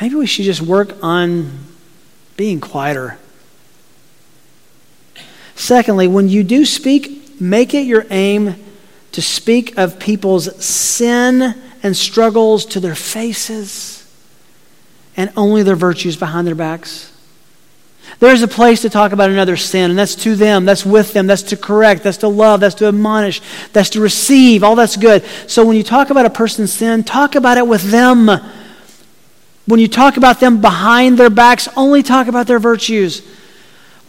Maybe 0.00 0.14
we 0.14 0.26
should 0.26 0.46
just 0.46 0.62
work 0.62 0.96
on 1.02 1.66
being 2.36 2.60
quieter. 2.60 3.18
Secondly, 5.60 6.08
when 6.08 6.26
you 6.26 6.42
do 6.42 6.64
speak, 6.64 7.38
make 7.38 7.74
it 7.74 7.82
your 7.82 8.06
aim 8.08 8.56
to 9.12 9.20
speak 9.20 9.76
of 9.76 9.98
people's 9.98 10.64
sin 10.64 11.54
and 11.82 11.94
struggles 11.94 12.64
to 12.64 12.80
their 12.80 12.94
faces 12.94 14.10
and 15.18 15.30
only 15.36 15.62
their 15.62 15.76
virtues 15.76 16.16
behind 16.16 16.46
their 16.46 16.54
backs. 16.54 17.12
There's 18.20 18.40
a 18.40 18.48
place 18.48 18.80
to 18.82 18.90
talk 18.90 19.12
about 19.12 19.28
another 19.28 19.58
sin, 19.58 19.90
and 19.90 19.98
that's 19.98 20.14
to 20.16 20.34
them, 20.34 20.64
that's 20.64 20.86
with 20.86 21.12
them, 21.12 21.26
that's 21.26 21.42
to 21.42 21.58
correct, 21.58 22.04
that's 22.04 22.16
to 22.18 22.28
love, 22.28 22.60
that's 22.60 22.76
to 22.76 22.88
admonish, 22.88 23.42
that's 23.74 23.90
to 23.90 24.00
receive. 24.00 24.64
All 24.64 24.76
that's 24.76 24.96
good. 24.96 25.22
So 25.46 25.66
when 25.66 25.76
you 25.76 25.82
talk 25.82 26.08
about 26.08 26.24
a 26.24 26.30
person's 26.30 26.72
sin, 26.72 27.04
talk 27.04 27.34
about 27.34 27.58
it 27.58 27.66
with 27.66 27.82
them. 27.82 28.30
When 29.66 29.78
you 29.78 29.88
talk 29.88 30.16
about 30.16 30.40
them 30.40 30.62
behind 30.62 31.18
their 31.18 31.28
backs, 31.28 31.68
only 31.76 32.02
talk 32.02 32.28
about 32.28 32.46
their 32.46 32.58
virtues. 32.58 33.20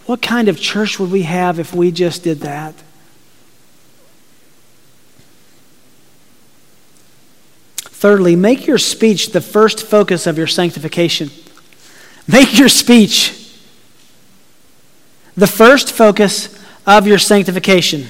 What 0.06 0.22
kind 0.22 0.48
of 0.48 0.60
church 0.60 1.00
would 1.00 1.12
we 1.12 1.24
have 1.24 1.60
if 1.60 1.74
we 1.74 1.92
just 1.92 2.24
did 2.24 2.40
that? 2.42 2.76
Thirdly, 7.78 8.36
make 8.36 8.66
your 8.66 8.80
speech 8.80 9.32
the 9.32 9.42
first 9.42 9.86
focus 9.86 10.26
of 10.26 10.38
your 10.38 10.48
sanctification. 10.48 11.30
Make 12.28 12.58
your 12.58 12.68
speech 12.68 13.38
the 15.36 15.46
first 15.48 15.92
focus 15.92 16.58
of 16.88 17.06
your 17.06 17.20
sanctification. 17.20 18.08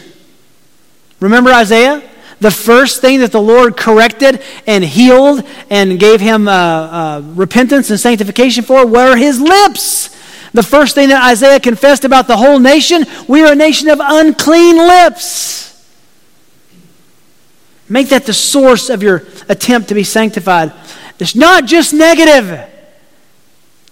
Remember 1.19 1.51
Isaiah? 1.51 2.01
The 2.39 2.51
first 2.51 3.01
thing 3.01 3.19
that 3.19 3.31
the 3.31 3.41
Lord 3.41 3.77
corrected 3.77 4.41
and 4.65 4.83
healed 4.83 5.43
and 5.69 5.99
gave 5.99 6.21
him 6.21 6.47
uh, 6.47 6.51
uh, 6.51 7.21
repentance 7.35 7.89
and 7.89 7.99
sanctification 7.99 8.63
for 8.63 8.85
were 8.87 9.15
his 9.15 9.39
lips. 9.39 10.15
The 10.53 10.63
first 10.63 10.95
thing 10.95 11.09
that 11.09 11.29
Isaiah 11.29 11.59
confessed 11.59 12.03
about 12.03 12.27
the 12.27 12.37
whole 12.37 12.59
nation 12.59 13.05
we 13.27 13.41
are 13.43 13.53
a 13.53 13.55
nation 13.55 13.89
of 13.89 13.99
unclean 14.01 14.77
lips. 14.77 15.67
Make 17.87 18.09
that 18.09 18.25
the 18.25 18.33
source 18.33 18.89
of 18.89 19.03
your 19.03 19.23
attempt 19.49 19.89
to 19.89 19.95
be 19.95 20.03
sanctified. 20.03 20.73
It's 21.19 21.35
not 21.35 21.65
just 21.65 21.93
negative. 21.93 22.67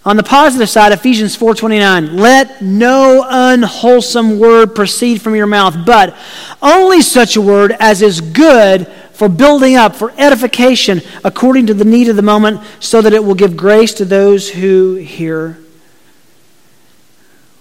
On 0.05 0.15
the 0.15 0.23
positive 0.23 0.69
side, 0.69 0.93
Ephesians 0.93 1.35
4:29, 1.35 2.17
let 2.17 2.61
no 2.61 3.25
unwholesome 3.29 4.39
word 4.39 4.73
proceed 4.73 5.21
from 5.21 5.35
your 5.35 5.45
mouth, 5.45 5.75
but 5.85 6.15
only 6.61 7.01
such 7.01 7.35
a 7.35 7.41
word 7.41 7.75
as 7.79 8.01
is 8.01 8.21
good 8.21 8.87
for 9.13 9.27
building 9.27 9.75
up, 9.75 9.95
for 9.95 10.13
edification, 10.17 11.01
according 11.25 11.67
to 11.67 11.73
the 11.73 11.83
need 11.83 12.07
of 12.07 12.15
the 12.15 12.21
moment, 12.21 12.61
so 12.79 13.01
that 13.01 13.13
it 13.13 13.23
will 13.23 13.35
give 13.35 13.57
grace 13.57 13.93
to 13.95 14.05
those 14.05 14.49
who 14.49 14.95
hear. 14.95 15.57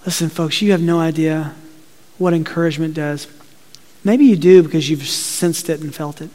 Listen, 0.08 0.30
folks, 0.30 0.62
you 0.62 0.72
have 0.72 0.80
no 0.80 1.00
idea 1.00 1.54
what 2.16 2.32
encouragement 2.32 2.94
does. 2.94 3.26
Maybe 4.02 4.24
you 4.24 4.36
do 4.36 4.62
because 4.62 4.88
you've 4.88 5.06
sensed 5.06 5.68
it 5.68 5.82
and 5.82 5.94
felt 5.94 6.22
it. 6.22 6.30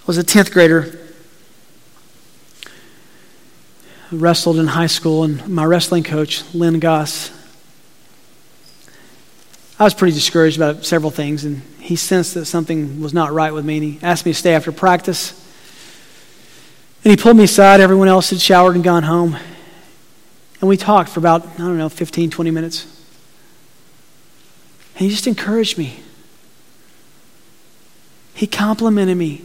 I 0.00 0.06
was 0.06 0.16
a 0.16 0.24
10th 0.24 0.52
grader. 0.52 0.98
wrestled 4.10 4.56
in 4.56 4.68
high 4.68 4.86
school, 4.86 5.22
and 5.22 5.46
my 5.48 5.66
wrestling 5.66 6.02
coach, 6.02 6.42
Lynn 6.54 6.80
Goss, 6.80 7.30
I 9.78 9.84
was 9.84 9.92
pretty 9.92 10.14
discouraged 10.14 10.56
about 10.56 10.86
several 10.86 11.10
things, 11.10 11.44
and 11.44 11.60
he 11.78 11.94
sensed 11.94 12.32
that 12.32 12.46
something 12.46 13.02
was 13.02 13.12
not 13.12 13.32
right 13.32 13.52
with 13.52 13.66
me, 13.66 13.76
and 13.76 13.84
he 13.84 13.98
asked 14.02 14.24
me 14.24 14.32
to 14.32 14.38
stay 14.38 14.54
after 14.54 14.72
practice. 14.72 15.32
And 17.04 17.10
he 17.10 17.18
pulled 17.18 17.36
me 17.36 17.44
aside. 17.44 17.82
Everyone 17.82 18.08
else 18.08 18.30
had 18.30 18.40
showered 18.40 18.76
and 18.76 18.82
gone 18.82 19.02
home. 19.02 19.36
And 20.60 20.68
we 20.68 20.76
talked 20.76 21.10
for 21.10 21.20
about, 21.20 21.46
I 21.46 21.58
don't 21.58 21.78
know, 21.78 21.88
15, 21.88 22.30
20 22.30 22.50
minutes. 22.50 22.84
And 24.94 25.02
he 25.04 25.08
just 25.10 25.26
encouraged 25.26 25.76
me. 25.76 26.00
He 28.34 28.46
complimented 28.46 29.16
me. 29.16 29.42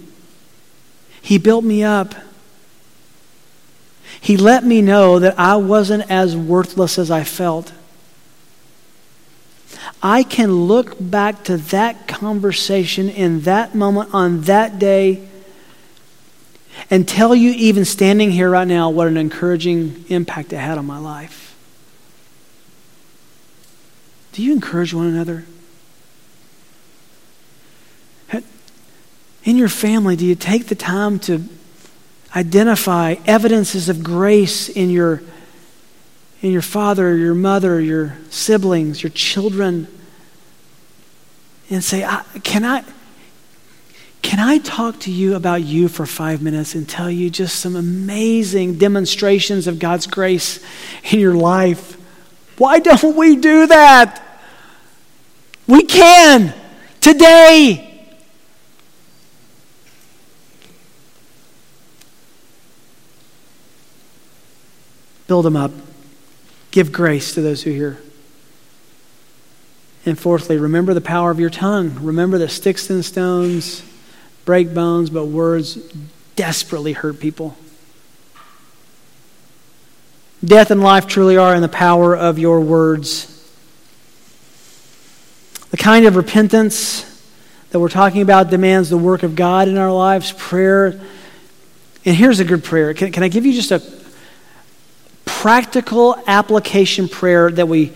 He 1.22 1.38
built 1.38 1.64
me 1.64 1.84
up. 1.84 2.16
He 4.20 4.38
let 4.38 4.64
me 4.64 4.82
know 4.82 5.20
that 5.20 5.38
I 5.40 5.56
wasn't 5.56 6.10
as 6.10 6.36
worthless 6.36 6.98
as 7.00 7.10
I 7.10 7.24
felt. 7.24 7.74
I 10.04 10.24
can 10.24 10.52
look 10.52 10.96
back 11.00 11.44
to 11.46 11.58
that 11.58 12.08
conversation 12.08 13.10
in 13.10 13.42
that 13.42 13.76
moment 13.76 14.14
on 14.14 14.42
that 14.42 14.80
day 14.80 15.28
and 16.90 17.08
tell 17.08 17.36
you, 17.36 17.52
even 17.52 17.86
standing 17.86 18.32
here 18.32 18.50
right 18.50 18.68
now, 18.68 18.90
what 18.90 19.08
an 19.08 19.18
encouraging 19.18 20.06
impact 20.10 20.52
it 20.54 20.58
had 20.58 20.78
on 20.78 20.86
my 20.86 20.98
life. 20.98 21.56
Do 24.34 24.44
you 24.44 24.54
encourage 24.54 24.94
one 24.94 25.08
another? 25.08 25.46
In 29.44 29.58
your 29.58 29.70
family, 29.70 30.16
do 30.16 30.26
you 30.26 30.36
take 30.36 30.68
the 30.68 30.76
time 30.76 31.18
to 31.20 31.44
identify 32.36 33.16
evidences 33.26 33.90
of 33.90 34.04
grace 34.04 34.70
in 34.70 34.90
your 34.90 35.24
in 36.42 36.52
your 36.52 36.62
father, 36.62 37.16
your 37.16 37.36
mother, 37.36 37.80
your 37.80 38.18
siblings, 38.32 39.04
your 39.04 39.12
children, 39.12 39.88
and 41.70 41.84
say, 41.84 42.08
"Can 42.44 42.66
I?" 42.66 42.84
Can 44.22 44.40
I 44.40 44.60
talk 44.60 45.00
to 45.02 45.12
you 45.12 45.36
about 45.36 45.64
you 45.64 45.88
for 45.88 46.06
five 46.06 46.42
minutes 46.42 46.76
and 46.76 46.88
tell 46.88 47.10
you 47.10 47.30
just 47.30 47.60
some 47.60 47.76
amazing 47.76 48.78
demonstrations 48.78 49.68
of 49.68 49.80
God's 49.80 50.08
grace 50.08 50.64
in 51.12 51.20
your 51.20 51.34
life? 51.34 51.98
Why 52.58 52.80
don't 52.80 53.16
we 53.16 53.36
do 53.36 53.68
that? 53.68 54.24
We 55.68 55.84
can 55.84 56.54
today. 57.00 57.88
Build 65.28 65.46
them 65.46 65.56
up. 65.56 65.72
Give 66.72 66.92
grace 66.92 67.34
to 67.36 67.42
those 67.42 67.64
who 67.64 67.72
hear. 67.72 68.02
And 70.06 70.18
fourthly, 70.18 70.58
remember 70.58 70.94
the 70.94 71.02
power 71.02 71.32
of 71.32 71.40
your 71.40 71.50
tongue. 71.50 71.96
Remember 72.02 72.38
that 72.38 72.50
sticks 72.50 72.90
and 72.90 73.04
stones 73.04 73.84
break 74.52 74.74
bones, 74.74 75.10
but 75.10 75.28
words 75.28 75.76
desperately 76.36 76.92
hurt 76.92 77.22
people. 77.22 77.56
Death 80.44 80.72
and 80.72 80.84
life 80.84 81.08
truly 81.08 81.38
are 81.38 81.56
in 81.56 81.62
the 81.62 81.70
power 81.70 82.14
of 82.14 82.38
your 82.38 82.60
words. 82.60 83.50
The 85.70 85.78
kind 85.78 86.06
of 86.06 86.18
repentance 86.18 87.06
that 87.70 87.80
we're 87.80 87.88
talking 87.88 88.22
about 88.22 88.50
demands 88.50 88.90
the 88.90 88.98
work 88.98 89.24
of 89.24 89.38
God 89.38 89.70
in 89.70 89.78
our 89.78 89.90
lives, 89.90 90.34
prayer. 90.34 91.00
And 92.04 92.14
here's 92.14 92.42
a 92.42 92.44
good 92.44 92.66
prayer. 92.66 92.94
Can, 92.94 93.14
can 93.14 93.24
I 93.24 93.30
give 93.30 93.46
you 93.46 93.54
just 93.54 93.72
a 93.72 93.82
practical 95.24 96.22
application 96.28 97.08
prayer 97.08 97.50
that 97.52 97.70
we, 97.70 97.94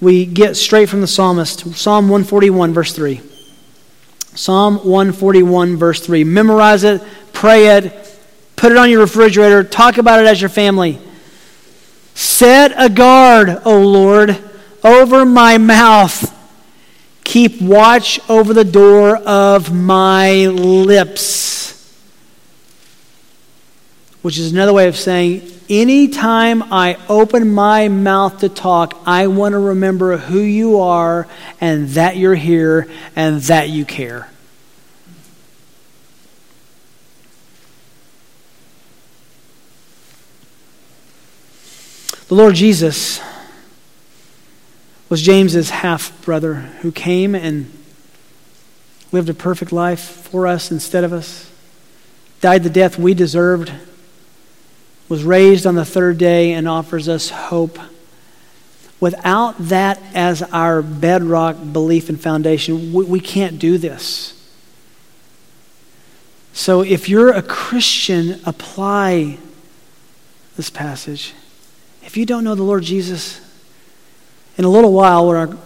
we 0.00 0.26
get 0.26 0.56
straight 0.56 0.88
from 0.88 1.02
the 1.02 1.06
psalmist? 1.06 1.60
Psalm 1.76 2.08
141, 2.08 2.72
verse 2.72 2.92
3. 2.92 3.20
Psalm 4.34 4.76
141, 4.76 5.76
verse 5.76 6.00
3. 6.00 6.24
Memorize 6.24 6.84
it, 6.84 7.02
pray 7.32 7.76
it, 7.76 8.18
put 8.56 8.72
it 8.72 8.78
on 8.78 8.90
your 8.90 9.00
refrigerator, 9.00 9.62
talk 9.62 9.98
about 9.98 10.20
it 10.20 10.26
as 10.26 10.40
your 10.40 10.50
family. 10.50 10.98
Set 12.14 12.72
a 12.76 12.88
guard, 12.88 13.60
O 13.64 13.80
Lord, 13.80 14.38
over 14.82 15.24
my 15.24 15.58
mouth. 15.58 16.32
Keep 17.24 17.62
watch 17.62 18.20
over 18.28 18.52
the 18.52 18.64
door 18.64 19.16
of 19.16 19.72
my 19.72 20.46
lips. 20.46 21.53
Which 24.24 24.38
is 24.38 24.52
another 24.52 24.72
way 24.72 24.88
of 24.88 24.96
saying, 24.96 25.42
anytime 25.68 26.72
I 26.72 26.96
open 27.10 27.52
my 27.52 27.88
mouth 27.88 28.38
to 28.38 28.48
talk, 28.48 28.98
I 29.04 29.26
want 29.26 29.52
to 29.52 29.58
remember 29.58 30.16
who 30.16 30.38
you 30.38 30.80
are 30.80 31.28
and 31.60 31.90
that 31.90 32.16
you're 32.16 32.34
here 32.34 32.88
and 33.14 33.42
that 33.42 33.68
you 33.68 33.84
care. 33.84 34.30
The 42.28 42.34
Lord 42.34 42.54
Jesus 42.54 43.20
was 45.10 45.20
James's 45.20 45.68
half 45.68 46.24
brother 46.24 46.54
who 46.54 46.90
came 46.92 47.34
and 47.34 47.70
lived 49.12 49.28
a 49.28 49.34
perfect 49.34 49.70
life 49.70 50.00
for 50.00 50.46
us 50.46 50.70
instead 50.70 51.04
of 51.04 51.12
us, 51.12 51.52
died 52.40 52.62
the 52.62 52.70
death 52.70 52.98
we 52.98 53.12
deserved, 53.12 53.70
was 55.14 55.22
raised 55.22 55.64
on 55.64 55.76
the 55.76 55.84
third 55.84 56.18
day, 56.18 56.54
and 56.54 56.68
offers 56.68 57.08
us 57.08 57.30
hope. 57.30 57.78
Without 58.98 59.54
that 59.58 60.02
as 60.12 60.42
our 60.42 60.82
bedrock 60.82 61.56
belief 61.72 62.08
and 62.08 62.20
foundation, 62.20 62.92
we, 62.92 63.04
we 63.04 63.20
can't 63.20 63.60
do 63.60 63.78
this. 63.78 64.32
So 66.52 66.80
if 66.80 67.08
you're 67.08 67.32
a 67.32 67.42
Christian, 67.42 68.40
apply 68.44 69.38
this 70.56 70.68
passage. 70.68 71.32
If 72.02 72.16
you 72.16 72.26
don't 72.26 72.42
know 72.42 72.56
the 72.56 72.64
Lord 72.64 72.82
Jesus, 72.82 73.40
in 74.58 74.64
a 74.64 74.68
little 74.68 74.92
while, 74.92 75.28
when 75.28 75.36
our 75.36 75.56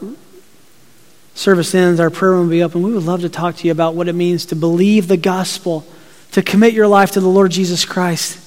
service 1.34 1.74
ends, 1.74 2.00
our 2.00 2.10
prayer 2.10 2.32
room 2.32 2.48
will 2.48 2.50
be 2.50 2.62
open. 2.62 2.82
We 2.82 2.92
would 2.92 3.04
love 3.04 3.22
to 3.22 3.30
talk 3.30 3.56
to 3.56 3.66
you 3.66 3.72
about 3.72 3.94
what 3.94 4.08
it 4.08 4.14
means 4.14 4.44
to 4.46 4.56
believe 4.56 5.08
the 5.08 5.16
gospel, 5.16 5.86
to 6.32 6.42
commit 6.42 6.74
your 6.74 6.86
life 6.86 7.12
to 7.12 7.20
the 7.20 7.28
Lord 7.28 7.50
Jesus 7.50 7.86
Christ, 7.86 8.44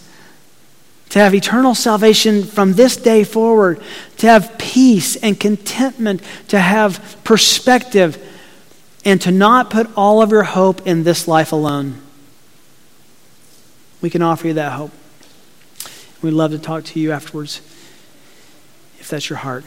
to 1.12 1.20
have 1.20 1.36
eternal 1.36 1.76
salvation 1.76 2.43
from 2.43 2.74
this 2.74 2.95
day 2.95 3.24
forward, 3.24 3.82
to 4.18 4.28
have 4.28 4.57
peace 4.57 5.18
and 5.18 5.38
contentment, 5.38 6.22
to 6.47 6.57
have 6.57 7.18
perspective, 7.26 8.18
and 9.03 9.22
to 9.22 9.30
not 9.30 9.70
put 9.70 9.89
all 9.97 10.22
of 10.22 10.32
your 10.32 10.43
hope 10.43 10.88
in 10.88 11.03
this 11.03 11.28
life 11.28 11.51
alone. 11.51 12.01
We 14.01 14.09
can 14.09 14.22
offer 14.22 14.47
you 14.47 14.53
that 14.53 14.72
hope. 14.72 14.91
We'd 16.22 16.32
love 16.32 16.51
to 16.51 16.59
talk 16.59 16.86
to 16.86 16.99
you 16.99 17.12
afterwards 17.12 17.57
if 18.99 19.09
that's 19.09 19.30
your 19.30 19.39
heart. 19.39 19.59